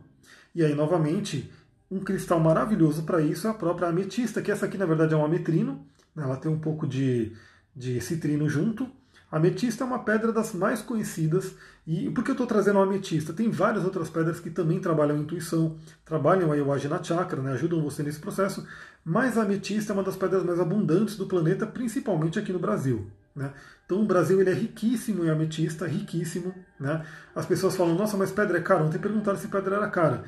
E 0.55 0.65
aí, 0.65 0.75
novamente, 0.75 1.51
um 1.91 2.01
cristal 2.01 2.39
maravilhoso 2.39 3.03
para 3.03 3.21
isso 3.21 3.47
é 3.47 3.51
a 3.51 3.55
própria 3.55 3.89
ametista, 3.89 4.43
que 4.43 4.51
essa 4.51 4.67
aqui 4.67 4.77
na 4.77 4.87
verdade 4.87 5.15
é 5.15 5.17
um 5.17 5.25
ametrino, 5.25 5.87
né? 6.15 6.25
ela 6.25 6.37
tem 6.37 6.51
um 6.51 6.59
pouco 6.59 6.87
de, 6.87 7.33
de 7.75 8.01
citrino 8.01 8.49
junto. 8.49 8.89
A 9.31 9.37
ametista 9.37 9.85
é 9.85 9.87
uma 9.87 9.99
pedra 9.99 10.33
das 10.33 10.55
mais 10.55 10.81
conhecidas. 10.81 11.55
E 11.87 12.11
por 12.11 12.25
que 12.25 12.31
eu 12.31 12.35
estou 12.35 12.47
trazendo 12.47 12.79
a 12.79 12.83
ametista? 12.83 13.33
Tem 13.33 13.51
várias 13.51 13.85
outras 13.85 14.09
pedras 14.09 14.41
que 14.41 14.49
também 14.49 14.81
trabalham 14.81 15.17
a 15.17 15.19
intuição, 15.19 15.77
trabalham 16.05 16.51
a 16.51 16.55
Ayurveda 16.55 17.03
Chakra, 17.03 17.43
né? 17.43 17.53
ajudam 17.53 17.83
você 17.83 18.03
nesse 18.03 18.19
processo, 18.19 18.67
mas 19.05 19.37
a 19.37 19.43
ametista 19.43 19.93
é 19.93 19.95
uma 19.95 20.03
das 20.03 20.17
pedras 20.17 20.45
mais 20.45 20.61
abundantes 20.61 21.17
do 21.17 21.27
planeta, 21.27 21.67
principalmente 21.67 22.39
aqui 22.39 22.53
no 22.53 22.59
Brasil. 22.59 23.07
Né? 23.35 23.53
Então 23.87 24.03
o 24.03 24.05
Brasil 24.05 24.41
ele 24.41 24.51
é 24.51 24.55
riquíssimo 24.55 25.25
em 25.25 25.31
ametista, 25.31 25.87
riquíssimo. 25.87 26.55
Né? 26.79 27.05
As 27.35 27.47
pessoas 27.47 27.77
falam, 27.77 27.95
nossa, 27.95 28.17
mas 28.17 28.31
pedra 28.31 28.59
é 28.59 28.61
cara. 28.61 28.83
Ontem 28.83 28.99
perguntaram 28.99 29.39
se 29.39 29.49
pedra 29.49 29.77
era 29.77 29.89
cara. 29.89 30.25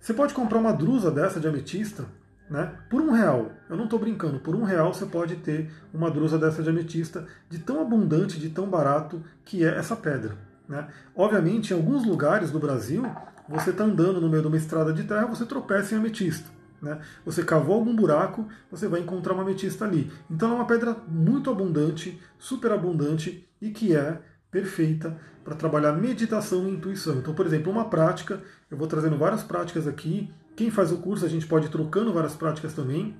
Você 0.00 0.14
pode 0.14 0.32
comprar 0.32 0.58
uma 0.58 0.72
drusa 0.72 1.10
dessa 1.10 1.40
de 1.40 1.46
ametista 1.46 2.06
né, 2.48 2.72
por 2.88 3.00
um 3.00 3.10
real. 3.10 3.52
Eu 3.68 3.76
não 3.76 3.84
estou 3.84 3.98
brincando, 3.98 4.40
por 4.40 4.54
um 4.54 4.64
real 4.64 4.92
você 4.92 5.06
pode 5.06 5.36
ter 5.36 5.70
uma 5.92 6.10
drusa 6.10 6.38
dessa 6.38 6.62
de 6.62 6.70
ametista, 6.70 7.26
de 7.48 7.58
tão 7.58 7.80
abundante, 7.80 8.38
de 8.38 8.48
tão 8.48 8.68
barato 8.68 9.22
que 9.44 9.64
é 9.64 9.76
essa 9.76 9.96
pedra. 9.96 10.36
Né? 10.68 10.86
Obviamente, 11.14 11.72
em 11.72 11.76
alguns 11.76 12.04
lugares 12.04 12.50
do 12.50 12.58
Brasil, 12.58 13.04
você 13.48 13.70
está 13.70 13.84
andando 13.84 14.20
no 14.20 14.28
meio 14.28 14.42
de 14.42 14.48
uma 14.48 14.56
estrada 14.56 14.92
de 14.92 15.04
terra, 15.04 15.26
você 15.26 15.44
tropeça 15.44 15.94
em 15.94 15.98
ametista. 15.98 16.48
Né? 16.80 16.98
Você 17.24 17.42
cavou 17.42 17.74
algum 17.74 17.94
buraco, 17.94 18.46
você 18.70 18.86
vai 18.86 19.00
encontrar 19.00 19.34
uma 19.34 19.42
ametista 19.42 19.84
ali. 19.84 20.10
Então 20.30 20.52
é 20.52 20.54
uma 20.54 20.66
pedra 20.66 20.96
muito 21.08 21.50
abundante, 21.50 22.20
super 22.38 22.72
abundante 22.72 23.48
e 23.60 23.70
que 23.70 23.96
é 23.96 24.20
perfeita 24.50 25.18
para 25.44 25.54
trabalhar 25.54 25.92
meditação 25.92 26.68
e 26.68 26.72
intuição. 26.72 27.18
Então, 27.18 27.34
por 27.34 27.46
exemplo, 27.46 27.72
uma 27.72 27.88
prática, 27.88 28.42
eu 28.70 28.76
vou 28.76 28.86
trazendo 28.86 29.16
várias 29.16 29.42
práticas 29.42 29.86
aqui. 29.86 30.30
Quem 30.56 30.70
faz 30.70 30.92
o 30.92 30.98
curso, 30.98 31.24
a 31.24 31.28
gente 31.28 31.46
pode 31.46 31.66
ir 31.66 31.70
trocando 31.70 32.12
várias 32.12 32.34
práticas 32.34 32.74
também. 32.74 33.16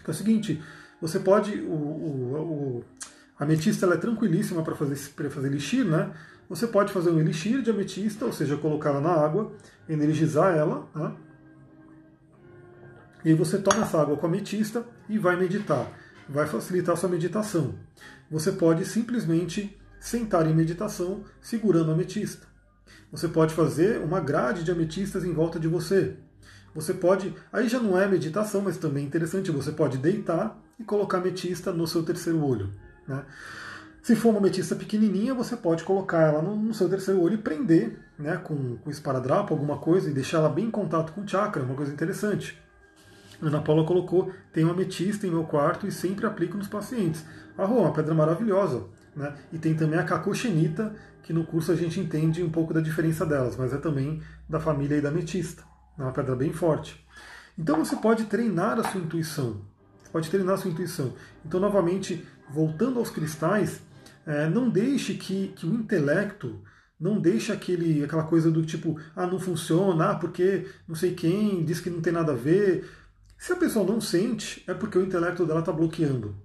Então 0.00 0.08
é 0.08 0.10
o 0.10 0.14
seguinte, 0.14 0.62
você 1.00 1.18
pode. 1.18 1.60
O, 1.60 1.72
o, 1.72 2.34
o 2.36 2.84
a 3.38 3.44
ametista 3.44 3.86
ela 3.86 3.94
é 3.94 3.98
tranquilíssima 3.98 4.64
para 4.64 4.74
fazer, 4.74 4.96
fazer 5.30 5.46
elixir, 5.46 5.84
né? 5.84 6.12
Você 6.48 6.66
pode 6.66 6.92
fazer 6.92 7.10
um 7.10 7.20
elixir 7.20 7.62
de 7.62 7.70
ametista, 7.70 8.24
ou 8.24 8.32
seja, 8.32 8.56
colocá-la 8.56 9.00
na 9.00 9.12
água, 9.12 9.52
energizar 9.88 10.56
ela, 10.56 10.88
né? 10.94 11.14
E 13.24 13.30
aí 13.30 13.34
você 13.34 13.58
toma 13.58 13.82
essa 13.82 14.00
água 14.00 14.16
com 14.16 14.26
ametista 14.26 14.84
e 15.08 15.18
vai 15.18 15.36
meditar. 15.36 15.86
Vai 16.28 16.46
facilitar 16.46 16.94
a 16.94 16.96
sua 16.96 17.08
meditação. 17.08 17.74
Você 18.30 18.52
pode 18.52 18.84
simplesmente 18.84 19.78
sentar 20.00 20.46
em 20.46 20.54
meditação 20.54 21.24
segurando 21.40 21.90
a 21.90 21.94
ametista. 21.94 22.46
Você 23.10 23.28
pode 23.28 23.54
fazer 23.54 24.00
uma 24.00 24.20
grade 24.20 24.64
de 24.64 24.70
ametistas 24.70 25.24
em 25.24 25.32
volta 25.32 25.58
de 25.58 25.68
você. 25.68 26.16
Você 26.74 26.92
pode, 26.94 27.34
aí 27.52 27.68
já 27.68 27.80
não 27.80 27.98
é 27.98 28.06
meditação, 28.06 28.60
mas 28.60 28.76
também 28.76 29.04
é 29.04 29.06
interessante, 29.06 29.50
você 29.50 29.72
pode 29.72 29.98
deitar 29.98 30.60
e 30.78 30.84
colocar 30.84 31.18
ametista 31.18 31.72
no 31.72 31.86
seu 31.86 32.02
terceiro 32.02 32.44
olho. 32.44 32.70
Né? 33.06 33.24
Se 34.02 34.14
for 34.14 34.30
uma 34.30 34.38
ametista 34.38 34.76
pequenininha, 34.76 35.34
você 35.34 35.56
pode 35.56 35.84
colocar 35.84 36.20
ela 36.20 36.40
no, 36.40 36.54
no 36.54 36.74
seu 36.74 36.88
terceiro 36.88 37.20
olho 37.20 37.34
e 37.34 37.38
prender 37.38 37.98
né, 38.18 38.36
com, 38.36 38.76
com 38.76 38.90
esparadrapo, 38.90 39.52
alguma 39.52 39.78
coisa, 39.78 40.08
e 40.08 40.14
deixar 40.14 40.38
ela 40.38 40.48
bem 40.48 40.66
em 40.66 40.70
contato 40.70 41.12
com 41.12 41.22
o 41.22 41.28
chakra, 41.28 41.62
uma 41.62 41.74
coisa 41.74 41.92
interessante. 41.92 42.58
Ana 43.40 43.60
Paula 43.60 43.84
colocou, 43.84 44.32
tem 44.52 44.64
uma 44.64 44.72
ametista 44.72 45.26
em 45.26 45.30
meu 45.30 45.44
quarto 45.44 45.86
e 45.86 45.92
sempre 45.92 46.26
aplico 46.26 46.56
nos 46.56 46.68
pacientes. 46.68 47.24
Ah, 47.56 47.66
uma 47.66 47.92
pedra 47.92 48.14
maravilhosa. 48.14 48.84
Né? 49.18 49.34
E 49.52 49.58
tem 49.58 49.74
também 49.74 49.98
a 49.98 50.04
cacochenita, 50.04 50.94
que 51.24 51.32
no 51.32 51.44
curso 51.44 51.72
a 51.72 51.74
gente 51.74 51.98
entende 51.98 52.40
um 52.40 52.50
pouco 52.50 52.72
da 52.72 52.80
diferença 52.80 53.26
delas, 53.26 53.56
mas 53.56 53.72
é 53.72 53.76
também 53.76 54.22
da 54.48 54.60
família 54.60 55.02
da 55.02 55.08
ametista. 55.08 55.64
É 55.98 56.02
uma 56.02 56.12
pedra 56.12 56.36
bem 56.36 56.52
forte. 56.52 57.04
Então 57.58 57.84
você 57.84 57.96
pode 57.96 58.26
treinar 58.26 58.78
a 58.78 58.84
sua 58.84 59.00
intuição. 59.00 59.62
Você 60.00 60.10
pode 60.12 60.30
treinar 60.30 60.54
a 60.54 60.56
sua 60.56 60.70
intuição. 60.70 61.12
Então, 61.44 61.58
novamente, 61.58 62.24
voltando 62.48 63.00
aos 63.00 63.10
cristais, 63.10 63.80
é, 64.24 64.48
não 64.48 64.70
deixe 64.70 65.14
que, 65.14 65.48
que 65.48 65.66
o 65.66 65.74
intelecto 65.74 66.62
não 66.98 67.20
deixe 67.20 67.50
aquele, 67.50 68.04
aquela 68.04 68.24
coisa 68.24 68.50
do 68.50 68.64
tipo, 68.64 69.00
ah, 69.16 69.26
não 69.26 69.38
funciona, 69.40 70.10
ah, 70.10 70.14
porque 70.14 70.66
não 70.86 70.94
sei 70.94 71.14
quem 71.14 71.64
diz 71.64 71.80
que 71.80 71.90
não 71.90 72.00
tem 72.00 72.12
nada 72.12 72.32
a 72.32 72.36
ver. 72.36 72.88
Se 73.36 73.52
a 73.52 73.56
pessoa 73.56 73.84
não 73.84 74.00
sente, 74.00 74.62
é 74.68 74.74
porque 74.74 74.96
o 74.96 75.02
intelecto 75.02 75.44
dela 75.44 75.60
está 75.60 75.72
bloqueando. 75.72 76.36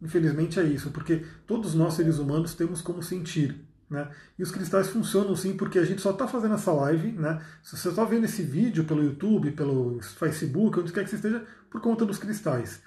Infelizmente 0.00 0.58
é 0.58 0.64
isso, 0.64 0.90
porque 0.90 1.24
todos 1.46 1.74
nós 1.74 1.94
seres 1.94 2.18
humanos 2.18 2.54
temos 2.54 2.80
como 2.80 3.02
sentir. 3.02 3.66
Né? 3.88 4.08
E 4.38 4.42
os 4.42 4.52
cristais 4.52 4.88
funcionam 4.88 5.34
sim, 5.34 5.56
porque 5.56 5.78
a 5.78 5.84
gente 5.84 6.00
só 6.00 6.12
está 6.12 6.26
fazendo 6.26 6.54
essa 6.54 6.72
live, 6.72 7.10
né? 7.10 7.44
Se 7.60 7.76
você 7.76 7.88
está 7.88 8.04
vendo 8.04 8.24
esse 8.24 8.40
vídeo 8.40 8.84
pelo 8.84 9.02
YouTube, 9.02 9.50
pelo 9.50 10.00
Facebook, 10.00 10.78
onde 10.78 10.92
quer 10.92 11.02
que 11.02 11.10
você 11.10 11.16
esteja, 11.16 11.44
por 11.68 11.80
conta 11.80 12.06
dos 12.06 12.16
cristais. 12.16 12.80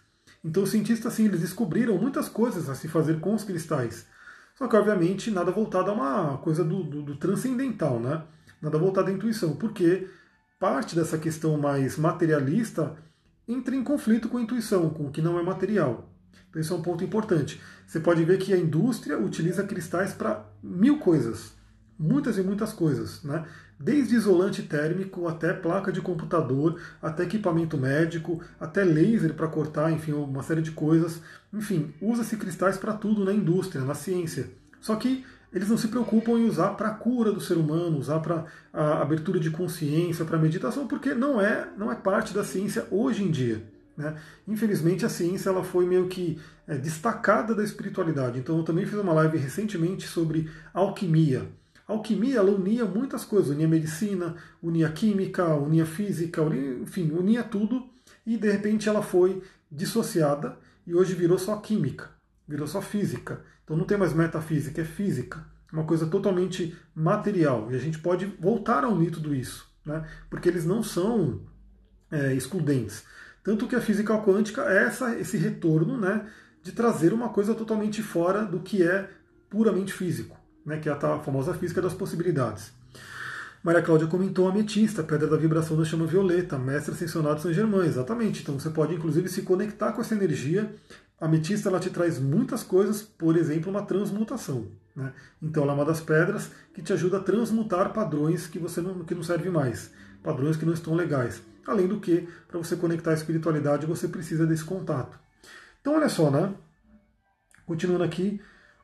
Então 0.44 0.64
os 0.64 0.70
cientistas 0.70 1.12
sim, 1.14 1.26
eles 1.26 1.42
descobriram 1.42 1.98
muitas 1.98 2.30
coisas 2.30 2.70
a 2.70 2.76
se 2.76 2.88
fazer 2.88 3.20
com 3.20 3.36
os 3.36 3.44
cristais. 3.44 4.08
Só 4.56 4.68
que, 4.68 4.76
obviamente, 4.78 5.30
nada 5.30 5.52
voltado 5.52 5.92
a 5.92 5.94
uma 5.94 6.38
coisa 6.38 6.64
do, 6.64 6.84
do, 6.84 7.02
do 7.02 7.16
transcendental, 7.18 8.00
né? 8.00 8.24
Nada 8.62 8.78
voltado 8.78 9.10
à 9.10 9.12
intuição, 9.12 9.58
porque 9.58 10.08
parte 10.58 10.96
dessa 10.96 11.18
questão 11.18 11.58
mais 11.58 11.98
materialista 11.98 12.96
entra 13.46 13.76
em 13.76 13.84
conflito 13.84 14.30
com 14.30 14.38
a 14.38 14.42
intuição, 14.42 14.90
com 14.90 15.08
o 15.08 15.12
que 15.12 15.22
não 15.22 15.38
é 15.38 15.44
material. 15.44 16.13
Então, 16.50 16.62
isso 16.62 16.74
é 16.74 16.78
um 16.78 16.82
ponto 16.82 17.04
importante. 17.04 17.62
Você 17.86 18.00
pode 18.00 18.24
ver 18.24 18.38
que 18.38 18.54
a 18.54 18.58
indústria 18.58 19.18
utiliza 19.18 19.64
cristais 19.64 20.14
para 20.14 20.46
mil 20.62 21.00
coisas, 21.00 21.54
muitas 21.98 22.38
e 22.38 22.42
muitas 22.42 22.74
coisas, 22.74 23.24
né? 23.24 23.46
Desde 23.80 24.16
isolante 24.16 24.62
térmico 24.62 25.28
até 25.28 25.52
placa 25.52 25.92
de 25.92 26.00
computador, 26.00 26.80
até 27.02 27.24
equipamento 27.24 27.78
médico, 27.78 28.42
até 28.60 28.84
laser 28.84 29.34
para 29.34 29.48
cortar, 29.48 29.92
enfim, 29.92 30.14
uma 30.14 30.44
série 30.44 30.62
de 30.62 30.72
coisas. 30.72 31.22
Enfim, 31.52 31.94
usa-se 32.00 32.38
cristais 32.38 32.78
para 32.78 32.94
tudo 32.94 33.26
na 33.26 33.34
indústria, 33.34 33.84
na 33.84 33.94
ciência. 33.94 34.50
Só 34.80 34.96
que 34.96 35.26
eles 35.52 35.70
não 35.70 35.78
se 35.78 35.88
preocupam 35.88 36.40
em 36.40 36.48
usar 36.48 36.70
para 36.70 36.90
a 36.90 36.94
cura 36.94 37.32
do 37.32 37.42
ser 37.42 37.58
humano, 37.58 38.00
usar 38.00 38.20
para 38.20 38.46
a 38.72 39.02
abertura 39.02 39.40
de 39.40 39.52
consciência, 39.52 40.26
para 40.26 40.38
meditação, 40.38 40.88
porque 40.88 41.14
não 41.14 41.40
é, 41.40 41.68
não 41.78 41.92
é 41.92 41.96
parte 41.96 42.34
da 42.34 42.44
ciência 42.44 42.88
hoje 42.90 43.24
em 43.24 43.30
dia. 43.30 43.73
Né? 43.96 44.16
Infelizmente 44.48 45.06
a 45.06 45.10
ciência 45.10 45.50
ela 45.50 45.64
foi 45.64 45.86
meio 45.86 46.08
que 46.08 46.40
é, 46.68 46.78
destacada 46.78 47.54
da 47.54 47.64
espiritualidade. 47.64 48.40
Então 48.40 48.58
eu 48.58 48.64
também 48.64 48.86
fiz 48.86 48.98
uma 48.98 49.14
live 49.14 49.38
recentemente 49.38 50.08
sobre 50.08 50.50
alquimia. 50.74 51.48
A 51.88 51.94
alquimia 51.94 52.38
ela 52.38 52.52
unia 52.52 52.86
muitas 52.86 53.26
coisas, 53.26 53.52
unia 53.52 53.68
medicina, 53.68 54.36
unia 54.62 54.90
química, 54.90 55.54
unia 55.56 55.86
física, 55.86 56.42
unia, 56.42 56.80
enfim, 56.80 57.12
unia 57.12 57.44
tudo 57.44 57.90
e 58.26 58.38
de 58.38 58.50
repente 58.50 58.88
ela 58.88 59.02
foi 59.02 59.44
dissociada 59.70 60.58
e 60.88 60.96
hoje 60.96 61.14
virou 61.14 61.38
só 61.38 61.58
química, 61.58 62.10
virou 62.48 62.68
só 62.68 62.82
física. 62.82 63.42
Então 63.64 63.78
não 63.78 63.86
tem 63.86 63.98
mais 63.98 64.14
metafísica, 64.14 64.82
é 64.82 64.86
física, 64.86 65.46
uma 65.72 65.84
coisa 65.84 66.08
totalmente 66.08 66.76
material. 66.96 67.72
E 67.72 67.76
a 67.76 67.80
gente 67.80 68.00
pode 68.00 68.26
voltar 68.40 68.84
a 68.84 68.90
unir 68.90 69.12
tudo 69.12 69.34
isso, 69.36 69.70
né? 69.86 70.08
porque 70.30 70.48
eles 70.48 70.66
não 70.66 70.82
são 70.84 71.42
é, 72.12 72.34
excludentes. 72.34 73.04
Tanto 73.44 73.68
que 73.68 73.76
a 73.76 73.82
física 73.82 74.18
quântica 74.20 74.64
é 74.64 74.86
essa, 74.86 75.16
esse 75.16 75.38
retorno 75.38 75.98
né, 76.00 76.26
de 76.62 76.72
trazer 76.72 77.14
uma 77.14 77.30
coisa 77.30 77.54
totalmente 77.54 78.02
fora 78.02 78.46
do 78.46 78.62
que 78.62 78.82
é 78.82 79.10
puramente 79.50 79.92
físico, 79.92 80.38
né, 80.66 80.78
que 80.78 80.88
é 80.88 80.92
a 80.92 81.20
famosa 81.20 81.54
física 81.54 81.82
das 81.82 81.94
possibilidades. 81.94 82.72
Maria 83.64 83.82
Cláudia 83.82 84.08
comentou 84.08 84.48
a 84.48 84.52
ametista, 84.52 85.04
pedra 85.04 85.26
da 85.26 85.38
vibração 85.38 85.78
da 85.78 85.86
chama 85.86 86.06
violeta, 86.06 86.58
mestre 86.58 86.94
ascensionado 86.94 87.42
São 87.42 87.54
Germain, 87.54 87.86
exatamente. 87.88 88.42
Então 88.42 88.60
você 88.60 88.70
pode 88.70 88.94
inclusive 88.94 89.30
se 89.30 89.42
conectar 89.44 89.94
com 89.94 90.02
essa 90.02 90.14
energia. 90.14 90.74
A 91.20 91.26
ametista 91.26 91.70
ela 91.70 91.80
te 91.80 91.90
traz 91.90 92.20
muitas 92.20 92.62
coisas, 92.62 93.02
por 93.02 93.38
exemplo, 93.38 93.72
uma 93.72 93.84
transmutação. 93.84 94.68
Né? 94.94 95.14
Então 95.42 95.64
ela 95.64 95.72
é 95.72 95.76
uma 95.76 95.86
das 95.86 96.02
pedras 96.02 96.52
que 96.74 96.82
te 96.82 96.92
ajuda 96.92 97.18
a 97.18 97.22
transmutar 97.22 97.94
padrões 97.94 98.48
que 98.48 98.60
você 98.60 98.82
não, 98.82 99.00
que 99.06 99.16
não 99.16 99.24
serve 99.24 99.50
mais, 99.50 99.92
padrões 100.22 100.58
que 100.58 100.66
não 100.66 100.74
estão 100.74 100.94
legais. 100.94 101.42
Além 101.66 101.88
do 101.88 102.00
que, 102.00 102.28
para 102.48 102.58
você 102.58 102.76
conectar 102.76 103.12
a 103.12 103.16
espiritualidade, 103.16 103.86
você 103.86 104.08
precisa 104.08 104.46
desse 104.46 104.64
contato. 104.64 105.18
Então, 105.82 105.96
olha 105.96 106.10
só, 106.10 106.30
né? 106.30 106.54
Continuando 107.66 108.04
aqui, 108.04 108.42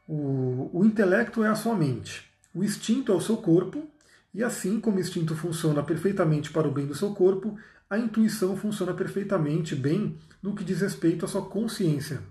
o, 0.08 0.70
o 0.74 0.86
intelecto 0.86 1.44
é 1.44 1.50
a 1.50 1.56
sua 1.56 1.76
mente, 1.76 2.30
o 2.54 2.64
instinto 2.64 3.12
é 3.12 3.16
o 3.16 3.22
seu 3.22 3.38
corpo, 3.38 3.88
e 4.34 4.44
assim 4.44 4.80
como 4.80 4.98
o 4.98 5.00
instinto 5.00 5.36
funciona 5.36 5.84
perfeitamente 5.84 6.52
para 6.52 6.68
o 6.68 6.72
bem 6.72 6.88
do 6.88 6.96
seu 6.96 7.14
corpo, 7.14 7.58
a 7.90 7.98
intuição 7.98 8.56
funciona 8.56 8.94
perfeitamente 8.94 9.76
bem 9.76 10.18
no 10.42 10.56
que 10.56 10.64
diz 10.64 10.82
respeito 10.82 11.26
à 11.26 11.28
sua 11.28 11.46
consciência. 11.46 12.22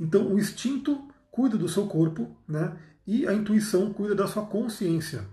Então, 0.00 0.32
o 0.32 0.38
instinto 0.38 1.08
cuida 1.30 1.56
do 1.56 1.68
seu 1.68 1.86
corpo, 1.86 2.36
né? 2.46 2.76
E 3.06 3.26
a 3.26 3.32
intuição 3.32 3.92
cuida 3.92 4.14
da 4.14 4.26
sua 4.26 4.46
consciência. 4.46 5.24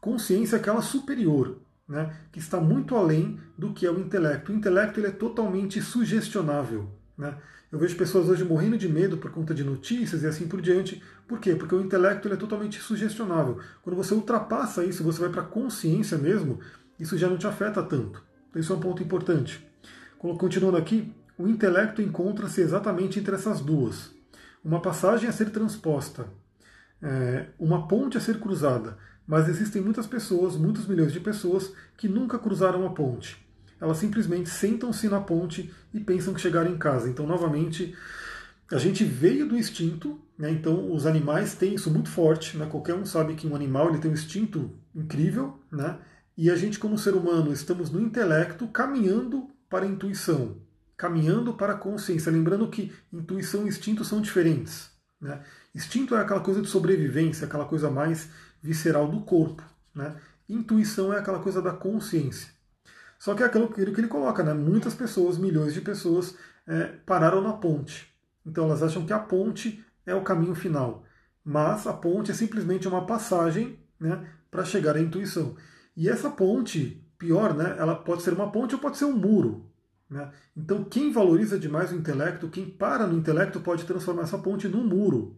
Consciência 0.00 0.56
é 0.56 0.58
aquela 0.58 0.82
superior, 0.82 1.60
né, 1.88 2.16
que 2.32 2.38
está 2.38 2.60
muito 2.60 2.96
além 2.96 3.38
do 3.56 3.72
que 3.72 3.86
é 3.86 3.90
o 3.90 3.98
intelecto. 3.98 4.52
O 4.52 4.54
intelecto 4.54 4.98
ele 4.98 5.06
é 5.08 5.12
totalmente 5.12 5.80
sugestionável. 5.80 6.90
Né? 7.16 7.36
Eu 7.70 7.78
vejo 7.78 7.96
pessoas 7.96 8.28
hoje 8.28 8.44
morrendo 8.44 8.78
de 8.78 8.88
medo 8.88 9.16
por 9.16 9.30
conta 9.30 9.54
de 9.54 9.64
notícias 9.64 10.22
e 10.22 10.26
assim 10.26 10.46
por 10.46 10.60
diante. 10.60 11.02
Por 11.26 11.38
quê? 11.38 11.54
Porque 11.54 11.74
o 11.74 11.80
intelecto 11.80 12.26
ele 12.26 12.34
é 12.34 12.38
totalmente 12.38 12.80
sugestionável. 12.80 13.58
Quando 13.82 13.96
você 13.96 14.14
ultrapassa 14.14 14.84
isso, 14.84 15.04
você 15.04 15.20
vai 15.20 15.30
para 15.30 15.42
a 15.42 15.46
consciência 15.46 16.16
mesmo, 16.16 16.60
isso 16.98 17.18
já 17.18 17.28
não 17.28 17.36
te 17.36 17.46
afeta 17.46 17.82
tanto. 17.82 18.22
Então, 18.50 18.60
isso 18.60 18.72
é 18.72 18.76
um 18.76 18.80
ponto 18.80 19.02
importante. 19.02 19.66
Continuando 20.18 20.76
aqui, 20.76 21.12
o 21.38 21.46
intelecto 21.46 22.00
encontra-se 22.00 22.60
exatamente 22.60 23.18
entre 23.18 23.34
essas 23.34 23.60
duas. 23.60 24.10
Uma 24.64 24.80
passagem 24.80 25.28
a 25.28 25.32
ser 25.32 25.50
transposta, 25.50 26.26
é, 27.02 27.48
uma 27.58 27.86
ponte 27.86 28.16
a 28.16 28.20
ser 28.20 28.40
cruzada, 28.40 28.96
mas 29.26 29.48
existem 29.48 29.82
muitas 29.82 30.06
pessoas, 30.06 30.56
muitos 30.56 30.86
milhões 30.86 31.12
de 31.12 31.20
pessoas, 31.20 31.72
que 31.96 32.08
nunca 32.08 32.38
cruzaram 32.38 32.86
a 32.86 32.90
ponte. 32.90 33.44
Elas 33.80 33.98
simplesmente 33.98 34.48
sentam-se 34.48 35.08
na 35.08 35.20
ponte 35.20 35.72
e 35.92 36.00
pensam 36.00 36.32
que 36.32 36.40
chegaram 36.40 36.70
em 36.70 36.78
casa. 36.78 37.08
Então, 37.08 37.26
novamente, 37.26 37.94
a 38.70 38.78
gente 38.78 39.04
veio 39.04 39.46
do 39.46 39.56
instinto, 39.56 40.20
né? 40.38 40.50
então 40.50 40.92
os 40.92 41.06
animais 41.06 41.54
têm 41.54 41.74
isso 41.74 41.90
muito 41.90 42.08
forte. 42.08 42.56
Né? 42.56 42.66
Qualquer 42.66 42.94
um 42.94 43.04
sabe 43.04 43.34
que 43.34 43.46
um 43.46 43.54
animal 43.54 43.90
ele 43.90 43.98
tem 43.98 44.10
um 44.10 44.14
instinto 44.14 44.70
incrível, 44.94 45.60
né? 45.70 45.98
e 46.36 46.50
a 46.50 46.56
gente, 46.56 46.78
como 46.78 46.98
ser 46.98 47.14
humano, 47.14 47.52
estamos 47.52 47.90
no 47.90 48.00
intelecto 48.00 48.66
caminhando 48.68 49.48
para 49.68 49.84
a 49.84 49.88
intuição, 49.88 50.56
caminhando 50.96 51.54
para 51.54 51.74
a 51.74 51.78
consciência. 51.78 52.32
Lembrando 52.32 52.68
que 52.68 52.92
intuição 53.12 53.66
e 53.66 53.68
instinto 53.68 54.04
são 54.04 54.20
diferentes. 54.20 54.90
Né? 55.20 55.40
Instinto 55.74 56.14
é 56.14 56.20
aquela 56.20 56.40
coisa 56.40 56.62
de 56.62 56.68
sobrevivência, 56.68 57.46
aquela 57.46 57.66
coisa 57.66 57.90
mais 57.90 58.28
visceral 58.66 59.06
do 59.08 59.20
corpo. 59.20 59.62
Né? 59.94 60.16
Intuição 60.48 61.12
é 61.12 61.18
aquela 61.18 61.38
coisa 61.38 61.62
da 61.62 61.70
consciência. 61.70 62.50
Só 63.18 63.34
que 63.34 63.42
é 63.42 63.46
aquilo 63.46 63.72
que 63.72 63.80
ele 63.80 64.08
coloca, 64.08 64.42
né? 64.42 64.52
muitas 64.52 64.94
pessoas, 64.94 65.38
milhões 65.38 65.72
de 65.72 65.80
pessoas, 65.80 66.36
é, 66.66 66.86
pararam 67.06 67.40
na 67.40 67.52
ponte. 67.52 68.12
Então 68.44 68.64
elas 68.64 68.82
acham 68.82 69.06
que 69.06 69.12
a 69.12 69.18
ponte 69.18 69.84
é 70.04 70.14
o 70.14 70.22
caminho 70.22 70.54
final. 70.54 71.04
Mas 71.44 71.86
a 71.86 71.92
ponte 71.92 72.32
é 72.32 72.34
simplesmente 72.34 72.88
uma 72.88 73.06
passagem 73.06 73.78
né, 74.00 74.28
para 74.50 74.64
chegar 74.64 74.96
à 74.96 75.00
intuição. 75.00 75.56
E 75.96 76.08
essa 76.08 76.28
ponte, 76.28 77.02
pior, 77.16 77.54
né, 77.54 77.76
ela 77.78 77.94
pode 77.94 78.22
ser 78.22 78.34
uma 78.34 78.50
ponte 78.50 78.74
ou 78.74 78.80
pode 78.80 78.98
ser 78.98 79.04
um 79.04 79.16
muro. 79.16 79.70
Né? 80.10 80.28
Então 80.56 80.84
quem 80.84 81.12
valoriza 81.12 81.58
demais 81.58 81.92
o 81.92 81.94
intelecto, 81.94 82.48
quem 82.48 82.68
para 82.68 83.06
no 83.06 83.16
intelecto, 83.16 83.60
pode 83.60 83.84
transformar 83.84 84.22
essa 84.22 84.38
ponte 84.38 84.66
num 84.66 84.84
muro. 84.84 85.36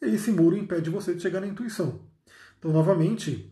E 0.00 0.06
esse 0.06 0.30
muro 0.30 0.56
impede 0.56 0.90
você 0.90 1.12
de 1.12 1.20
chegar 1.20 1.40
na 1.40 1.48
intuição. 1.48 2.00
Então, 2.58 2.72
novamente, 2.72 3.50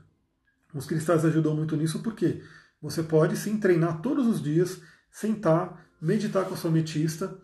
os 0.75 0.87
cristais 0.87 1.25
ajudam 1.25 1.55
muito 1.55 1.77
nisso 1.77 2.03
porque 2.03 2.43
você 2.81 3.03
pode 3.03 3.37
sim 3.37 3.59
treinar 3.59 4.03
todos 4.03 4.27
os 4.27 4.43
dias, 4.43 4.81
sentar, 5.11 5.87
meditar 6.01 6.45
com 6.45 6.55
a 6.55 6.57
sua 6.57 6.71
metista, 6.71 7.37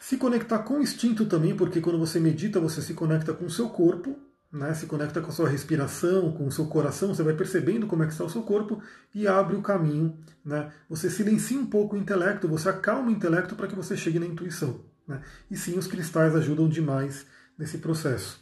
se 0.00 0.16
conectar 0.16 0.58
com 0.58 0.74
o 0.74 0.82
instinto 0.82 1.24
também, 1.26 1.56
porque 1.56 1.80
quando 1.80 1.98
você 1.98 2.18
medita, 2.18 2.60
você 2.60 2.82
se 2.82 2.92
conecta 2.92 3.32
com 3.32 3.46
o 3.46 3.50
seu 3.50 3.70
corpo, 3.70 4.18
né, 4.52 4.74
se 4.74 4.84
conecta 4.84 5.22
com 5.22 5.28
a 5.28 5.32
sua 5.32 5.48
respiração, 5.48 6.32
com 6.32 6.46
o 6.46 6.52
seu 6.52 6.66
coração, 6.66 7.14
você 7.14 7.22
vai 7.22 7.34
percebendo 7.34 7.86
como 7.86 8.02
é 8.02 8.06
que 8.06 8.12
está 8.12 8.24
o 8.24 8.28
seu 8.28 8.42
corpo 8.42 8.82
e 9.14 9.26
abre 9.26 9.56
o 9.56 9.62
caminho. 9.62 10.18
Né? 10.44 10.70
Você 10.90 11.08
silencia 11.08 11.58
um 11.58 11.64
pouco 11.64 11.96
o 11.96 11.98
intelecto, 11.98 12.46
você 12.46 12.68
acalma 12.68 13.08
o 13.08 13.10
intelecto 13.10 13.56
para 13.56 13.66
que 13.66 13.74
você 13.74 13.96
chegue 13.96 14.18
na 14.18 14.26
intuição. 14.26 14.84
Né? 15.08 15.22
E 15.50 15.56
sim, 15.56 15.78
os 15.78 15.86
cristais 15.86 16.34
ajudam 16.34 16.68
demais 16.68 17.24
nesse 17.58 17.78
processo. 17.78 18.40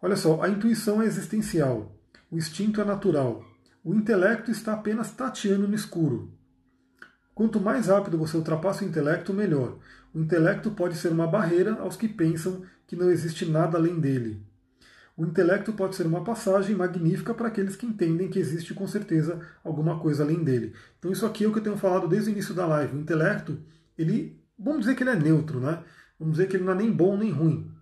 Olha 0.00 0.16
só, 0.16 0.42
a 0.42 0.48
intuição 0.48 1.00
é 1.00 1.06
existencial, 1.06 1.96
o 2.30 2.36
instinto 2.36 2.80
é 2.80 2.84
natural, 2.84 3.44
o 3.82 3.94
intelecto 3.94 4.50
está 4.50 4.72
apenas 4.72 5.10
tateando 5.10 5.68
no 5.68 5.74
escuro. 5.74 6.32
Quanto 7.34 7.60
mais 7.60 7.88
rápido 7.88 8.16
você 8.16 8.36
ultrapassa 8.36 8.84
o 8.84 8.88
intelecto, 8.88 9.34
melhor. 9.34 9.78
O 10.14 10.20
intelecto 10.20 10.70
pode 10.70 10.96
ser 10.96 11.08
uma 11.08 11.26
barreira 11.26 11.80
aos 11.80 11.96
que 11.96 12.08
pensam 12.08 12.62
que 12.86 12.94
não 12.94 13.10
existe 13.10 13.44
nada 13.44 13.76
além 13.76 13.98
dele. 13.98 14.40
O 15.16 15.24
intelecto 15.24 15.72
pode 15.72 15.96
ser 15.96 16.06
uma 16.06 16.24
passagem 16.24 16.74
magnífica 16.74 17.34
para 17.34 17.48
aqueles 17.48 17.76
que 17.76 17.86
entendem 17.86 18.28
que 18.28 18.38
existe 18.38 18.72
com 18.74 18.86
certeza 18.86 19.40
alguma 19.62 19.98
coisa 19.98 20.22
além 20.22 20.42
dele. 20.42 20.74
Então 20.98 21.10
isso 21.12 21.26
aqui 21.26 21.44
é 21.44 21.48
o 21.48 21.52
que 21.52 21.58
eu 21.58 21.62
tenho 21.62 21.76
falado 21.76 22.08
desde 22.08 22.30
o 22.30 22.32
início 22.32 22.54
da 22.54 22.66
live. 22.66 22.96
O 22.96 23.00
intelecto, 23.00 23.58
ele, 23.98 24.40
vamos 24.58 24.80
dizer 24.80 24.94
que 24.94 25.02
ele 25.02 25.10
é 25.10 25.16
neutro, 25.16 25.60
né? 25.60 25.82
Vamos 26.18 26.36
dizer 26.36 26.48
que 26.48 26.56
ele 26.56 26.64
não 26.64 26.72
é 26.72 26.76
nem 26.76 26.90
bom 26.90 27.16
nem 27.16 27.30
ruim. 27.30 27.73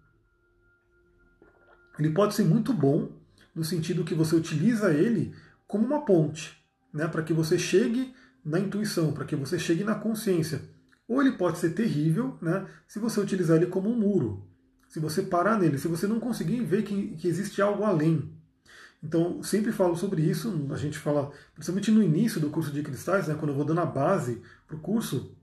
Ele 1.99 2.11
pode 2.11 2.35
ser 2.35 2.45
muito 2.45 2.73
bom 2.73 3.11
no 3.55 3.65
sentido 3.65 4.05
que 4.05 4.15
você 4.15 4.35
utiliza 4.35 4.93
ele 4.93 5.35
como 5.67 5.87
uma 5.87 6.05
ponte, 6.05 6.63
né? 6.93 7.07
Para 7.07 7.23
que 7.23 7.33
você 7.33 7.59
chegue 7.59 8.15
na 8.45 8.59
intuição, 8.59 9.13
para 9.13 9.25
que 9.25 9.37
você 9.37 9.59
chegue 9.59 9.85
na 9.85 9.95
consciência. 9.95 10.63
Ou 11.07 11.21
ele 11.21 11.33
pode 11.33 11.59
ser 11.59 11.71
terrível, 11.71 12.39
né? 12.41 12.67
Se 12.87 12.99
você 12.99 13.21
utilizar 13.21 13.57
ele 13.57 13.67
como 13.67 13.91
um 13.91 13.99
muro 13.99 14.53
se 14.93 15.01
você 15.01 15.23
parar 15.23 15.59
nele, 15.59 15.79
se 15.79 15.89
você 15.89 16.07
não 16.07 16.21
conseguir 16.21 16.63
ver 16.63 16.83
que, 16.83 17.17
que 17.17 17.27
existe 17.27 17.63
algo 17.63 17.83
além. 17.83 18.31
Então, 19.03 19.43
sempre 19.43 19.73
falo 19.73 19.97
sobre 19.97 20.21
isso, 20.21 20.69
a 20.71 20.77
gente 20.77 20.99
fala, 20.99 21.33
principalmente 21.55 21.91
no 21.91 22.03
início 22.03 22.39
do 22.39 22.51
curso 22.51 22.71
de 22.71 22.83
cristais, 22.83 23.27
né, 23.27 23.35
quando 23.35 23.53
eu 23.53 23.57
vou 23.57 23.65
dando 23.65 23.81
a 23.81 23.87
base 23.87 24.43
para 24.67 24.77
o 24.77 24.81
curso, 24.81 25.35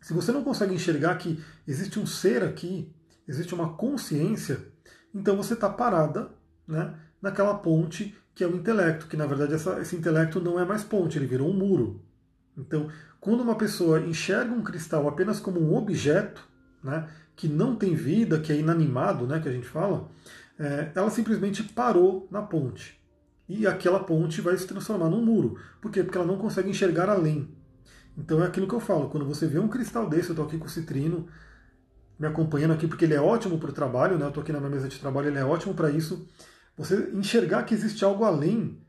se 0.00 0.12
você 0.12 0.32
não 0.32 0.42
consegue 0.42 0.74
enxergar 0.74 1.14
que 1.18 1.40
existe 1.68 2.00
um 2.00 2.06
ser 2.06 2.42
aqui, 2.42 2.92
existe 3.28 3.54
uma 3.54 3.74
consciência, 3.76 4.72
então 5.14 5.36
você 5.36 5.54
está 5.54 5.68
parada 5.68 6.28
né, 6.66 6.94
naquela 7.22 7.54
ponte 7.54 8.14
que 8.34 8.42
é 8.42 8.46
o 8.46 8.56
intelecto, 8.56 9.06
que 9.06 9.16
na 9.16 9.26
verdade 9.26 9.54
essa, 9.54 9.80
esse 9.80 9.94
intelecto 9.94 10.40
não 10.40 10.58
é 10.58 10.64
mais 10.64 10.82
ponte, 10.82 11.16
ele 11.16 11.26
virou 11.26 11.48
um 11.48 11.54
muro. 11.54 12.02
Então, 12.58 12.88
quando 13.20 13.42
uma 13.42 13.54
pessoa 13.54 14.00
enxerga 14.00 14.52
um 14.52 14.62
cristal 14.62 15.08
apenas 15.08 15.38
como 15.38 15.60
um 15.60 15.76
objeto, 15.76 16.46
né, 16.82 17.08
que 17.36 17.48
não 17.48 17.76
tem 17.76 17.94
vida, 17.94 18.40
que 18.40 18.52
é 18.52 18.58
inanimado, 18.58 19.26
né, 19.26 19.40
que 19.40 19.48
a 19.48 19.52
gente 19.52 19.66
fala, 19.66 20.08
é, 20.58 20.90
ela 20.94 21.10
simplesmente 21.10 21.62
parou 21.62 22.28
na 22.30 22.42
ponte. 22.42 23.00
E 23.48 23.66
aquela 23.66 24.00
ponte 24.00 24.40
vai 24.40 24.56
se 24.56 24.66
transformar 24.66 25.08
num 25.08 25.24
muro. 25.24 25.58
Por 25.80 25.90
quê? 25.90 26.02
Porque 26.02 26.16
ela 26.16 26.26
não 26.26 26.38
consegue 26.38 26.70
enxergar 26.70 27.08
além. 27.08 27.48
Então 28.16 28.42
é 28.42 28.46
aquilo 28.46 28.68
que 28.68 28.74
eu 28.74 28.80
falo, 28.80 29.08
quando 29.10 29.26
você 29.26 29.46
vê 29.46 29.58
um 29.58 29.68
cristal 29.68 30.08
desse, 30.08 30.30
eu 30.30 30.32
estou 30.32 30.46
aqui 30.46 30.56
com 30.56 30.66
o 30.66 30.70
citrino, 30.70 31.26
me 32.18 32.26
acompanhando 32.26 32.72
aqui, 32.72 32.86
porque 32.86 33.04
ele 33.04 33.14
é 33.14 33.20
ótimo 33.20 33.58
para 33.58 33.70
o 33.70 33.72
trabalho, 33.72 34.18
né? 34.18 34.24
eu 34.24 34.28
estou 34.28 34.42
aqui 34.42 34.52
na 34.52 34.58
minha 34.58 34.70
mesa 34.70 34.88
de 34.88 34.98
trabalho, 34.98 35.28
ele 35.28 35.38
é 35.38 35.44
ótimo 35.44 35.74
para 35.74 35.90
isso. 35.90 36.28
Você 36.76 37.10
enxergar 37.12 37.62
que 37.64 37.74
existe 37.74 38.04
algo 38.04 38.24
além 38.24 38.80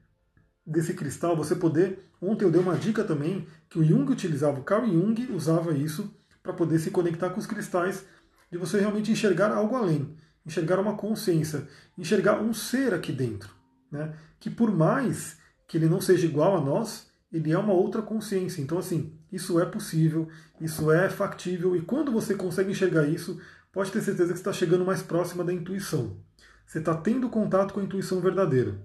desse 0.65 0.93
cristal, 0.93 1.35
você 1.35 1.55
poder. 1.55 1.99
Ontem 2.21 2.45
eu 2.45 2.51
dei 2.51 2.61
uma 2.61 2.75
dica 2.75 3.03
também 3.03 3.47
que 3.69 3.77
o 3.77 3.83
Jung 3.83 4.11
utilizava, 4.11 4.59
o 4.59 4.63
Carl 4.63 4.85
Jung 4.87 5.31
usava 5.31 5.73
isso 5.73 6.13
para 6.41 6.53
poder 6.53 6.79
se 6.79 6.91
conectar 6.91 7.29
com 7.29 7.39
os 7.39 7.45
cristais 7.45 8.05
de 8.51 8.57
você 8.57 8.79
realmente 8.79 9.11
enxergar 9.11 9.51
algo 9.51 9.75
além, 9.75 10.15
enxergar 10.45 10.79
uma 10.79 10.95
consciência, 10.95 11.67
enxergar 11.97 12.41
um 12.41 12.53
ser 12.53 12.93
aqui 12.93 13.11
dentro, 13.11 13.53
né? 13.91 14.13
que 14.39 14.49
por 14.49 14.71
mais 14.71 15.37
que 15.67 15.77
ele 15.77 15.89
não 15.89 15.99
seja 15.99 16.25
igual 16.25 16.55
a 16.55 16.61
nós, 16.61 17.07
ele 17.31 17.51
é 17.51 17.57
uma 17.57 17.73
outra 17.73 18.01
consciência. 18.01 18.61
Então, 18.61 18.77
assim, 18.77 19.13
isso 19.35 19.59
é 19.59 19.65
possível, 19.65 20.27
isso 20.59 20.91
é 20.91 21.09
factível, 21.09 21.75
e 21.75 21.81
quando 21.81 22.11
você 22.11 22.33
consegue 22.33 22.71
enxergar 22.71 23.05
isso, 23.05 23.39
pode 23.71 23.91
ter 23.91 24.01
certeza 24.01 24.31
que 24.31 24.39
está 24.39 24.53
chegando 24.53 24.85
mais 24.85 25.03
próxima 25.03 25.43
da 25.43 25.51
intuição. 25.51 26.17
Você 26.65 26.79
está 26.79 26.95
tendo 26.95 27.29
contato 27.29 27.73
com 27.73 27.81
a 27.81 27.83
intuição 27.83 28.21
verdadeira. 28.21 28.75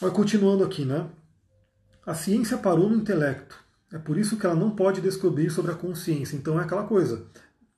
Mas 0.00 0.12
continuando 0.12 0.64
aqui, 0.64 0.84
né? 0.84 1.06
A 2.06 2.14
ciência 2.14 2.56
parou 2.56 2.88
no 2.88 2.96
intelecto. 2.96 3.56
É 3.92 3.98
por 3.98 4.16
isso 4.16 4.36
que 4.38 4.46
ela 4.46 4.54
não 4.54 4.70
pode 4.70 5.00
descobrir 5.00 5.50
sobre 5.50 5.72
a 5.72 5.74
consciência. 5.76 6.36
Então 6.36 6.58
é 6.58 6.64
aquela 6.64 6.84
coisa. 6.84 7.26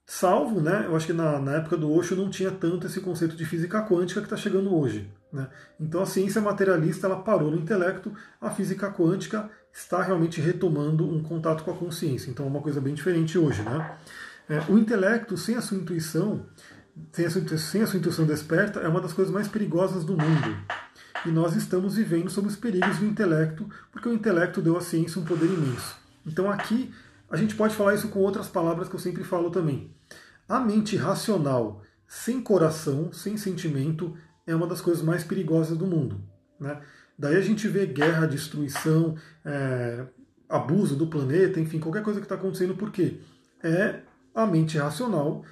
Salvo, 0.07 0.61
né, 0.61 0.85
eu 0.87 0.95
acho 0.95 1.07
que 1.07 1.13
na, 1.13 1.39
na 1.39 1.53
época 1.53 1.77
do 1.77 1.91
Osho 1.91 2.15
não 2.15 2.29
tinha 2.29 2.51
tanto 2.51 2.87
esse 2.87 3.01
conceito 3.01 3.35
de 3.35 3.47
física 3.47 3.83
quântica 3.83 4.21
que 4.21 4.27
está 4.27 4.37
chegando 4.37 4.75
hoje. 4.75 5.11
Né? 5.33 5.49
Então 5.81 6.03
a 6.03 6.07
ciência 6.07 6.41
materialista 6.41 7.07
ela 7.07 7.23
parou 7.23 7.51
no 7.51 7.57
intelecto, 7.57 8.15
a 8.41 8.51
física 8.51 8.91
quântica 8.91 9.49
está 9.73 10.03
realmente 10.03 10.41
retomando 10.41 11.09
um 11.09 11.23
contato 11.23 11.65
com 11.65 11.71
a 11.71 11.77
consciência. 11.77 12.31
Então 12.31 12.47
é 12.47 12.49
uma 12.49 12.61
coisa 12.61 12.81
bem 12.81 12.95
diferente 12.95 13.39
hoje. 13.39 13.63
Né? 13.63 13.97
É, 14.49 14.61
o 14.71 14.79
intelecto, 14.79 15.37
sem 15.37 15.57
a 15.57 15.63
sua 15.63 15.79
intuição, 15.79 16.47
sem 17.13 17.25
a 17.25 17.31
sua, 17.31 17.59
sem 17.59 17.83
a 17.83 17.87
sua 17.87 17.99
intuição 17.99 18.27
desperta, 18.27 18.81
é 18.81 18.89
uma 18.89 19.01
das 19.01 19.13
coisas 19.13 19.33
mais 19.33 19.49
perigosas 19.49 20.05
do 20.05 20.13
mundo. 20.13 20.57
E 21.25 21.31
nós 21.31 21.57
estamos 21.57 21.97
vivendo 21.97 22.29
sobre 22.31 22.51
os 22.51 22.57
perigos 22.57 22.99
do 22.99 23.07
intelecto, 23.07 23.69
porque 23.91 24.09
o 24.09 24.13
intelecto 24.13 24.61
deu 24.61 24.77
à 24.77 24.81
ciência 24.81 25.21
um 25.21 25.25
poder 25.25 25.47
imenso. 25.47 25.97
Então 26.27 26.51
aqui 26.51 26.93
a 27.31 27.37
gente 27.37 27.55
pode 27.55 27.75
falar 27.75 27.95
isso 27.95 28.09
com 28.09 28.19
outras 28.19 28.49
palavras 28.49 28.89
que 28.89 28.95
eu 28.95 29.01
sempre 29.01 29.25
falo 29.25 29.51
também. 29.51 29.91
A 30.49 30.61
mente 30.61 30.97
racional, 30.97 31.83
sem 32.07 32.43
coração, 32.43 33.13
sem 33.13 33.37
sentimento, 33.37 34.15
é 34.47 34.55
uma 34.55 34.67
das 34.67 34.81
coisas 34.81 35.03
mais 35.03 35.25
perigosas 35.25 35.79
do 35.79 35.87
mundo. 35.87 36.21
Né? 36.61 36.79
Daí 37.19 37.37
a 37.37 37.41
gente 37.41 37.69
vê 37.69 37.87
guerra, 37.87 38.27
destruição, 38.27 39.17
é, 39.45 40.07
abuso 40.49 40.97
do 40.97 41.07
planeta, 41.07 41.61
enfim, 41.61 41.79
qualquer 41.79 42.03
coisa 42.03 42.21
que 42.21 42.27
está 42.27 42.35
acontecendo, 42.35 42.75
por 42.75 42.91
quê? 42.91 43.21
É 43.63 44.01
a 44.35 44.47
mente 44.47 44.77
racional, 44.79 45.45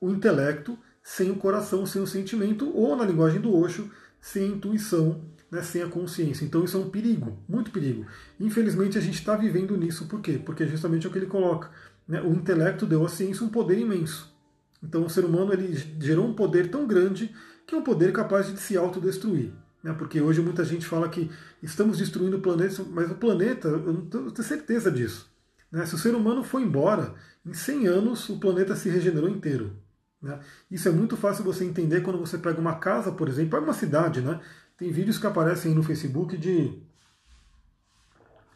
o 0.00 0.10
intelecto, 0.10 0.78
sem 1.02 1.30
o 1.30 1.36
coração, 1.36 1.86
sem 1.86 2.02
o 2.02 2.06
sentimento, 2.06 2.70
ou 2.76 2.96
na 2.96 3.04
linguagem 3.04 3.40
do 3.40 3.54
Osho, 3.56 3.90
sem 4.20 4.44
a 4.44 4.48
intuição, 4.48 5.24
né, 5.50 5.62
sem 5.62 5.82
a 5.82 5.88
consciência. 5.88 6.44
Então 6.44 6.64
isso 6.64 6.76
é 6.76 6.80
um 6.80 6.90
perigo, 6.90 7.38
muito 7.48 7.70
perigo. 7.70 8.06
Infelizmente 8.40 8.98
a 8.98 9.00
gente 9.00 9.14
está 9.14 9.36
vivendo 9.36 9.76
nisso, 9.76 10.06
por 10.06 10.20
quê? 10.20 10.40
Porque 10.44 10.64
é 10.64 10.66
justamente 10.66 11.06
o 11.06 11.10
que 11.10 11.18
ele 11.18 11.26
coloca. 11.26 11.70
Né, 12.06 12.20
o 12.20 12.32
intelecto 12.32 12.86
deu 12.86 13.04
à 13.04 13.08
ciência 13.08 13.44
um 13.44 13.48
poder 13.48 13.78
imenso. 13.78 14.34
Então 14.82 15.04
o 15.04 15.10
ser 15.10 15.24
humano 15.24 15.52
ele 15.52 15.74
gerou 16.00 16.26
um 16.26 16.34
poder 16.34 16.70
tão 16.70 16.86
grande 16.86 17.34
que 17.66 17.74
é 17.74 17.78
um 17.78 17.82
poder 17.82 18.12
capaz 18.12 18.46
de 18.52 18.60
se 18.60 18.76
autodestruir. 18.76 19.52
Né? 19.82 19.92
Porque 19.92 20.20
hoje 20.20 20.40
muita 20.40 20.64
gente 20.64 20.86
fala 20.86 21.08
que 21.08 21.30
estamos 21.62 21.98
destruindo 21.98 22.38
o 22.38 22.40
planeta, 22.40 22.84
mas 22.90 23.10
o 23.10 23.14
planeta, 23.14 23.68
eu 23.68 23.92
não 23.92 24.06
tenho 24.06 24.42
certeza 24.42 24.90
disso. 24.90 25.30
Né? 25.70 25.84
Se 25.86 25.94
o 25.94 25.98
ser 25.98 26.14
humano 26.14 26.42
for 26.42 26.60
embora, 26.60 27.14
em 27.44 27.54
100 27.54 27.86
anos 27.86 28.28
o 28.28 28.38
planeta 28.38 28.74
se 28.74 28.88
regenerou 28.88 29.28
inteiro. 29.28 29.76
Né? 30.20 30.40
Isso 30.70 30.88
é 30.88 30.92
muito 30.92 31.16
fácil 31.16 31.44
você 31.44 31.64
entender 31.64 32.00
quando 32.00 32.18
você 32.18 32.38
pega 32.38 32.60
uma 32.60 32.76
casa, 32.76 33.12
por 33.12 33.28
exemplo, 33.28 33.50
pega 33.50 33.64
uma 33.64 33.74
cidade, 33.74 34.20
né? 34.20 34.40
Tem 34.76 34.90
vídeos 34.90 35.18
que 35.18 35.26
aparecem 35.26 35.74
no 35.74 35.82
Facebook 35.82 36.36
de, 36.36 36.82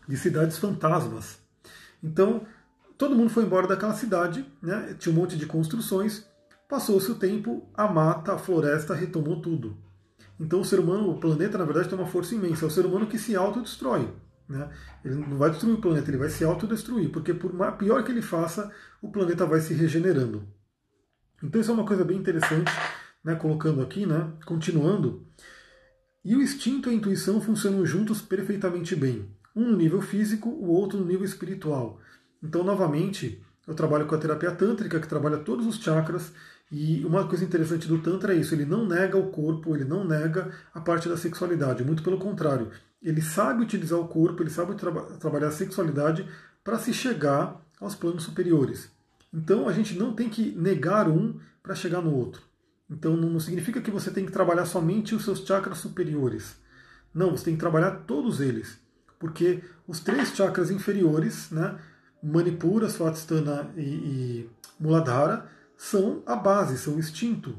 de 0.07 0.17
cidades 0.17 0.59
fantasmas. 0.59 1.39
Então, 2.03 2.47
todo 2.99 3.15
mundo 3.15 3.31
foi 3.31 3.45
embora 3.45 3.67
daquela 3.67 3.95
cidade, 3.95 4.45
né? 4.61 4.95
tinha 4.99 5.15
um 5.15 5.17
monte 5.17 5.37
de 5.37 5.47
construções, 5.47 6.27
passou-se 6.69 7.11
o 7.11 7.15
tempo, 7.15 7.67
a 7.75 7.89
mata, 7.89 8.35
a 8.35 8.39
floresta 8.39 8.95
retomou 8.95 9.41
tudo. 9.41 9.77
Então 10.41 10.63
o 10.63 10.65
ser 10.65 10.81
humano, 10.81 11.11
o 11.11 11.21
planeta, 11.21 11.59
na 11.59 11.65
verdade, 11.65 11.91
tem 11.91 11.99
uma 11.99 12.07
força 12.07 12.35
imensa. 12.35 12.65
É 12.65 12.69
o 12.69 12.71
ser 12.71 12.87
humano 12.87 13.07
que 13.07 13.19
se 13.19 13.37
autodestrói. 13.37 14.09
Né? 14.49 14.69
Ele 15.05 15.17
não 15.17 15.37
vai 15.37 15.51
destruir 15.51 15.75
o 15.75 15.81
planeta, 15.81 16.11
ele 16.11 16.17
vai 16.17 16.31
se 16.31 16.43
autodestruir, 16.43 17.11
porque 17.11 17.35
por 17.35 17.53
pior 17.77 18.03
que 18.03 18.11
ele 18.11 18.23
faça, 18.23 18.73
o 19.03 19.13
planeta 19.13 19.45
vai 19.45 19.61
se 19.61 19.75
regenerando. 19.75 20.49
Então 21.43 21.61
isso 21.61 21.71
é 21.71 21.75
uma 21.75 21.87
coisa 21.87 22.05
bem 22.05 22.17
interessante, 22.17 22.73
né? 23.23 23.35
colocando 23.35 23.83
aqui, 23.83 24.07
né? 24.07 24.33
continuando. 24.47 25.27
E 26.25 26.35
o 26.35 26.43
instinto 26.43 26.89
e 26.89 26.93
a 26.93 26.95
intuição 26.95 27.41
funcionam 27.41 27.85
juntos 27.85 28.21
perfeitamente 28.21 28.97
bem. 28.97 29.31
Um 29.55 29.71
no 29.71 29.77
nível 29.77 30.01
físico, 30.01 30.49
o 30.49 30.69
outro 30.69 30.99
no 30.99 31.05
nível 31.05 31.25
espiritual. 31.25 32.01
Então, 32.43 32.65
novamente, 32.65 33.43
eu 33.67 33.75
trabalho 33.75 34.07
com 34.07 34.15
a 34.15 34.19
terapia 34.19 34.53
tântrica, 34.53 35.01
que 35.01 35.09
trabalha 35.09 35.39
todos 35.39 35.67
os 35.67 35.77
chakras, 35.77 36.33
e 36.71 37.05
uma 37.05 37.27
coisa 37.27 37.45
interessante 37.45 37.89
do 37.89 37.99
Tantra 37.99 38.35
é 38.35 38.37
isso: 38.37 38.55
ele 38.55 38.65
não 38.65 38.87
nega 38.87 39.17
o 39.17 39.31
corpo, 39.31 39.75
ele 39.75 39.85
não 39.85 40.05
nega 40.05 40.53
a 40.73 40.81
parte 40.81 41.09
da 41.09 41.17
sexualidade, 41.17 41.85
muito 41.85 42.03
pelo 42.03 42.19
contrário. 42.19 42.71
Ele 43.03 43.21
sabe 43.21 43.63
utilizar 43.63 43.99
o 43.99 44.07
corpo, 44.07 44.43
ele 44.43 44.51
sabe 44.51 44.75
tra 44.75 44.93
trabalhar 45.19 45.49
a 45.49 45.53
sexualidade 45.53 46.29
para 46.63 46.79
se 46.79 46.93
chegar 46.93 47.61
aos 47.81 47.95
planos 47.95 48.23
superiores. 48.23 48.91
Então 49.33 49.69
a 49.69 49.73
gente 49.73 49.99
não 49.99 50.13
tem 50.13 50.29
que 50.29 50.53
negar 50.53 51.09
um 51.09 51.41
para 51.63 51.75
chegar 51.75 52.03
no 52.03 52.15
outro. 52.15 52.43
Então 52.89 53.17
não 53.17 53.41
significa 53.41 53.81
que 53.81 53.91
você 53.91 54.11
tem 54.11 54.27
que 54.27 54.33
trabalhar 54.33 54.67
somente 54.67 55.15
os 55.15 55.25
seus 55.25 55.41
chakras 55.41 55.79
superiores. 55.79 56.57
Não, 57.13 57.31
você 57.31 57.47
tem 57.47 57.55
que 57.55 57.61
trabalhar 57.61 58.03
todos 58.07 58.41
eles. 58.41 58.79
Porque 59.19 59.63
os 59.87 60.01
três 60.01 60.35
chakras 60.35 60.71
inferiores, 60.71 61.51
né, 61.51 61.79
Manipura, 62.23 62.87
Svatstana 62.87 63.71
e, 63.77 63.81
e 63.81 64.51
Muladhara, 64.79 65.47
são 65.81 66.23
a 66.27 66.37
base, 66.37 66.77
são 66.77 66.97
o 66.97 66.99
instinto. 66.99 67.57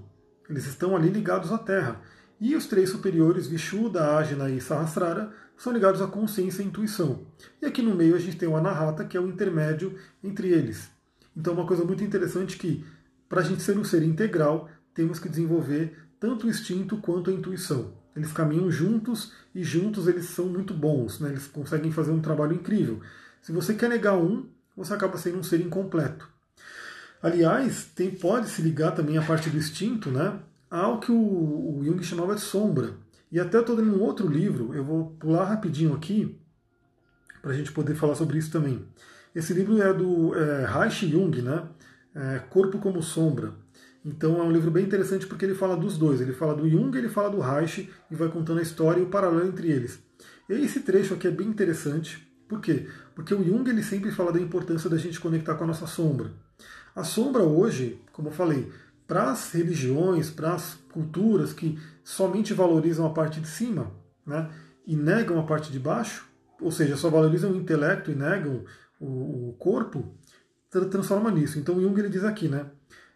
Eles 0.47 0.67
estão 0.67 0.95
ali 0.95 1.09
ligados 1.09 1.51
à 1.51 1.57
Terra. 1.57 1.99
E 2.39 2.55
os 2.55 2.67
três 2.67 2.91
superiores, 2.91 3.47
Vishuddha, 3.47 4.15
Ajna 4.15 4.47
e 4.51 4.61
Sahasrara, 4.61 5.33
são 5.57 5.73
ligados 5.73 6.03
à 6.03 6.07
consciência 6.07 6.61
e 6.61 6.67
intuição. 6.67 7.25
E 7.59 7.65
aqui 7.65 7.81
no 7.81 7.95
meio 7.95 8.15
a 8.15 8.19
gente 8.19 8.37
tem 8.37 8.47
o 8.47 8.55
Anahata, 8.55 9.05
que 9.05 9.17
é 9.17 9.19
o 9.19 9.27
intermédio 9.27 9.97
entre 10.23 10.49
eles. 10.49 10.87
Então 11.35 11.55
uma 11.55 11.65
coisa 11.65 11.83
muito 11.83 12.03
interessante 12.03 12.57
que, 12.57 12.85
para 13.27 13.41
a 13.41 13.43
gente 13.43 13.63
ser 13.63 13.75
um 13.75 13.83
ser 13.83 14.03
integral, 14.03 14.69
temos 14.93 15.17
que 15.17 15.27
desenvolver 15.27 15.97
tanto 16.19 16.45
o 16.45 16.49
instinto 16.49 16.97
quanto 16.97 17.31
a 17.31 17.33
intuição. 17.33 17.91
Eles 18.15 18.31
caminham 18.31 18.69
juntos 18.69 19.33
e 19.53 19.63
juntos 19.63 20.07
eles 20.07 20.25
são 20.25 20.45
muito 20.45 20.75
bons, 20.75 21.19
né? 21.19 21.29
eles 21.29 21.47
conseguem 21.47 21.91
fazer 21.91 22.11
um 22.11 22.21
trabalho 22.21 22.53
incrível. 22.53 23.01
Se 23.41 23.51
você 23.51 23.73
quer 23.73 23.89
negar 23.89 24.15
um, 24.15 24.47
você 24.77 24.93
acaba 24.93 25.17
sendo 25.17 25.39
um 25.39 25.43
ser 25.43 25.59
incompleto. 25.59 26.30
Aliás, 27.21 27.85
tem, 27.95 28.09
pode 28.11 28.49
se 28.49 28.61
ligar 28.61 28.91
também 28.91 29.17
a 29.17 29.21
parte 29.21 29.49
do 29.49 29.57
instinto 29.57 30.09
né, 30.09 30.39
ao 30.69 30.99
que 30.99 31.11
o, 31.11 31.15
o 31.15 31.81
Jung 31.83 32.03
chamava 32.03 32.35
de 32.35 32.41
sombra. 32.41 32.95
E 33.31 33.39
até 33.39 33.59
estou 33.59 33.75
lendo 33.75 33.95
um 33.95 34.01
outro 34.01 34.27
livro, 34.27 34.73
eu 34.73 34.83
vou 34.83 35.11
pular 35.19 35.45
rapidinho 35.45 35.93
aqui, 35.93 36.37
para 37.41 37.51
a 37.51 37.53
gente 37.53 37.71
poder 37.71 37.95
falar 37.95 38.15
sobre 38.15 38.37
isso 38.37 38.51
também. 38.51 38.85
Esse 39.33 39.53
livro 39.53 39.81
é 39.81 39.93
do 39.93 40.35
é, 40.35 40.65
Reich 40.65 41.09
Jung, 41.09 41.41
né? 41.41 41.63
É, 42.13 42.39
Corpo 42.49 42.79
como 42.79 43.01
Sombra. 43.01 43.53
Então 44.03 44.39
é 44.39 44.43
um 44.43 44.51
livro 44.51 44.69
bem 44.69 44.83
interessante 44.83 45.25
porque 45.25 45.45
ele 45.45 45.55
fala 45.55 45.77
dos 45.77 45.97
dois. 45.97 46.19
Ele 46.19 46.33
fala 46.33 46.55
do 46.55 46.69
Jung, 46.69 46.95
ele 46.97 47.07
fala 47.07 47.29
do 47.29 47.39
Reich 47.39 47.89
e 48.09 48.15
vai 48.15 48.27
contando 48.27 48.59
a 48.59 48.63
história 48.63 48.99
e 48.99 49.03
o 49.03 49.09
paralelo 49.09 49.47
entre 49.47 49.69
eles. 49.69 49.99
E 50.49 50.53
esse 50.53 50.81
trecho 50.81 51.13
aqui 51.13 51.27
é 51.27 51.31
bem 51.31 51.47
interessante. 51.47 52.27
Por 52.49 52.59
quê? 52.59 52.87
Porque 53.15 53.33
o 53.33 53.43
Jung 53.43 53.69
ele 53.69 53.83
sempre 53.83 54.11
fala 54.11 54.33
da 54.33 54.39
importância 54.39 54.89
da 54.89 54.97
gente 54.97 55.19
conectar 55.19 55.55
com 55.55 55.63
a 55.63 55.67
nossa 55.67 55.87
sombra. 55.87 56.31
A 56.95 57.03
sombra 57.03 57.43
hoje, 57.43 58.01
como 58.11 58.27
eu 58.29 58.33
falei, 58.33 58.71
para 59.07 59.31
as 59.31 59.51
religiões, 59.51 60.29
para 60.29 60.53
as 60.53 60.75
culturas 60.91 61.53
que 61.53 61.77
somente 62.03 62.53
valorizam 62.53 63.05
a 63.05 63.09
parte 63.09 63.39
de 63.39 63.47
cima 63.47 63.91
né, 64.25 64.49
e 64.85 64.95
negam 64.95 65.39
a 65.39 65.43
parte 65.43 65.71
de 65.71 65.79
baixo, 65.79 66.29
ou 66.59 66.71
seja, 66.71 66.95
só 66.95 67.09
valorizam 67.09 67.51
o 67.51 67.55
intelecto 67.55 68.11
e 68.11 68.15
negam 68.15 68.63
o, 68.99 69.49
o 69.49 69.53
corpo, 69.59 70.15
transforma 70.69 71.31
nisso. 71.31 71.59
Então 71.59 71.81
Jung 71.81 71.99
ele 71.99 72.09
diz 72.09 72.23
aqui, 72.23 72.47
né? 72.47 72.67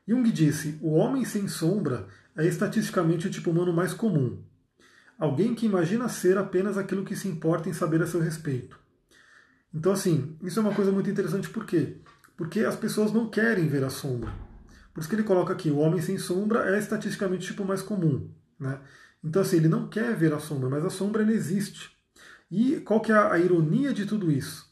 Jung 0.08 0.30
disse: 0.32 0.78
o 0.82 0.94
homem 0.94 1.24
sem 1.24 1.48
sombra 1.48 2.08
é 2.36 2.46
estatisticamente 2.46 3.28
o 3.28 3.32
tipo 3.32 3.52
humano 3.52 3.72
mais 3.72 3.94
comum. 3.94 4.44
Alguém 5.18 5.56
que 5.56 5.66
imagina 5.66 6.10
ser 6.10 6.38
apenas 6.38 6.78
aquilo 6.78 7.06
que 7.06 7.16
se 7.16 7.28
importa 7.28 7.70
em 7.70 7.74
saber 7.74 8.02
a 8.02 8.08
seu 8.08 8.20
respeito. 8.20 8.78
Então, 9.74 9.92
assim, 9.94 10.38
isso 10.42 10.60
é 10.60 10.62
uma 10.62 10.74
coisa 10.74 10.92
muito 10.92 11.10
interessante, 11.10 11.50
por 11.50 11.66
quê? 11.66 11.98
Porque 12.38 12.62
as 12.62 12.76
pessoas 12.76 13.12
não 13.12 13.30
querem 13.30 13.68
ver 13.68 13.84
a 13.84 13.90
sombra. 13.90 14.34
Por 14.94 15.02
isso 15.02 15.10
que 15.10 15.16
ele 15.16 15.24
coloca 15.24 15.54
aqui, 15.54 15.70
o 15.70 15.78
homem 15.78 16.02
sem 16.02 16.18
sombra 16.18 16.76
é 16.76 16.80
estatisticamente 16.80 17.46
o 17.46 17.48
tipo 17.52 17.66
mais 17.66 17.82
comum. 17.82 18.30
Né? 18.60 18.80
Então, 19.24 19.42
assim, 19.42 19.58
ele 19.58 19.68
não 19.68 19.88
quer 19.88 20.16
ver 20.16 20.34
a 20.34 20.40
sombra, 20.40 20.70
mas 20.70 20.86
a 20.86 20.90
sombra 20.90 21.22
ele 21.22 21.34
existe. 21.34 21.92
E 22.50 22.78
qual 22.82 23.02
que 23.02 23.12
é 23.12 23.16
a 23.16 23.38
ironia 23.38 23.94
de 23.94 24.06
tudo 24.06 24.32
isso? 24.32 24.66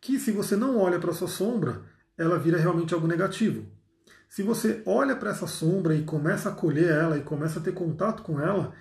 Que 0.00 0.18
se 0.18 0.30
você 0.30 0.56
não 0.56 0.78
olha 0.78 0.98
para 0.98 1.12
sua 1.12 1.28
sombra, 1.28 1.82
ela 2.16 2.38
vira 2.38 2.58
realmente 2.58 2.94
algo 2.94 3.06
negativo. 3.06 3.66
Se 4.28 4.42
você 4.42 4.82
olha 4.86 5.16
para 5.16 5.30
essa 5.30 5.46
sombra 5.46 5.94
e 5.94 6.04
começa 6.04 6.48
a 6.48 6.52
colher 6.52 6.90
ela 6.90 7.18
e 7.18 7.22
começa 7.22 7.58
a 7.58 7.62
ter 7.62 7.72
contato 7.72 8.22
com 8.22 8.40
ela, 8.40 8.72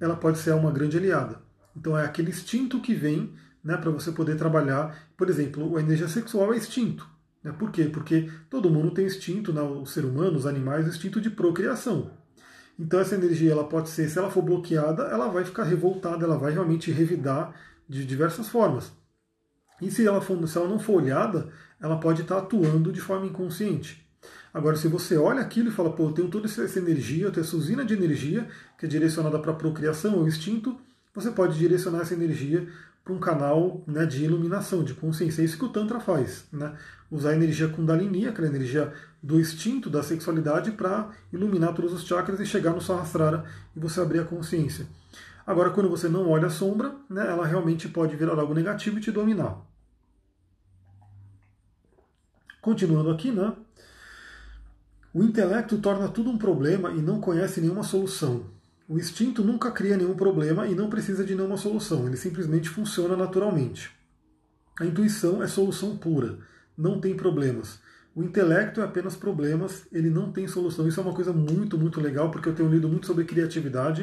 ela 0.00 0.16
pode 0.16 0.38
ser 0.38 0.52
uma 0.54 0.70
grande 0.70 0.96
aliada. 0.96 1.40
Então 1.76 1.98
é 1.98 2.04
aquele 2.04 2.30
instinto 2.30 2.80
que 2.80 2.94
vem 2.94 3.34
né, 3.62 3.76
para 3.76 3.90
você 3.90 4.12
poder 4.12 4.36
trabalhar. 4.36 4.96
Por 5.16 5.28
exemplo, 5.28 5.76
a 5.76 5.80
energia 5.80 6.08
sexual 6.08 6.52
é 6.52 6.56
instinto. 6.56 7.08
Né? 7.44 7.52
Por 7.52 7.70
quê? 7.70 7.84
Porque 7.84 8.30
todo 8.48 8.70
mundo 8.70 8.92
tem 8.92 9.04
instinto, 9.04 9.52
né, 9.52 9.60
o 9.60 9.84
ser 9.84 10.04
humano, 10.04 10.36
os 10.36 10.46
animais, 10.46 10.88
instinto 10.88 11.20
de 11.20 11.28
procriação. 11.28 12.10
Então 12.78 12.98
essa 12.98 13.14
energia 13.14 13.52
ela 13.52 13.64
pode 13.64 13.90
ser, 13.90 14.08
se 14.08 14.18
ela 14.18 14.30
for 14.30 14.42
bloqueada, 14.42 15.04
ela 15.04 15.28
vai 15.28 15.44
ficar 15.44 15.62
revoltada, 15.64 16.24
ela 16.24 16.38
vai 16.38 16.52
realmente 16.52 16.90
revidar 16.90 17.54
de 17.88 18.04
diversas 18.04 18.48
formas. 18.48 18.90
E 19.80 19.90
se 19.90 20.06
ela, 20.06 20.20
for, 20.20 20.48
se 20.48 20.56
ela 20.56 20.68
não 20.68 20.78
for 20.78 21.02
olhada, 21.02 21.50
ela 21.80 21.98
pode 21.98 22.22
estar 22.22 22.38
atuando 22.38 22.90
de 22.90 23.00
forma 23.00 23.26
inconsciente. 23.26 24.04
Agora, 24.52 24.76
se 24.76 24.88
você 24.88 25.16
olha 25.16 25.40
aquilo 25.40 25.68
e 25.68 25.72
fala, 25.72 25.92
pô, 25.92 26.08
eu 26.08 26.12
tenho 26.12 26.28
toda 26.28 26.46
essa 26.46 26.78
energia, 26.78 27.26
eu 27.26 27.32
tenho 27.32 27.44
essa 27.44 27.56
usina 27.56 27.84
de 27.84 27.92
energia 27.92 28.48
que 28.78 28.86
é 28.86 28.88
direcionada 28.88 29.38
para 29.38 29.50
a 29.50 29.56
procriação, 29.56 30.22
o 30.22 30.28
instinto, 30.28 30.78
você 31.12 31.30
pode 31.30 31.58
direcionar 31.58 32.02
essa 32.02 32.14
energia 32.14 32.66
para 33.04 33.12
um 33.12 33.18
canal 33.18 33.84
né, 33.86 34.06
de 34.06 34.24
iluminação, 34.24 34.82
de 34.82 34.94
consciência. 34.94 35.42
É 35.42 35.44
isso 35.44 35.58
que 35.58 35.64
o 35.64 35.68
Tantra 35.68 36.00
faz. 36.00 36.46
Né? 36.50 36.72
Usar 37.14 37.30
a 37.30 37.34
energia 37.36 37.68
Kundalini, 37.68 38.26
aquela 38.26 38.48
energia 38.48 38.92
do 39.22 39.38
instinto, 39.38 39.88
da 39.88 40.02
sexualidade, 40.02 40.72
para 40.72 41.10
iluminar 41.32 41.72
todos 41.72 41.92
os 41.92 42.04
chakras 42.04 42.40
e 42.40 42.44
chegar 42.44 42.72
no 42.72 42.80
Sahasrara 42.80 43.44
e 43.76 43.78
você 43.78 44.00
abrir 44.00 44.18
a 44.18 44.24
consciência. 44.24 44.84
Agora, 45.46 45.70
quando 45.70 45.88
você 45.88 46.08
não 46.08 46.28
olha 46.28 46.48
a 46.48 46.50
sombra, 46.50 46.92
né, 47.08 47.24
ela 47.24 47.46
realmente 47.46 47.88
pode 47.88 48.16
virar 48.16 48.36
algo 48.36 48.52
negativo 48.52 48.98
e 48.98 49.00
te 49.00 49.12
dominar. 49.12 49.58
Continuando 52.60 53.10
aqui, 53.10 53.30
né? 53.30 53.52
O 55.12 55.22
intelecto 55.22 55.78
torna 55.78 56.08
tudo 56.08 56.30
um 56.30 56.36
problema 56.36 56.90
e 56.90 57.00
não 57.00 57.20
conhece 57.20 57.60
nenhuma 57.60 57.84
solução. 57.84 58.46
O 58.88 58.98
instinto 58.98 59.44
nunca 59.44 59.70
cria 59.70 59.96
nenhum 59.96 60.16
problema 60.16 60.66
e 60.66 60.74
não 60.74 60.90
precisa 60.90 61.24
de 61.24 61.36
nenhuma 61.36 61.56
solução, 61.56 62.08
ele 62.08 62.16
simplesmente 62.16 62.68
funciona 62.68 63.16
naturalmente. 63.16 63.92
A 64.80 64.84
intuição 64.84 65.40
é 65.40 65.46
solução 65.46 65.96
pura, 65.96 66.40
não 66.76 67.00
tem 67.00 67.16
problemas. 67.16 67.80
O 68.14 68.22
intelecto 68.22 68.80
é 68.80 68.84
apenas 68.84 69.16
problemas, 69.16 69.86
ele 69.90 70.08
não 70.08 70.30
tem 70.30 70.46
solução. 70.46 70.86
Isso 70.86 71.00
é 71.00 71.02
uma 71.02 71.14
coisa 71.14 71.32
muito, 71.32 71.76
muito 71.76 72.00
legal, 72.00 72.30
porque 72.30 72.48
eu 72.48 72.54
tenho 72.54 72.70
lido 72.70 72.88
muito 72.88 73.06
sobre 73.06 73.24
criatividade, 73.24 74.02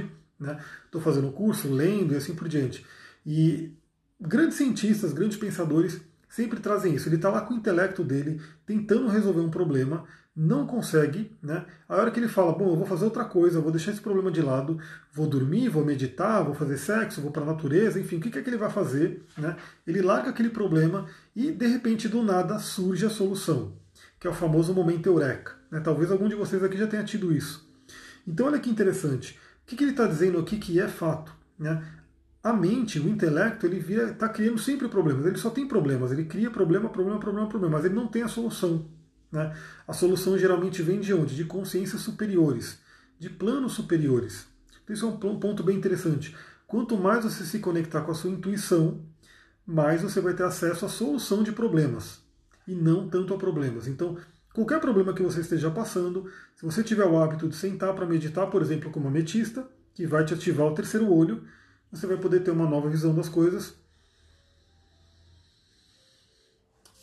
estou 0.86 1.00
né? 1.00 1.04
fazendo 1.06 1.32
curso, 1.32 1.74
lendo 1.74 2.14
e 2.14 2.18
assim 2.18 2.36
por 2.36 2.50
diante. 2.50 2.86
E 3.26 3.72
grandes 4.20 4.58
cientistas, 4.58 5.14
grandes 5.14 5.38
pensadores 5.38 6.02
sempre 6.28 6.60
trazem 6.60 6.96
isso. 6.96 7.08
Ele 7.08 7.16
está 7.16 7.30
lá 7.30 7.42
com 7.42 7.54
o 7.54 7.58
intelecto 7.58 8.04
dele, 8.04 8.42
tentando 8.66 9.08
resolver 9.08 9.42
um 9.42 9.50
problema, 9.50 10.04
não 10.42 10.66
consegue, 10.66 11.32
né? 11.40 11.64
A 11.88 11.96
hora 11.96 12.10
que 12.10 12.20
ele 12.20 12.28
fala, 12.28 12.52
bom, 12.52 12.72
eu 12.72 12.76
vou 12.76 12.86
fazer 12.88 13.06
outra 13.06 13.24
coisa, 13.24 13.62
vou 13.62 13.72
deixar 13.72 13.92
esse 13.92 14.02
problema 14.02 14.32
de 14.32 14.42
lado, 14.42 14.80
vou 15.14 15.28
dormir, 15.28 15.70
vou 15.70 15.86
meditar, 15.86 16.44
vou 16.44 16.56
fazer 16.56 16.78
sexo, 16.78 17.22
vou 17.22 17.30
para 17.30 17.44
a 17.44 17.46
natureza, 17.46 18.00
enfim, 18.00 18.18
o 18.18 18.20
que 18.20 18.40
é 18.40 18.42
que 18.42 18.50
ele 18.50 18.58
vai 18.58 18.72
fazer? 18.72 19.24
Né? 19.38 19.56
Ele 19.86 20.02
larga 20.02 20.32
aquele 20.32 20.50
problema 20.50 21.06
e, 21.36 21.52
de 21.52 21.68
repente, 21.68 22.08
do 22.08 22.24
nada, 22.24 22.58
surge 22.58 23.06
a 23.06 23.10
solução, 23.10 23.74
que 24.20 24.26
é 24.26 24.32
o 24.32 24.34
famoso 24.34 24.74
momento 24.74 25.06
eureka. 25.06 25.54
Né? 25.70 25.80
Talvez 25.80 26.12
algum 26.12 26.28
de 26.28 26.34
vocês 26.34 26.64
aqui 26.64 26.76
já 26.76 26.88
tenha 26.88 27.04
tido 27.04 27.32
isso. 27.32 27.70
Então, 28.28 28.48
olha 28.48 28.60
que 28.60 28.70
interessante. 28.70 29.40
O 29.64 29.68
que, 29.68 29.76
que 29.76 29.84
ele 29.84 29.92
está 29.92 30.08
dizendo 30.08 30.40
aqui 30.40 30.58
que 30.58 30.80
é 30.80 30.88
fato? 30.88 31.32
Né? 31.58 31.86
A 32.44 32.52
mente, 32.52 33.00
o 33.00 33.08
intelecto, 33.08 33.68
ele 33.68 33.78
está 33.78 34.28
criando 34.28 34.58
sempre 34.58 34.88
problemas. 34.90 35.24
Ele 35.24 35.38
só 35.38 35.52
tem 35.52 35.68
problemas. 35.68 36.12
Ele 36.12 36.26
cria 36.26 36.50
problema, 36.50 36.90
problema, 36.90 37.20
problema, 37.20 37.48
problema, 37.48 37.78
mas 37.78 37.86
ele 37.86 37.94
não 37.94 38.08
tem 38.08 38.24
a 38.24 38.28
solução. 38.28 38.90
Né? 39.32 39.56
A 39.88 39.94
solução 39.94 40.38
geralmente 40.38 40.82
vem 40.82 41.00
de 41.00 41.14
onde? 41.14 41.36
De 41.36 41.46
consciências 41.46 42.02
superiores, 42.02 42.80
de 43.18 43.30
planos 43.30 43.74
superiores. 43.74 44.46
Então, 44.84 44.94
isso 44.94 45.06
é 45.06 45.28
um 45.28 45.40
ponto 45.40 45.64
bem 45.64 45.78
interessante. 45.78 46.36
Quanto 46.68 46.98
mais 46.98 47.24
você 47.24 47.46
se 47.46 47.60
conectar 47.60 48.02
com 48.02 48.12
a 48.12 48.16
sua 48.16 48.30
intuição, 48.30 49.06
mais 49.66 50.02
você 50.02 50.20
vai 50.20 50.34
ter 50.34 50.44
acesso 50.44 50.86
à 50.86 50.90
solução 50.90 51.44
de 51.44 51.52
problemas 51.52 52.22
e 52.68 52.76
não 52.76 53.10
tanto 53.10 53.34
a 53.34 53.38
problemas. 53.38 53.88
Então, 53.88 54.18
qualquer 54.54 54.80
problema 54.80 55.14
que 55.14 55.24
você 55.24 55.42
esteja 55.42 55.70
passando, 55.70 56.30
se 56.56 56.66
você 56.66 56.84
tiver 56.84 57.06
o 57.06 57.22
hábito 57.22 57.48
de 57.48 57.56
sentar 57.56 57.94
para 57.94 58.06
meditar, 58.06 58.50
por 58.50 58.62
exemplo, 58.62 58.92
como 58.92 59.08
ametista, 59.08 59.68
que 59.94 60.06
vai 60.08 60.26
te 60.26 60.34
ativar 60.34 60.68
o 60.68 60.76
terceiro 60.76 61.12
olho, 61.12 61.46
você 61.92 62.08
vai 62.08 62.18
poder 62.18 62.42
ter 62.42 62.52
uma 62.52 62.70
nova 62.70 62.90
visão 62.90 63.14
das 63.14 63.28
coisas. 63.28 63.76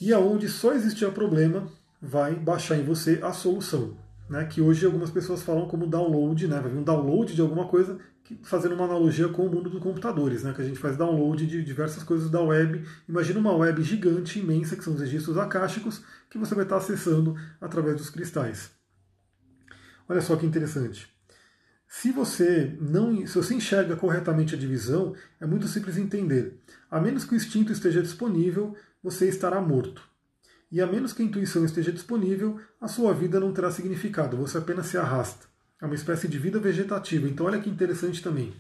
E 0.01 0.13
aonde 0.13 0.49
só 0.49 0.73
existia 0.73 1.11
problema, 1.11 1.71
vai 2.01 2.35
baixar 2.35 2.77
em 2.77 2.85
você 2.85 3.21
a 3.23 3.33
solução. 3.33 3.97
Né, 4.29 4.45
que 4.45 4.61
hoje 4.61 4.85
algumas 4.85 5.11
pessoas 5.11 5.43
falam 5.43 5.67
como 5.67 5.87
download, 5.87 6.47
né, 6.47 6.61
vai 6.61 6.71
vir 6.71 6.77
um 6.77 6.83
download 6.83 7.35
de 7.35 7.41
alguma 7.41 7.67
coisa, 7.67 7.99
fazendo 8.43 8.75
uma 8.75 8.85
analogia 8.85 9.27
com 9.29 9.47
o 9.47 9.51
mundo 9.51 9.71
dos 9.71 9.83
computadores, 9.83 10.43
né, 10.43 10.53
que 10.53 10.61
a 10.61 10.65
gente 10.67 10.79
faz 10.79 10.99
download 10.99 11.47
de 11.47 11.65
diversas 11.65 12.03
coisas 12.03 12.29
da 12.29 12.43
web. 12.43 12.85
Imagina 13.09 13.41
uma 13.41 13.57
web 13.57 13.83
gigante, 13.83 14.39
imensa, 14.39 14.77
que 14.77 14.85
são 14.85 14.93
os 14.93 15.01
registros 15.01 15.39
akáshicos, 15.39 16.05
que 16.29 16.37
você 16.37 16.55
vai 16.55 16.65
estar 16.65 16.77
acessando 16.77 17.37
através 17.59 17.97
dos 17.97 18.11
cristais. 18.11 18.71
Olha 20.07 20.21
só 20.21 20.37
que 20.37 20.45
interessante. 20.45 21.09
Se 21.87 22.13
você 22.13 22.77
não, 22.81 23.27
se 23.27 23.35
você 23.35 23.55
enxerga 23.55 23.97
corretamente 23.97 24.55
a 24.55 24.59
divisão, 24.59 25.15
é 25.41 25.47
muito 25.47 25.67
simples 25.67 25.97
entender. 25.97 26.61
A 26.91 27.01
menos 27.01 27.25
que 27.25 27.33
o 27.33 27.37
instinto 27.37 27.73
esteja 27.73 28.03
disponível, 28.03 28.77
você 29.03 29.27
estará 29.27 29.61
morto. 29.61 30.08
E 30.71 30.81
a 30.81 30.87
menos 30.87 31.13
que 31.13 31.23
a 31.23 31.25
intuição 31.25 31.65
esteja 31.65 31.91
disponível, 31.91 32.61
a 32.81 32.89
sua 32.89 33.15
vida 33.15 33.41
não 33.41 33.53
terá 33.53 33.71
significado, 33.71 34.37
você 34.37 34.59
apenas 34.59 34.87
se 34.87 34.99
arrasta. 34.99 35.47
É 35.81 35.87
uma 35.87 35.95
espécie 35.95 36.29
de 36.29 36.39
vida 36.39 36.59
vegetativa. 36.59 37.29
Então 37.29 37.47
olha 37.47 37.61
que 37.61 37.71
interessante 37.71 38.23
também. 38.23 38.53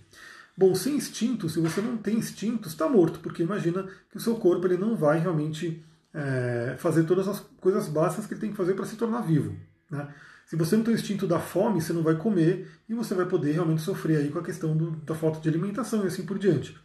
Bom, 0.56 0.74
sem 0.74 0.96
instinto, 0.96 1.48
se 1.48 1.61
você 1.61 1.80
não 1.80 1.96
tem 1.96 2.16
instinto, 2.16 2.68
está 2.68 2.88
morto, 2.88 3.20
porque 3.20 3.42
imagina 3.42 3.86
que 4.11 4.16
o 4.16 4.20
seu 4.20 4.36
corpo 4.36 4.66
ele 4.66 4.76
não 4.76 4.96
vai 4.96 5.20
realmente 5.20 5.84
é, 6.12 6.76
fazer 6.78 7.04
todas 7.04 7.28
as 7.28 7.40
coisas 7.61 7.88
básicas 7.88 8.26
que 8.26 8.34
ele 8.34 8.40
tem 8.40 8.50
que 8.50 8.56
fazer 8.56 8.74
para 8.74 8.84
se 8.84 8.96
tornar 8.96 9.20
vivo. 9.20 9.54
Né? 9.90 10.09
Se 10.46 10.56
você 10.56 10.76
não 10.76 10.82
tem 10.82 10.94
o 10.94 10.96
instinto 10.96 11.26
da 11.26 11.38
fome, 11.38 11.80
você 11.80 11.92
não 11.92 12.02
vai 12.02 12.16
comer 12.16 12.68
e 12.88 12.94
você 12.94 13.14
vai 13.14 13.26
poder 13.26 13.52
realmente 13.52 13.82
sofrer 13.82 14.18
aí 14.18 14.30
com 14.30 14.38
a 14.38 14.44
questão 14.44 14.76
do, 14.76 14.92
da 14.92 15.14
falta 15.14 15.40
de 15.40 15.48
alimentação 15.48 16.04
e 16.04 16.06
assim 16.06 16.24
por 16.24 16.38
diante. 16.38 16.76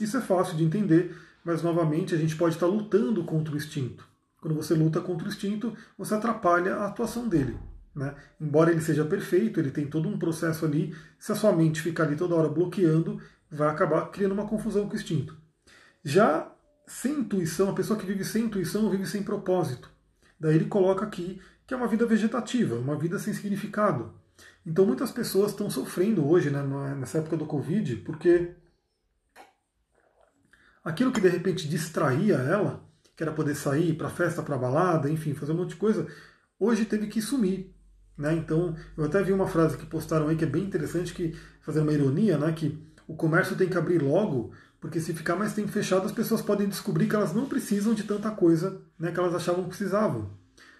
Isso 0.00 0.16
é 0.16 0.20
fácil 0.20 0.56
de 0.56 0.62
entender, 0.62 1.16
mas 1.44 1.62
novamente 1.62 2.14
a 2.14 2.18
gente 2.18 2.36
pode 2.36 2.54
estar 2.54 2.66
lutando 2.66 3.24
contra 3.24 3.52
o 3.52 3.56
instinto. 3.56 4.07
Quando 4.40 4.54
você 4.54 4.74
luta 4.74 5.00
contra 5.00 5.26
o 5.26 5.30
instinto, 5.30 5.76
você 5.96 6.14
atrapalha 6.14 6.76
a 6.76 6.86
atuação 6.86 7.28
dele. 7.28 7.58
Né? 7.94 8.14
Embora 8.40 8.70
ele 8.70 8.80
seja 8.80 9.04
perfeito, 9.04 9.58
ele 9.58 9.70
tem 9.70 9.86
todo 9.86 10.08
um 10.08 10.18
processo 10.18 10.64
ali, 10.64 10.94
se 11.18 11.32
a 11.32 11.34
sua 11.34 11.52
mente 11.52 11.82
ficar 11.82 12.04
ali 12.04 12.14
toda 12.14 12.34
hora 12.34 12.48
bloqueando, 12.48 13.20
vai 13.50 13.68
acabar 13.68 14.10
criando 14.10 14.32
uma 14.32 14.46
confusão 14.46 14.86
com 14.86 14.92
o 14.92 14.96
instinto. 14.96 15.36
Já 16.04 16.50
sem 16.86 17.20
intuição, 17.20 17.70
a 17.70 17.74
pessoa 17.74 17.98
que 17.98 18.06
vive 18.06 18.24
sem 18.24 18.44
intuição 18.44 18.88
vive 18.88 19.06
sem 19.06 19.22
propósito. 19.22 19.90
Daí 20.38 20.54
ele 20.54 20.66
coloca 20.66 21.04
aqui 21.04 21.40
que 21.66 21.74
é 21.74 21.76
uma 21.76 21.88
vida 21.88 22.06
vegetativa, 22.06 22.76
uma 22.76 22.96
vida 22.96 23.18
sem 23.18 23.34
significado. 23.34 24.14
Então 24.64 24.86
muitas 24.86 25.10
pessoas 25.10 25.50
estão 25.50 25.68
sofrendo 25.68 26.26
hoje, 26.26 26.50
né, 26.50 26.62
nessa 26.96 27.18
época 27.18 27.36
do 27.36 27.46
Covid, 27.46 27.96
porque 27.96 28.54
aquilo 30.84 31.12
que 31.12 31.20
de 31.20 31.28
repente 31.28 31.68
distraía 31.68 32.36
ela, 32.36 32.87
que 33.18 33.24
era 33.24 33.32
poder 33.32 33.56
sair 33.56 33.94
para 33.94 34.08
festa, 34.08 34.44
para 34.44 34.56
balada, 34.56 35.10
enfim, 35.10 35.34
fazer 35.34 35.50
um 35.50 35.56
monte 35.56 35.70
de 35.70 35.76
coisa, 35.76 36.06
hoje 36.56 36.84
teve 36.84 37.08
que 37.08 37.20
sumir. 37.20 37.74
Né? 38.16 38.32
Então, 38.34 38.76
eu 38.96 39.04
até 39.04 39.20
vi 39.20 39.32
uma 39.32 39.48
frase 39.48 39.76
que 39.76 39.84
postaram 39.84 40.28
aí 40.28 40.36
que 40.36 40.44
é 40.44 40.46
bem 40.46 40.62
interessante, 40.62 41.12
que 41.12 41.36
fazendo 41.60 41.82
uma 41.82 41.92
ironia, 41.92 42.38
né, 42.38 42.52
que 42.52 42.80
o 43.08 43.16
comércio 43.16 43.56
tem 43.56 43.68
que 43.68 43.76
abrir 43.76 44.00
logo, 44.00 44.52
porque 44.80 45.00
se 45.00 45.12
ficar 45.12 45.34
mais 45.34 45.52
tempo 45.52 45.66
fechado, 45.66 46.06
as 46.06 46.12
pessoas 46.12 46.42
podem 46.42 46.68
descobrir 46.68 47.08
que 47.08 47.16
elas 47.16 47.34
não 47.34 47.46
precisam 47.46 47.92
de 47.92 48.04
tanta 48.04 48.30
coisa 48.30 48.80
né, 48.96 49.10
que 49.10 49.18
elas 49.18 49.34
achavam 49.34 49.64
que 49.64 49.70
precisavam. 49.70 50.30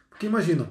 Porque 0.09 0.27
imagina, 0.27 0.71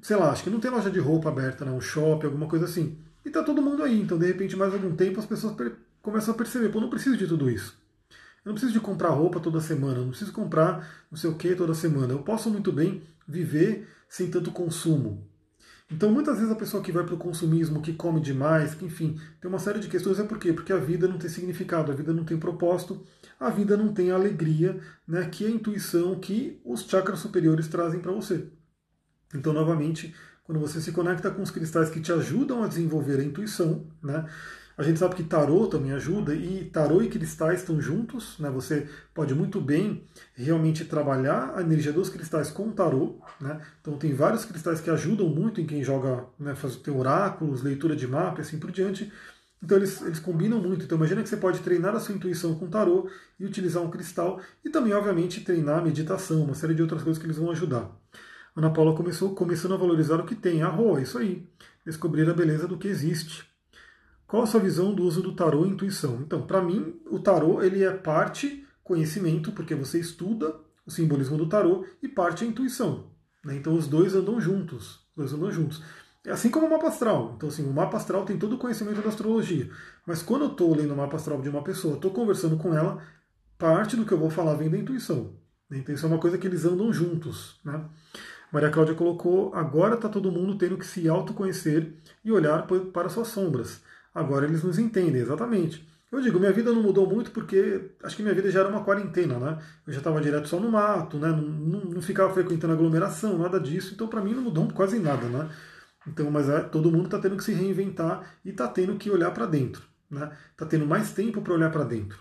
sei 0.00 0.16
lá, 0.16 0.30
acho 0.30 0.42
que 0.42 0.48
não 0.48 0.60
tem 0.60 0.70
loja 0.70 0.90
de 0.90 0.98
roupa 0.98 1.28
aberta, 1.28 1.62
né, 1.66 1.72
um 1.72 1.80
shopping, 1.80 2.24
alguma 2.24 2.46
coisa 2.46 2.64
assim. 2.64 2.98
E 3.22 3.28
tá 3.28 3.42
todo 3.42 3.60
mundo 3.60 3.82
aí, 3.82 4.00
então 4.00 4.18
de 4.18 4.26
repente 4.26 4.56
mais 4.56 4.72
algum 4.72 4.96
tempo 4.96 5.20
as 5.20 5.26
pessoas 5.26 5.54
começam 6.00 6.32
a 6.32 6.36
perceber, 6.38 6.70
pô, 6.70 6.80
não 6.80 6.88
preciso 6.88 7.18
de 7.18 7.26
tudo 7.26 7.50
isso. 7.50 7.81
Eu 8.44 8.50
não 8.50 8.54
preciso 8.54 8.72
de 8.72 8.80
comprar 8.80 9.10
roupa 9.10 9.38
toda 9.38 9.60
semana, 9.60 9.98
eu 9.98 10.02
não 10.02 10.10
preciso 10.10 10.32
comprar 10.32 11.04
não 11.10 11.16
sei 11.16 11.30
o 11.30 11.36
que 11.36 11.54
toda 11.54 11.74
semana. 11.74 12.12
Eu 12.12 12.22
posso 12.22 12.50
muito 12.50 12.72
bem 12.72 13.02
viver 13.26 13.88
sem 14.08 14.30
tanto 14.30 14.50
consumo. 14.50 15.26
Então, 15.90 16.10
muitas 16.10 16.38
vezes 16.38 16.50
a 16.50 16.56
pessoa 16.56 16.82
que 16.82 16.90
vai 16.90 17.04
para 17.04 17.14
o 17.14 17.18
consumismo, 17.18 17.82
que 17.82 17.92
come 17.92 18.18
demais, 18.18 18.74
que 18.74 18.84
enfim, 18.84 19.20
tem 19.40 19.48
uma 19.48 19.58
série 19.58 19.78
de 19.78 19.88
questões. 19.88 20.18
É 20.18 20.24
por 20.24 20.38
quê? 20.38 20.52
Porque 20.52 20.72
a 20.72 20.78
vida 20.78 21.06
não 21.06 21.18
tem 21.18 21.28
significado, 21.28 21.92
a 21.92 21.94
vida 21.94 22.14
não 22.14 22.24
tem 22.24 22.38
propósito, 22.38 23.04
a 23.38 23.50
vida 23.50 23.76
não 23.76 23.92
tem 23.92 24.10
alegria, 24.10 24.80
né, 25.06 25.28
que 25.28 25.44
é 25.44 25.48
a 25.48 25.50
intuição 25.50 26.18
que 26.18 26.60
os 26.64 26.82
chakras 26.82 27.18
superiores 27.18 27.68
trazem 27.68 28.00
para 28.00 28.10
você. 28.10 28.48
Então, 29.34 29.52
novamente, 29.52 30.14
quando 30.44 30.60
você 30.60 30.80
se 30.80 30.92
conecta 30.92 31.30
com 31.30 31.42
os 31.42 31.50
cristais 31.50 31.90
que 31.90 32.00
te 32.00 32.10
ajudam 32.10 32.62
a 32.62 32.68
desenvolver 32.68 33.20
a 33.20 33.24
intuição, 33.24 33.86
né? 34.02 34.26
A 34.76 34.82
gente 34.82 34.98
sabe 34.98 35.14
que 35.14 35.22
tarô 35.22 35.66
também 35.66 35.92
ajuda 35.92 36.34
e 36.34 36.64
tarô 36.64 37.02
e 37.02 37.08
cristais 37.08 37.60
estão 37.60 37.80
juntos, 37.80 38.38
né? 38.38 38.50
Você 38.50 38.88
pode 39.14 39.34
muito 39.34 39.60
bem 39.60 40.04
realmente 40.34 40.84
trabalhar 40.84 41.52
a 41.54 41.60
energia 41.60 41.92
dos 41.92 42.08
cristais 42.08 42.50
com 42.50 42.70
tarô, 42.70 43.20
né? 43.40 43.60
Então 43.80 43.98
tem 43.98 44.14
vários 44.14 44.44
cristais 44.44 44.80
que 44.80 44.90
ajudam 44.90 45.28
muito 45.28 45.60
em 45.60 45.66
quem 45.66 45.84
joga, 45.84 46.24
né, 46.38 46.54
faz 46.54 46.76
tem 46.76 46.94
oráculos, 46.94 47.62
leitura 47.62 47.94
de 47.94 48.06
mapa 48.06 48.38
e 48.38 48.42
assim 48.42 48.58
por 48.58 48.70
diante. 48.70 49.12
Então 49.62 49.76
eles, 49.76 50.02
eles 50.02 50.18
combinam 50.18 50.60
muito. 50.60 50.84
Então 50.84 50.96
imagina 50.98 51.22
que 51.22 51.28
você 51.28 51.36
pode 51.36 51.60
treinar 51.60 51.94
a 51.94 52.00
sua 52.00 52.14
intuição 52.14 52.54
com 52.54 52.68
tarô 52.68 53.08
e 53.38 53.44
utilizar 53.44 53.82
um 53.82 53.90
cristal 53.90 54.40
e 54.64 54.70
também, 54.70 54.92
obviamente, 54.92 55.42
treinar 55.42 55.78
a 55.78 55.82
meditação, 55.82 56.42
uma 56.42 56.54
série 56.54 56.74
de 56.74 56.82
outras 56.82 57.02
coisas 57.02 57.20
que 57.20 57.26
eles 57.26 57.38
vão 57.38 57.50
ajudar. 57.50 57.90
Ana 58.56 58.70
Paula 58.70 58.94
começou 58.94 59.34
começando 59.34 59.74
a 59.74 59.76
valorizar 59.76 60.16
o 60.16 60.26
que 60.26 60.34
tem. 60.34 60.62
Arro, 60.62 60.98
é 60.98 61.02
isso 61.02 61.16
aí. 61.16 61.48
Descobrir 61.86 62.28
a 62.28 62.34
beleza 62.34 62.66
do 62.66 62.76
que 62.76 62.88
existe. 62.88 63.51
Qual 64.32 64.44
a 64.44 64.46
sua 64.46 64.60
visão 64.60 64.94
do 64.94 65.02
uso 65.02 65.20
do 65.20 65.34
tarô 65.34 65.66
e 65.66 65.68
intuição? 65.68 66.22
Então, 66.22 66.40
para 66.40 66.62
mim, 66.62 66.98
o 67.10 67.18
tarô 67.18 67.62
ele 67.62 67.84
é 67.84 67.90
parte 67.92 68.66
conhecimento, 68.82 69.52
porque 69.52 69.74
você 69.74 70.00
estuda 70.00 70.56
o 70.86 70.90
simbolismo 70.90 71.36
do 71.36 71.46
tarô, 71.46 71.84
e 72.02 72.08
parte 72.08 72.42
a 72.42 72.46
intuição. 72.46 73.10
Né? 73.44 73.56
Então, 73.56 73.74
os 73.74 73.86
dois 73.86 74.14
andam 74.14 74.40
juntos. 74.40 75.00
Os 75.14 75.16
dois 75.16 75.32
andam 75.34 75.52
juntos. 75.52 75.82
É 76.24 76.30
assim 76.30 76.50
como 76.50 76.66
o 76.66 76.70
mapa 76.70 76.88
astral. 76.88 77.34
Então, 77.36 77.50
assim, 77.50 77.62
o 77.62 77.74
mapa 77.74 77.98
astral 77.98 78.24
tem 78.24 78.38
todo 78.38 78.54
o 78.54 78.58
conhecimento 78.58 79.02
da 79.02 79.10
astrologia. 79.10 79.68
Mas 80.06 80.22
quando 80.22 80.46
eu 80.46 80.52
estou 80.52 80.74
lendo 80.74 80.94
o 80.94 80.96
mapa 80.96 81.16
astral 81.16 81.42
de 81.42 81.50
uma 81.50 81.62
pessoa, 81.62 81.96
estou 81.96 82.10
conversando 82.10 82.56
com 82.56 82.72
ela, 82.72 83.02
parte 83.58 83.96
do 83.96 84.06
que 84.06 84.12
eu 84.12 84.18
vou 84.18 84.30
falar 84.30 84.54
vem 84.54 84.70
da 84.70 84.78
intuição. 84.78 85.34
Então, 85.70 85.94
isso 85.94 86.06
é 86.06 86.08
uma 86.08 86.18
coisa 86.18 86.38
que 86.38 86.46
eles 86.46 86.64
andam 86.64 86.90
juntos. 86.90 87.60
Né? 87.62 87.84
Maria 88.50 88.70
Cláudia 88.70 88.94
colocou: 88.94 89.54
agora 89.54 89.96
está 89.96 90.08
todo 90.08 90.32
mundo 90.32 90.56
tendo 90.56 90.78
que 90.78 90.86
se 90.86 91.06
autoconhecer 91.06 91.92
e 92.24 92.32
olhar 92.32 92.66
para 92.94 93.10
suas 93.10 93.28
sombras. 93.28 93.82
Agora 94.14 94.46
eles 94.46 94.62
nos 94.62 94.78
entendem, 94.78 95.22
exatamente. 95.22 95.86
Eu 96.10 96.20
digo, 96.20 96.38
minha 96.38 96.52
vida 96.52 96.70
não 96.70 96.82
mudou 96.82 97.08
muito 97.08 97.30
porque 97.30 97.90
acho 98.02 98.14
que 98.16 98.22
minha 98.22 98.34
vida 98.34 98.50
já 98.50 98.60
era 98.60 98.68
uma 98.68 98.84
quarentena, 98.84 99.38
né? 99.38 99.58
Eu 99.86 99.94
já 99.94 100.00
estava 100.00 100.20
direto 100.20 100.46
só 100.46 100.60
no 100.60 100.70
mato, 100.70 101.18
né? 101.18 101.28
Não, 101.28 101.40
não, 101.40 101.80
não 101.86 102.02
ficava 102.02 102.32
frequentando 102.34 102.74
aglomeração, 102.74 103.38
nada 103.38 103.58
disso. 103.58 103.94
Então, 103.94 104.06
para 104.06 104.20
mim, 104.20 104.34
não 104.34 104.42
mudou 104.42 104.70
quase 104.72 104.98
nada, 104.98 105.26
né? 105.26 105.48
Então, 106.06 106.30
mas 106.30 106.48
é, 106.50 106.60
todo 106.60 106.90
mundo 106.90 107.06
está 107.06 107.18
tendo 107.18 107.36
que 107.36 107.44
se 107.44 107.52
reinventar 107.54 108.38
e 108.44 108.50
está 108.50 108.68
tendo 108.68 108.96
que 108.96 109.10
olhar 109.10 109.30
para 109.30 109.46
dentro, 109.46 109.82
né? 110.10 110.30
Está 110.50 110.66
tendo 110.66 110.86
mais 110.86 111.12
tempo 111.12 111.40
para 111.40 111.54
olhar 111.54 111.70
para 111.70 111.84
dentro. 111.84 112.18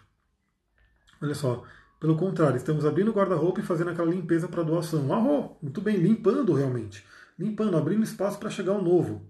Olha 1.21 1.35
só, 1.35 1.65
pelo 1.99 2.15
contrário, 2.15 2.55
estamos 2.55 2.85
abrindo 2.85 3.11
o 3.11 3.13
guarda-roupa 3.13 3.59
e 3.59 3.63
fazendo 3.63 3.89
aquela 3.89 4.09
limpeza 4.09 4.47
para 4.47 4.63
doação. 4.63 5.13
Arro, 5.13 5.57
muito 5.61 5.81
bem, 5.81 5.97
limpando 5.97 6.53
realmente. 6.53 7.05
Limpando, 7.37 7.75
abrindo 7.75 8.03
espaço 8.03 8.39
para 8.39 8.49
chegar 8.49 8.71
o 8.71 8.81
novo. 8.81 9.29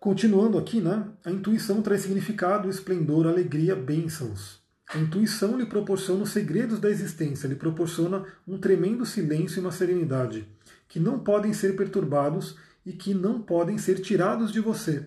Continuando 0.00 0.58
aqui, 0.58 0.80
né? 0.80 1.08
A 1.24 1.30
intuição 1.30 1.82
traz 1.82 2.02
significado, 2.02 2.70
esplendor, 2.70 3.26
alegria, 3.26 3.74
bênçãos. 3.74 4.62
A 4.88 4.96
intuição 4.96 5.58
lhe 5.58 5.66
proporciona 5.66 6.22
os 6.22 6.30
segredos 6.30 6.78
da 6.78 6.88
existência, 6.88 7.48
lhe 7.48 7.56
proporciona 7.56 8.24
um 8.46 8.58
tremendo 8.58 9.04
silêncio 9.04 9.58
e 9.58 9.60
uma 9.60 9.72
serenidade, 9.72 10.48
que 10.88 11.00
não 11.00 11.18
podem 11.18 11.52
ser 11.52 11.76
perturbados 11.76 12.56
e 12.86 12.92
que 12.92 13.12
não 13.12 13.42
podem 13.42 13.76
ser 13.76 14.00
tirados 14.00 14.52
de 14.52 14.60
você. 14.60 15.04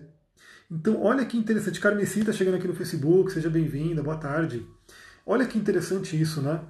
Então, 0.70 1.02
olha 1.02 1.24
que 1.24 1.38
interessante. 1.38 1.80
Carmesita 1.80 2.32
chegando 2.32 2.56
aqui 2.56 2.68
no 2.68 2.74
Facebook, 2.74 3.32
seja 3.32 3.48
bem-vinda, 3.48 4.02
boa 4.02 4.16
tarde. 4.16 4.66
Olha 5.24 5.46
que 5.46 5.58
interessante 5.58 6.20
isso, 6.20 6.42
né? 6.42 6.60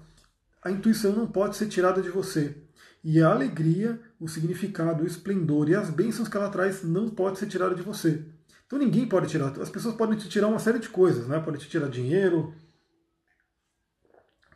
A 0.63 0.71
intuição 0.71 1.13
não 1.13 1.27
pode 1.27 1.57
ser 1.57 1.67
tirada 1.67 2.01
de 2.01 2.09
você. 2.09 2.57
E 3.05 3.21
a 3.21 3.31
alegria, 3.31 4.01
o 4.21 4.29
significado, 4.29 5.03
o 5.03 5.07
esplendor 5.07 5.69
e 5.69 5.75
as 5.75 5.91
bênçãos 5.91 6.29
que 6.29 6.37
ela 6.37 6.49
traz 6.49 6.85
não 6.85 7.09
pode 7.09 7.39
ser 7.39 7.47
tirada 7.47 7.75
de 7.75 7.83
você. 7.83 8.25
Então 8.67 8.79
ninguém 8.79 9.07
pode 9.07 9.29
tirar. 9.29 9.49
As 9.61 9.69
pessoas 9.69 9.95
podem 9.95 10.17
te 10.17 10.29
tirar 10.29 10.49
uma 10.49 10.59
série 10.59 10.79
de 10.79 10.89
coisas, 10.89 11.27
né? 11.27 11.41
Podem 11.41 11.61
te 11.61 11.69
tirar 11.69 11.89
dinheiro, 11.89 12.55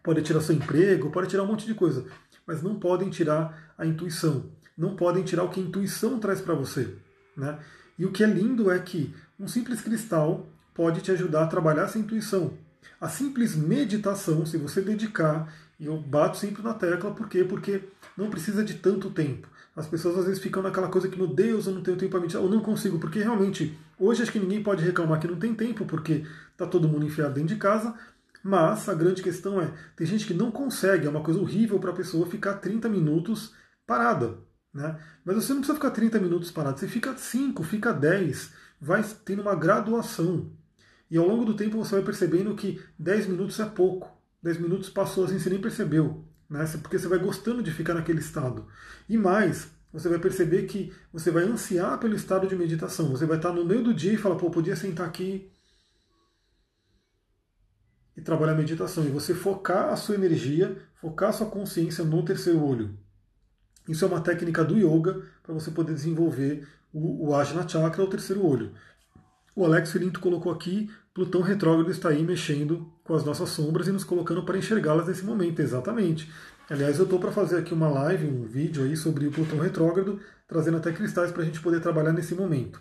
podem 0.03 0.23
tirar 0.23 0.41
seu 0.41 0.55
emprego, 0.55 1.11
podem 1.11 1.29
tirar 1.29 1.43
um 1.43 1.47
monte 1.47 1.67
de 1.67 1.75
coisa, 1.75 2.07
mas 2.47 2.63
não 2.63 2.79
podem 2.79 3.11
tirar 3.11 3.75
a 3.77 3.85
intuição. 3.85 4.53
Não 4.79 4.95
podem 4.95 5.25
tirar 5.25 5.43
o 5.43 5.51
que 5.51 5.59
a 5.59 5.63
intuição 5.63 6.21
traz 6.21 6.41
para 6.41 6.55
você, 6.55 6.97
né? 7.37 7.59
E 7.99 8.07
o 8.07 8.13
que 8.13 8.23
é 8.23 8.27
lindo 8.27 8.71
é 8.71 8.79
que 8.79 9.15
um 9.39 9.49
simples 9.49 9.81
cristal 9.81 10.49
pode 10.73 11.01
te 11.01 11.11
ajudar 11.11 11.45
a 11.45 11.49
trabalhar 11.49 11.85
essa 11.85 11.99
intuição. 11.99 12.57
A 13.01 13.09
simples 13.09 13.57
meditação, 13.57 14.47
se 14.47 14.57
você 14.57 14.81
dedicar, 14.81 15.53
e 15.79 15.87
eu 15.87 15.99
bato 15.99 16.39
sempre 16.39 16.63
na 16.63 16.75
tecla, 16.75 17.15
por 17.15 17.29
quê? 17.29 17.45
Porque 17.45 17.83
não 18.17 18.31
precisa 18.31 18.65
de 18.65 18.75
tanto 18.75 19.11
tempo. 19.11 19.49
As 19.75 19.87
pessoas 19.87 20.19
às 20.19 20.25
vezes 20.25 20.43
ficam 20.43 20.63
naquela 20.63 20.89
coisa 20.89 21.07
que, 21.07 21.19
meu 21.19 21.27
Deus, 21.27 21.67
eu 21.67 21.75
não 21.75 21.83
tenho 21.83 21.99
tempo 21.99 22.11
para 22.11 22.21
meditar, 22.21 22.41
ou 22.41 22.49
não 22.49 22.61
consigo, 22.61 22.99
porque 22.99 23.19
realmente, 23.19 23.79
hoje 23.99 24.23
acho 24.23 24.33
que 24.33 24.39
ninguém 24.39 24.63
pode 24.63 24.83
reclamar 24.83 25.21
que 25.21 25.29
não 25.29 25.39
tem 25.39 25.55
tempo, 25.55 25.85
porque 25.85 26.25
está 26.51 26.67
todo 26.67 26.89
mundo 26.89 27.05
enfiado 27.05 27.35
dentro 27.35 27.55
de 27.55 27.57
casa, 27.57 27.95
mas 28.43 28.89
a 28.89 28.95
grande 28.95 29.23
questão 29.23 29.61
é, 29.61 29.71
tem 29.95 30.07
gente 30.07 30.27
que 30.27 30.33
não 30.33 30.51
consegue, 30.51 31.07
é 31.07 31.11
uma 31.11 31.23
coisa 31.23 31.41
horrível 31.41 31.79
para 31.79 31.91
a 31.91 31.95
pessoa 31.95 32.27
ficar 32.27 32.55
30 32.55 32.89
minutos 32.89 33.53
parada. 33.87 34.39
Né? 34.73 34.99
Mas 35.25 35.37
você 35.37 35.53
não 35.53 35.61
precisa 35.61 35.75
ficar 35.75 35.91
30 35.91 36.21
minutos 36.21 36.51
parado, 36.51 36.79
você 36.79 36.89
fica 36.89 37.15
5, 37.15 37.63
fica 37.63 37.93
10, 37.93 38.53
vai 38.81 39.05
tendo 39.25 39.43
uma 39.43 39.55
graduação. 39.55 40.53
E 41.11 41.19
ao 41.19 41.27
longo 41.27 41.45
do 41.45 41.55
tempo 41.55 41.77
você 41.77 41.97
vai 41.97 42.05
percebendo 42.05 42.55
que 42.55 42.81
10 42.99 43.27
minutos 43.27 43.59
é 43.61 43.65
pouco. 43.67 44.16
10 44.47 44.59
minutos 44.59 44.89
passou 44.89 45.25
assim, 45.25 45.41
você 45.41 45.51
nem 45.51 45.61
percebeu 45.61 46.25
né? 46.49 46.65
porque 46.81 46.97
você 46.97 47.09
vai 47.09 47.19
gostando 47.19 47.61
de 47.65 47.73
ficar 47.73 47.95
naquele 47.95 48.21
estado. 48.21 48.69
E 49.09 49.19
mais, 49.19 49.69
você 49.93 50.09
vai 50.09 50.21
perceber 50.21 50.67
que 50.67 50.93
você 51.13 51.33
vai 51.33 51.43
ansiar 51.43 51.99
pelo 51.99 52.15
estado 52.15 52.47
de 52.47 52.55
meditação. 52.55 53.11
Você 53.11 53.27
vai 53.27 53.39
estar 53.39 53.53
no 53.53 53.65
meio 53.65 53.83
do 53.83 53.93
dia 53.93 54.13
e 54.13 54.17
falar, 54.17 54.37
pô, 54.37 54.49
podia 54.49 54.77
sentar 54.77 55.05
aqui 55.05 55.51
e 58.17 58.21
trabalhar 58.21 58.53
a 58.53 58.57
meditação. 58.57 59.05
E 59.05 59.11
você 59.11 59.35
focar 59.35 59.89
a 59.93 59.97
sua 59.97 60.15
energia, 60.15 60.81
focar 61.01 61.31
a 61.31 61.33
sua 61.33 61.51
consciência 61.51 62.05
no 62.05 62.25
terceiro 62.25 62.63
olho. 62.63 62.97
Isso 63.89 64.05
é 64.05 64.09
uma 64.09 64.21
técnica 64.21 64.65
do 64.65 64.77
yoga 64.77 65.23
para 65.43 65.55
você 65.55 65.73
poder 65.73 65.93
desenvolver 65.93 66.69
o, 66.93 67.29
o 67.29 67.35
Ajna 67.35 67.69
Chakra, 67.69 68.05
o 68.05 68.11
terceiro 68.11 68.47
olho. 68.47 68.73
O 69.57 69.65
Alex 69.65 69.91
Filinto 69.91 70.21
colocou 70.21 70.53
aqui, 70.53 70.91
Plutão 71.15 71.41
retrógrado 71.41 71.91
está 71.91 72.11
aí 72.11 72.23
mexendo 72.23 72.93
com 73.03 73.15
as 73.15 73.25
nossas 73.25 73.49
sombras 73.49 73.89
e 73.89 73.91
nos 73.91 74.05
colocando 74.05 74.43
para 74.43 74.59
enxergá-las 74.59 75.07
nesse 75.07 75.25
momento, 75.25 75.61
exatamente. 75.63 76.31
Aliás, 76.69 76.99
eu 76.99 77.05
estou 77.05 77.19
para 77.19 77.33
fazer 77.33 77.57
aqui 77.57 77.73
uma 77.73 77.89
live, 77.89 78.27
um 78.27 78.45
vídeo 78.45 78.85
aí 78.85 78.95
sobre 78.95 79.27
o 79.27 79.31
Plutão 79.31 79.59
retrógrado, 79.59 80.21
trazendo 80.47 80.77
até 80.77 80.93
cristais 80.93 81.33
para 81.33 81.41
a 81.41 81.45
gente 81.47 81.61
poder 81.61 81.81
trabalhar 81.81 82.13
nesse 82.13 82.35
momento. 82.35 82.79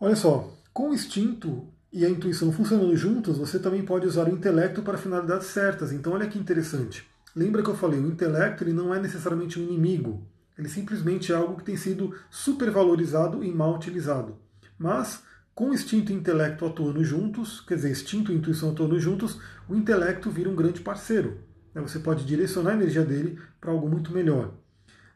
Olha 0.00 0.16
só, 0.16 0.52
com 0.72 0.90
o 0.90 0.94
instinto 0.94 1.68
e 1.92 2.04
a 2.04 2.10
intuição 2.10 2.50
funcionando 2.50 2.96
juntos, 2.96 3.38
você 3.38 3.60
também 3.60 3.84
pode 3.84 4.08
usar 4.08 4.26
o 4.26 4.34
intelecto 4.34 4.82
para 4.82 4.98
finalidades 4.98 5.46
certas. 5.46 5.92
Então, 5.92 6.14
olha 6.14 6.26
que 6.26 6.36
interessante. 6.36 7.08
Lembra 7.36 7.62
que 7.62 7.70
eu 7.70 7.76
falei, 7.76 8.00
o 8.00 8.08
intelecto 8.08 8.64
ele 8.64 8.72
não 8.72 8.92
é 8.92 8.98
necessariamente 8.98 9.60
um 9.60 9.62
inimigo. 9.62 10.26
Ele 10.58 10.68
simplesmente 10.68 11.30
é 11.30 11.36
algo 11.36 11.58
que 11.58 11.64
tem 11.64 11.76
sido 11.76 12.12
supervalorizado 12.28 13.44
e 13.44 13.52
mal 13.52 13.76
utilizado. 13.76 14.36
Mas 14.76 15.27
com 15.58 15.74
instinto 15.74 16.12
e 16.12 16.14
intelecto 16.14 16.64
atuando 16.64 17.02
juntos, 17.02 17.60
quer 17.60 17.74
dizer, 17.74 17.90
instinto 17.90 18.30
e 18.30 18.34
intuição 18.36 18.70
atuando 18.70 18.96
juntos, 19.00 19.40
o 19.68 19.74
intelecto 19.74 20.30
vira 20.30 20.48
um 20.48 20.54
grande 20.54 20.80
parceiro. 20.80 21.40
Né? 21.74 21.82
Você 21.82 21.98
pode 21.98 22.24
direcionar 22.24 22.70
a 22.70 22.74
energia 22.74 23.04
dele 23.04 23.40
para 23.60 23.72
algo 23.72 23.88
muito 23.88 24.12
melhor. 24.12 24.54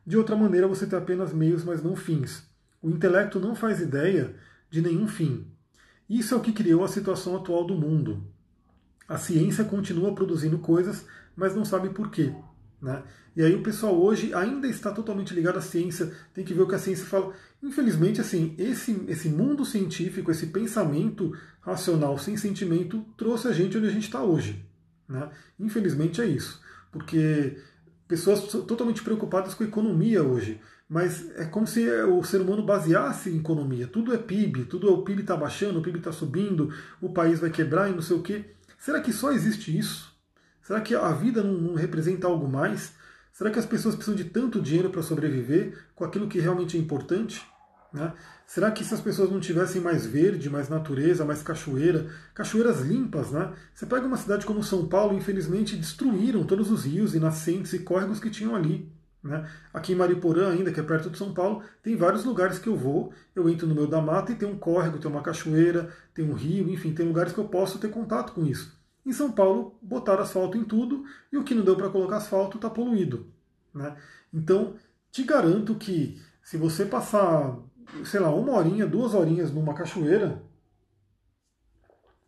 De 0.04 0.16
outra 0.16 0.34
maneira, 0.34 0.66
você 0.66 0.84
tem 0.84 0.98
apenas 0.98 1.32
meios, 1.32 1.62
mas 1.62 1.80
não 1.80 1.94
fins. 1.94 2.42
O 2.82 2.90
intelecto 2.90 3.38
não 3.38 3.54
faz 3.54 3.80
ideia 3.80 4.34
de 4.68 4.82
nenhum 4.82 5.06
fim. 5.06 5.46
Isso 6.10 6.34
é 6.34 6.36
o 6.36 6.40
que 6.40 6.52
criou 6.52 6.82
a 6.82 6.88
situação 6.88 7.36
atual 7.36 7.64
do 7.64 7.76
mundo. 7.76 8.26
A 9.06 9.18
ciência 9.18 9.62
continua 9.62 10.12
produzindo 10.12 10.58
coisas, 10.58 11.06
mas 11.36 11.54
não 11.54 11.64
sabe 11.64 11.90
por 11.90 12.10
quê. 12.10 12.34
Né? 12.80 13.00
E 13.34 13.42
aí 13.42 13.54
o 13.54 13.62
pessoal 13.62 13.98
hoje 13.98 14.34
ainda 14.34 14.68
está 14.68 14.90
totalmente 14.90 15.34
ligado 15.34 15.58
à 15.58 15.60
ciência, 15.60 16.12
tem 16.34 16.44
que 16.44 16.52
ver 16.52 16.62
o 16.62 16.68
que 16.68 16.74
a 16.74 16.78
ciência 16.78 17.06
fala. 17.06 17.32
Infelizmente, 17.62 18.20
assim, 18.20 18.54
esse, 18.58 19.04
esse 19.08 19.28
mundo 19.28 19.64
científico, 19.64 20.30
esse 20.30 20.46
pensamento 20.46 21.34
racional 21.60 22.18
sem 22.18 22.36
sentimento, 22.36 23.04
trouxe 23.16 23.48
a 23.48 23.52
gente 23.52 23.78
onde 23.78 23.86
a 23.86 23.90
gente 23.90 24.04
está 24.04 24.22
hoje. 24.22 24.64
Né? 25.08 25.30
Infelizmente 25.58 26.20
é 26.20 26.26
isso, 26.26 26.60
porque 26.90 27.56
pessoas 28.06 28.40
totalmente 28.42 29.02
preocupadas 29.02 29.54
com 29.54 29.64
a 29.64 29.66
economia 29.66 30.22
hoje, 30.22 30.60
mas 30.88 31.30
é 31.36 31.46
como 31.46 31.66
se 31.66 31.88
o 32.02 32.22
ser 32.22 32.42
humano 32.42 32.62
baseasse 32.62 33.30
em 33.30 33.38
economia. 33.38 33.86
Tudo 33.86 34.12
é 34.12 34.18
PIB, 34.18 34.66
tudo 34.66 34.88
é 34.88 34.90
o 34.90 35.02
PIB 35.02 35.22
está 35.22 35.34
baixando, 35.34 35.78
o 35.78 35.82
PIB 35.82 35.98
está 35.98 36.12
subindo, 36.12 36.70
o 37.00 37.08
país 37.08 37.40
vai 37.40 37.48
quebrar 37.48 37.88
e 37.88 37.94
não 37.94 38.02
sei 38.02 38.16
o 38.16 38.22
quê. 38.22 38.44
Será 38.78 39.00
que 39.00 39.12
só 39.12 39.32
existe 39.32 39.76
isso? 39.76 40.12
Será 40.60 40.82
que 40.82 40.94
a 40.94 41.10
vida 41.12 41.42
não, 41.42 41.54
não 41.54 41.74
representa 41.74 42.26
algo 42.26 42.46
mais? 42.46 42.92
Será 43.32 43.50
que 43.50 43.58
as 43.58 43.66
pessoas 43.66 43.94
precisam 43.94 44.16
de 44.16 44.24
tanto 44.24 44.60
dinheiro 44.60 44.90
para 44.90 45.02
sobreviver 45.02 45.76
com 45.94 46.04
aquilo 46.04 46.28
que 46.28 46.38
realmente 46.38 46.76
é 46.76 46.80
importante? 46.80 47.42
Né? 47.92 48.12
Será 48.46 48.70
que 48.70 48.84
se 48.84 48.92
as 48.92 49.00
pessoas 49.00 49.30
não 49.30 49.40
tivessem 49.40 49.80
mais 49.80 50.06
verde, 50.06 50.50
mais 50.50 50.68
natureza, 50.68 51.24
mais 51.24 51.42
cachoeira, 51.42 52.10
cachoeiras 52.34 52.80
limpas, 52.80 53.30
né? 53.30 53.52
Você 53.74 53.86
pega 53.86 54.06
uma 54.06 54.16
cidade 54.16 54.46
como 54.46 54.62
São 54.62 54.86
Paulo, 54.86 55.16
infelizmente 55.16 55.76
destruíram 55.76 56.44
todos 56.44 56.70
os 56.70 56.84
rios 56.84 57.14
e 57.14 57.20
nascentes 57.20 57.72
e 57.72 57.80
córregos 57.80 58.20
que 58.20 58.30
tinham 58.30 58.54
ali. 58.54 58.90
Né? 59.22 59.48
Aqui 59.72 59.92
em 59.92 59.96
Mariporã, 59.96 60.50
ainda, 60.50 60.72
que 60.72 60.80
é 60.80 60.82
perto 60.82 61.08
de 61.08 61.16
São 61.16 61.32
Paulo, 61.32 61.62
tem 61.82 61.96
vários 61.96 62.24
lugares 62.24 62.58
que 62.58 62.68
eu 62.68 62.76
vou, 62.76 63.12
eu 63.34 63.48
entro 63.48 63.66
no 63.66 63.74
meio 63.74 63.86
da 63.86 64.00
mata 64.00 64.32
e 64.32 64.34
tem 64.34 64.48
um 64.48 64.58
córrego, 64.58 64.98
tem 64.98 65.10
uma 65.10 65.22
cachoeira, 65.22 65.90
tem 66.12 66.28
um 66.28 66.32
rio, 66.32 66.68
enfim, 66.68 66.92
tem 66.92 67.06
lugares 67.06 67.32
que 67.32 67.38
eu 67.38 67.48
posso 67.48 67.78
ter 67.78 67.88
contato 67.88 68.32
com 68.32 68.44
isso. 68.44 68.76
Em 69.04 69.12
São 69.12 69.32
Paulo, 69.32 69.78
botaram 69.82 70.22
asfalto 70.22 70.56
em 70.56 70.64
tudo 70.64 71.04
e 71.32 71.36
o 71.36 71.44
que 71.44 71.54
não 71.54 71.64
deu 71.64 71.76
para 71.76 71.90
colocar 71.90 72.18
asfalto 72.18 72.56
está 72.56 72.70
poluído. 72.70 73.26
Né? 73.74 73.96
Então, 74.32 74.74
te 75.10 75.24
garanto 75.24 75.74
que 75.74 76.20
se 76.42 76.56
você 76.56 76.84
passar, 76.84 77.58
sei 78.04 78.20
lá, 78.20 78.30
uma 78.30 78.52
horinha, 78.52 78.86
duas 78.86 79.14
horinhas 79.14 79.52
numa 79.52 79.74
cachoeira, 79.74 80.42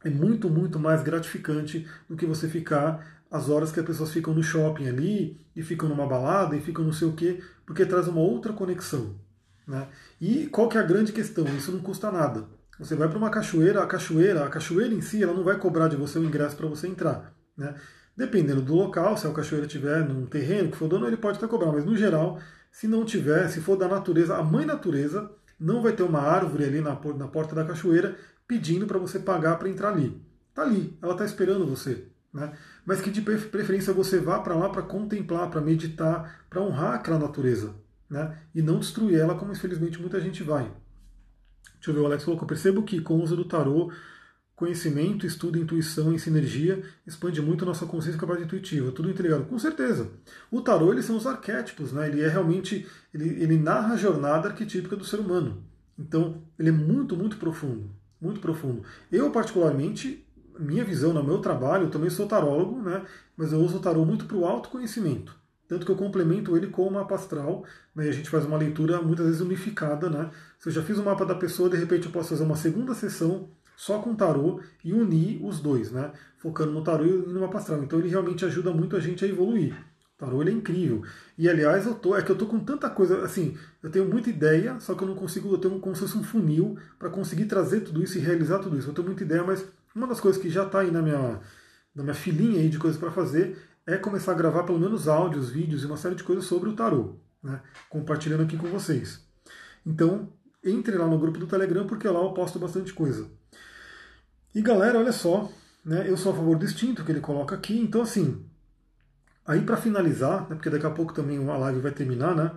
é 0.05 0.11
muito, 0.11 0.51
muito 0.51 0.79
mais 0.79 1.03
gratificante 1.03 1.89
do 2.09 2.16
que 2.16 2.27
você 2.27 2.49
ficar 2.49 3.25
as 3.31 3.49
horas 3.49 3.72
que 3.72 3.81
as 3.81 3.87
pessoas 3.87 4.12
ficam 4.12 4.35
no 4.35 4.43
shopping 4.43 4.87
ali, 4.87 5.41
e 5.57 5.62
ficam 5.62 5.89
numa 5.89 6.07
balada, 6.07 6.57
e 6.57 6.61
ficam 6.61 6.85
não 6.85 6.93
sei 6.93 7.09
o 7.09 7.14
quê, 7.14 7.43
porque 7.66 7.87
traz 7.87 8.07
uma 8.07 8.20
outra 8.20 8.53
conexão. 8.53 9.18
Né? 9.66 9.89
E 10.20 10.47
qual 10.47 10.68
que 10.68 10.77
é 10.77 10.81
a 10.81 10.85
grande 10.85 11.12
questão? 11.12 11.45
Isso 11.57 11.72
não 11.72 11.81
custa 11.81 12.12
nada. 12.12 12.47
Você 12.79 12.97
vai 12.97 13.09
para 13.09 13.18
uma 13.18 13.31
cachoeira, 13.31 13.83
a 13.83 13.87
cachoeira, 13.87 14.45
a 14.45 14.49
cachoeira 14.49 14.93
em 14.93 15.01
si, 15.01 15.22
ela 15.22 15.33
não 15.33 15.45
vai 15.45 15.57
cobrar 15.59 15.89
de 15.89 15.97
você 15.97 16.18
o 16.18 16.25
ingresso 16.25 16.57
para 16.57 16.66
você 16.66 16.89
entrar. 16.89 17.33
Né? 17.57 17.75
Dependendo 18.16 18.62
do 18.62 18.75
local, 18.75 19.16
se 19.16 19.27
a 19.27 19.33
cachoeira 19.33 19.66
estiver 19.66 20.07
num 20.07 20.27
terreno 20.27 20.70
que 20.70 20.77
for 20.77 20.89
dono, 20.89 21.07
ele 21.07 21.16
pode 21.16 21.39
até 21.39 21.47
cobrar, 21.47 21.72
mas 21.72 21.85
no 21.85 21.97
geral, 21.97 22.41
se 22.70 22.89
não 22.89 23.05
tiver, 23.05 23.49
se 23.49 23.61
for 23.61 23.77
da 23.77 23.87
natureza, 23.87 24.37
a 24.37 24.43
mãe 24.43 24.64
natureza 24.66 25.31
não 25.59 25.83
vai 25.83 25.93
ter 25.93 26.03
uma 26.03 26.20
árvore 26.20 26.64
ali 26.64 26.81
na, 26.81 26.99
na 27.16 27.29
porta 27.29 27.55
da 27.55 27.64
cachoeira 27.64 28.16
pedindo 28.47 28.87
para 28.87 28.99
você 28.99 29.18
pagar 29.18 29.59
para 29.59 29.68
entrar 29.68 29.91
ali. 29.91 30.20
Está 30.51 30.62
ali, 30.62 30.99
ela 31.03 31.12
está 31.12 31.25
esperando 31.25 31.66
você. 31.66 32.09
Né? 32.33 32.53
Mas 32.85 33.01
que 33.01 33.11
de 33.11 33.22
preferência 33.22 33.93
você 33.93 34.18
vá 34.18 34.41
para 34.41 34.57
lá 34.57 34.68
para 34.68 34.83
contemplar, 34.83 35.49
para 35.51 35.61
meditar, 35.61 36.45
para 36.51 36.61
honrar 36.61 36.95
aquela 36.95 37.18
natureza. 37.18 37.75
Né? 38.11 38.37
E 38.55 38.61
não 38.61 38.79
destruir 38.79 39.18
ela 39.18 39.37
como 39.37 39.53
infelizmente 39.53 40.01
muita 40.01 40.20
gente 40.20 40.43
vai. 40.43 40.70
Deixa 41.75 41.91
eu 41.91 41.95
ver, 41.95 42.01
o 42.01 42.07
Alex 42.07 42.27
eu 42.27 42.37
percebo 42.39 42.83
que 42.83 43.01
com 43.01 43.15
o 43.15 43.23
uso 43.23 43.37
do 43.37 43.45
tarô, 43.45 43.93
conhecimento, 44.57 45.27
estudo, 45.27 45.59
intuição 45.59 46.15
e 46.15 46.19
sinergia 46.19 46.83
expande 47.07 47.43
muito 47.43 47.65
a 47.65 47.67
nossa 47.67 47.87
consciência 47.87 48.17
e 48.17 48.21
capacidade 48.21 48.47
intuitiva. 48.47 48.93
Tudo 48.93 49.11
integrado. 49.11 49.45
Com 49.45 49.59
certeza. 49.59 50.11
O 50.51 50.61
tarô, 50.61 50.93
eles 50.93 51.05
são 51.05 51.17
os 51.17 51.27
arquétipos, 51.27 51.93
né? 51.93 52.09
Ele 52.09 52.23
é 52.23 52.29
realmente, 52.29 52.87
ele, 53.12 53.43
ele 53.43 53.59
narra 53.59 53.95
a 53.95 53.97
jornada 53.97 54.49
arquetípica 54.49 54.97
do 54.97 55.05
ser 55.05 55.21
humano. 55.21 55.65
Então, 55.99 56.43
ele 56.59 56.69
é 56.71 56.73
muito, 56.73 57.17
muito 57.17 57.37
profundo. 57.37 57.91
Muito 58.21 58.41
profundo. 58.41 58.83
Eu, 59.11 59.31
particularmente, 59.31 60.25
minha 60.59 60.85
visão 60.85 61.12
no 61.12 61.23
meu 61.23 61.39
trabalho, 61.39 61.85
eu 61.85 61.91
também 61.91 62.11
sou 62.11 62.27
tarólogo, 62.27 62.81
né? 62.81 63.05
Mas 63.37 63.53
eu 63.53 63.61
uso 63.61 63.77
o 63.77 63.81
tarô 63.81 64.05
muito 64.05 64.27
para 64.27 64.37
o 64.37 64.47
autoconhecimento. 64.47 65.37
Tanto 65.69 65.87
que 65.87 65.93
eu 65.93 65.97
complemento 65.97 66.57
ele 66.57 66.67
com 66.67 66.87
o 66.87 66.93
mapa 66.93 67.15
astral, 67.15 67.65
né, 67.95 68.07
e 68.07 68.09
a 68.09 68.12
gente 68.12 68.29
faz 68.29 68.45
uma 68.45 68.59
leitura 68.59 69.01
muitas 69.01 69.27
vezes 69.27 69.41
unificada. 69.41 70.11
Né? 70.11 70.31
Se 70.59 70.69
eu 70.69 70.73
já 70.73 70.83
fiz 70.83 70.99
o 70.99 71.05
mapa 71.05 71.25
da 71.25 71.35
pessoa, 71.35 71.71
de 71.71 71.77
repente 71.77 72.07
eu 72.07 72.12
posso 72.12 72.31
fazer 72.31 72.45
uma 72.45 72.57
segunda 72.57 72.95
sessão 72.95 73.49
só 73.77 73.99
com 73.99 74.15
tarô 74.15 74.61
e 74.85 74.93
unir 74.93 75.45
os 75.45 75.61
dois, 75.61 75.91
né? 75.91 76.12
focando 76.39 76.73
no 76.73 76.85
tarô 76.85 77.05
e 77.07 77.11
no 77.11 77.41
mapa 77.41 77.59
astral. 77.59 77.83
Então 77.83 77.99
ele 77.99 78.09
realmente 78.09 78.45
ajuda 78.45 78.71
muito 78.71 78.97
a 78.97 79.01
gente 79.01 79.25
a 79.25 79.29
evoluir. 79.29 79.75
O 80.15 80.19
tarô 80.19 80.43
ele 80.43 80.51
é 80.51 80.55
incrível. 80.55 81.03
E 81.37 81.49
aliás, 81.49 81.87
eu 81.87 81.95
tô, 81.95 82.15
é 82.17 82.23
que 82.23 82.31
eu 82.31 82.37
tô 82.37 82.47
com 82.47 82.61
tanta 82.61 82.89
coisa, 82.91 83.25
assim, 83.25 83.57
eu 83.83 83.91
tenho 83.91 84.05
muita 84.05 84.31
ideia, 84.31 84.79
só 84.79 84.95
que 84.95 85.03
eu 85.03 85.09
não 85.09 85.15
consigo, 85.17 85.53
eu 85.53 85.59
tenho 85.59 85.81
como 85.81 85.95
se 85.95 86.03
fosse 86.03 86.19
um 86.19 86.23
funil 86.23 86.79
para 86.99 87.11
conseguir 87.11 87.47
trazer 87.47 87.81
tudo 87.81 88.03
isso 88.03 88.19
e 88.19 88.21
realizar 88.21 88.59
tudo 88.59 88.79
isso. 88.79 88.91
Eu 88.91 88.95
tenho 88.95 89.07
muita 89.07 89.25
ideia, 89.25 89.43
mas 89.43 89.65
uma 89.95 90.07
das 90.07 90.21
coisas 90.21 90.41
que 90.41 90.51
já 90.51 90.65
está 90.65 90.81
aí 90.81 90.91
na 90.91 91.03
minha, 91.03 91.41
na 91.95 92.03
minha 92.03 92.15
filinha 92.15 92.61
aí 92.61 92.69
de 92.69 92.79
coisas 92.79 93.01
para 93.01 93.11
fazer 93.11 93.57
é 93.87 93.97
começar 93.97 94.32
a 94.32 94.37
gravar 94.37 94.62
pelo 94.64 94.78
menos 94.78 95.09
áudios, 95.09 95.51
vídeos 95.51 95.82
e 95.82 95.87
uma 95.87 95.97
série 95.97 96.14
de 96.14 96.24
coisas 96.24 96.45
sobre 96.45 96.68
o 96.68 96.74
tarô, 96.74 97.16
né? 97.43 97.61
compartilhando 97.91 98.43
aqui 98.43 98.57
com 98.57 98.68
vocês. 98.68 99.26
Então, 99.85 100.32
entre 100.64 100.97
lá 100.97 101.07
no 101.07 101.18
grupo 101.18 101.39
do 101.39 101.47
Telegram, 101.47 101.87
porque 101.87 102.09
lá 102.09 102.20
eu 102.20 102.32
posto 102.32 102.59
bastante 102.59 102.93
coisa. 102.93 103.28
E 104.55 104.62
galera, 104.62 104.99
olha 104.99 105.12
só, 105.12 105.51
né, 105.85 106.09
eu 106.09 106.16
sou 106.16 106.32
a 106.32 106.37
favor 106.37 106.57
do 106.57 106.64
instinto 106.64 107.05
que 107.05 107.12
ele 107.12 107.20
coloca 107.20 107.55
aqui, 107.55 107.78
então 107.78 108.01
assim, 108.01 108.43
aí 109.45 109.61
para 109.61 109.76
finalizar, 109.76 110.49
né, 110.49 110.55
porque 110.55 110.70
daqui 110.70 110.87
a 110.87 110.91
pouco 110.91 111.12
também 111.12 111.37
a 111.49 111.57
live 111.57 111.80
vai 111.80 111.93
terminar, 111.93 112.35
né, 112.35 112.53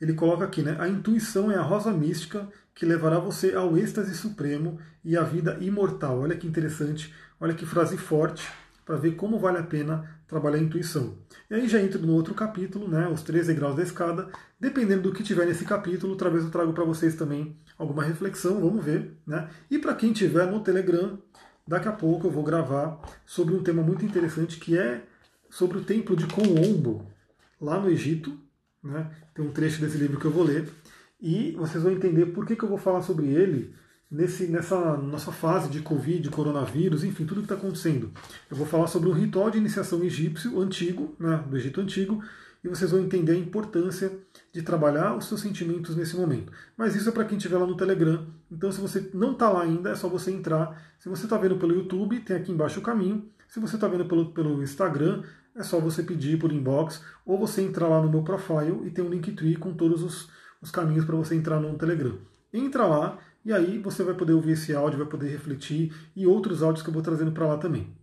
ele 0.00 0.14
coloca 0.14 0.44
aqui, 0.44 0.62
né, 0.62 0.76
a 0.80 0.88
intuição 0.88 1.52
é 1.52 1.56
a 1.56 1.62
rosa 1.62 1.92
mística 1.92 2.48
que 2.74 2.84
levará 2.84 3.18
você 3.18 3.54
ao 3.54 3.76
êxtase 3.78 4.16
supremo 4.16 4.80
e 5.04 5.16
à 5.16 5.22
vida 5.22 5.56
imortal. 5.60 6.20
Olha 6.20 6.36
que 6.36 6.46
interessante, 6.46 7.14
olha 7.38 7.54
que 7.54 7.64
frase 7.64 7.96
forte 7.96 8.50
para 8.84 8.96
ver 8.96 9.12
como 9.16 9.38
vale 9.38 9.58
a 9.58 9.62
pena 9.62 10.20
trabalhar 10.26 10.58
a 10.58 10.62
intuição. 10.62 11.16
E 11.50 11.54
aí 11.54 11.68
já 11.68 11.80
entro 11.80 12.00
no 12.04 12.12
outro 12.12 12.34
capítulo, 12.34 12.88
né, 12.88 13.08
os 13.08 13.22
13 13.22 13.54
graus 13.54 13.76
da 13.76 13.82
escada. 13.82 14.28
Dependendo 14.60 15.02
do 15.02 15.12
que 15.12 15.22
tiver 15.22 15.46
nesse 15.46 15.64
capítulo, 15.64 16.16
talvez 16.16 16.44
eu 16.44 16.50
trago 16.50 16.72
para 16.72 16.84
vocês 16.84 17.14
também 17.14 17.56
alguma 17.78 18.02
reflexão, 18.02 18.60
vamos 18.60 18.84
ver. 18.84 19.16
Né? 19.26 19.48
E 19.70 19.78
para 19.78 19.94
quem 19.94 20.12
tiver 20.12 20.46
no 20.46 20.60
Telegram, 20.60 21.18
daqui 21.66 21.88
a 21.88 21.92
pouco 21.92 22.26
eu 22.26 22.30
vou 22.30 22.44
gravar 22.44 23.00
sobre 23.24 23.54
um 23.54 23.62
tema 23.62 23.82
muito 23.82 24.04
interessante 24.04 24.58
que 24.58 24.76
é 24.76 25.02
sobre 25.50 25.78
o 25.78 25.84
templo 25.84 26.16
de 26.16 26.26
Komombo, 26.26 27.06
lá 27.60 27.80
no 27.80 27.88
Egito. 27.88 28.36
Né? 28.82 29.10
Tem 29.34 29.44
um 29.44 29.50
trecho 29.52 29.80
desse 29.80 29.96
livro 29.96 30.18
que 30.18 30.26
eu 30.26 30.30
vou 30.30 30.44
ler. 30.44 30.68
E 31.20 31.52
vocês 31.52 31.82
vão 31.82 31.92
entender 31.92 32.26
por 32.26 32.44
que, 32.44 32.54
que 32.54 32.64
eu 32.64 32.68
vou 32.68 32.76
falar 32.76 33.00
sobre 33.00 33.26
ele 33.28 33.74
nesse, 34.14 34.46
nessa 34.46 34.96
nossa 34.96 35.32
fase 35.32 35.68
de 35.68 35.80
Covid, 35.80 36.30
coronavírus, 36.30 37.02
enfim, 37.02 37.26
tudo 37.26 37.40
que 37.40 37.46
está 37.46 37.56
acontecendo. 37.56 38.12
Eu 38.48 38.56
vou 38.56 38.66
falar 38.66 38.86
sobre 38.86 39.08
um 39.08 39.12
ritual 39.12 39.50
de 39.50 39.58
iniciação 39.58 40.02
egípcio 40.04 40.60
antigo, 40.60 41.16
né, 41.18 41.42
do 41.48 41.56
Egito 41.56 41.80
Antigo, 41.80 42.22
e 42.62 42.68
vocês 42.68 42.92
vão 42.92 43.00
entender 43.00 43.32
a 43.32 43.36
importância 43.36 44.12
de 44.52 44.62
trabalhar 44.62 45.16
os 45.16 45.26
seus 45.26 45.40
sentimentos 45.40 45.96
nesse 45.96 46.16
momento. 46.16 46.52
Mas 46.76 46.94
isso 46.94 47.08
é 47.08 47.12
para 47.12 47.24
quem 47.24 47.36
estiver 47.36 47.58
lá 47.58 47.66
no 47.66 47.76
Telegram. 47.76 48.26
Então, 48.50 48.70
se 48.70 48.80
você 48.80 49.10
não 49.12 49.32
está 49.32 49.50
lá 49.50 49.62
ainda, 49.62 49.90
é 49.90 49.94
só 49.96 50.08
você 50.08 50.30
entrar. 50.30 50.80
Se 50.98 51.08
você 51.08 51.24
está 51.24 51.36
vendo 51.36 51.56
pelo 51.56 51.74
YouTube, 51.74 52.20
tem 52.20 52.36
aqui 52.36 52.52
embaixo 52.52 52.78
o 52.78 52.82
caminho. 52.82 53.28
Se 53.48 53.60
você 53.60 53.74
está 53.74 53.86
vendo 53.86 54.06
pelo, 54.06 54.32
pelo 54.32 54.62
Instagram, 54.62 55.24
é 55.54 55.62
só 55.62 55.78
você 55.78 56.02
pedir 56.02 56.38
por 56.38 56.52
inbox 56.52 57.02
ou 57.26 57.36
você 57.36 57.60
entrar 57.60 57.88
lá 57.88 58.00
no 58.00 58.10
meu 58.10 58.22
profile 58.22 58.86
e 58.86 58.90
tem 58.90 59.04
um 59.04 59.10
Linktree 59.10 59.56
com 59.56 59.74
todos 59.74 60.02
os, 60.02 60.30
os 60.62 60.70
caminhos 60.70 61.04
para 61.04 61.16
você 61.16 61.34
entrar 61.34 61.60
no 61.60 61.76
Telegram. 61.76 62.16
Entra 62.50 62.86
lá 62.86 63.18
e 63.44 63.52
aí 63.52 63.78
você 63.78 64.02
vai 64.02 64.14
poder 64.14 64.32
ouvir 64.32 64.52
esse 64.52 64.74
áudio, 64.74 64.98
vai 64.98 65.08
poder 65.08 65.28
refletir 65.28 65.92
e 66.16 66.26
outros 66.26 66.62
áudios 66.62 66.82
que 66.82 66.88
eu 66.88 66.94
vou 66.94 67.02
trazendo 67.02 67.32
para 67.32 67.46
lá 67.46 67.58
também. 67.58 67.94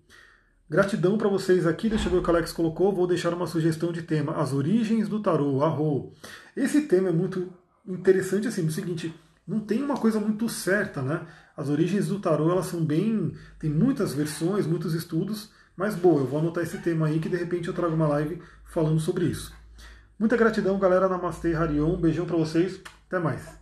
Gratidão 0.70 1.18
para 1.18 1.28
vocês 1.28 1.68
aqui, 1.68 1.90
deixa 1.90 2.08
eu 2.08 2.12
ver 2.12 2.18
o 2.20 2.24
que 2.24 2.30
o 2.30 2.34
Alex 2.34 2.54
colocou, 2.54 2.94
vou 2.94 3.06
deixar 3.06 3.34
uma 3.34 3.48
sugestão 3.48 3.92
de 3.92 4.04
tema, 4.04 4.34
as 4.34 4.54
origens 4.54 5.10
do 5.10 5.20
tarô, 5.20 5.62
arro. 5.64 6.14
Esse 6.56 6.84
tema 6.84 7.10
é 7.10 7.12
muito 7.12 7.52
interessante 7.86 8.48
assim, 8.48 8.62
no 8.62 8.72
seguinte, 8.72 9.14
não 9.46 9.60
tem 9.60 9.84
uma 9.84 9.98
coisa 9.98 10.20
muito 10.20 10.48
certa, 10.48 11.02
né? 11.02 11.26
As 11.58 11.68
origens 11.68 12.08
do 12.08 12.20
tarô, 12.20 12.50
elas 12.52 12.68
são 12.68 12.86
bem, 12.86 13.34
tem 13.60 13.70
muitas 13.70 14.14
versões, 14.14 14.66
muitos 14.66 14.94
estudos, 14.94 15.52
mas 15.76 15.96
boa, 15.96 16.22
eu 16.22 16.28
vou 16.28 16.40
anotar 16.40 16.64
esse 16.64 16.78
tema 16.78 17.08
aí 17.08 17.20
que 17.20 17.28
de 17.28 17.36
repente 17.36 17.68
eu 17.68 17.74
trago 17.74 17.94
uma 17.94 18.08
live 18.08 18.42
falando 18.64 19.00
sobre 19.00 19.26
isso. 19.26 19.54
Muita 20.18 20.38
gratidão, 20.38 20.80
galera, 20.80 21.10
Namastê, 21.10 21.54
Harion, 21.54 21.96
um 21.96 22.00
beijão 22.00 22.26
para 22.26 22.38
vocês, 22.38 22.80
até 23.08 23.20
mais. 23.20 23.61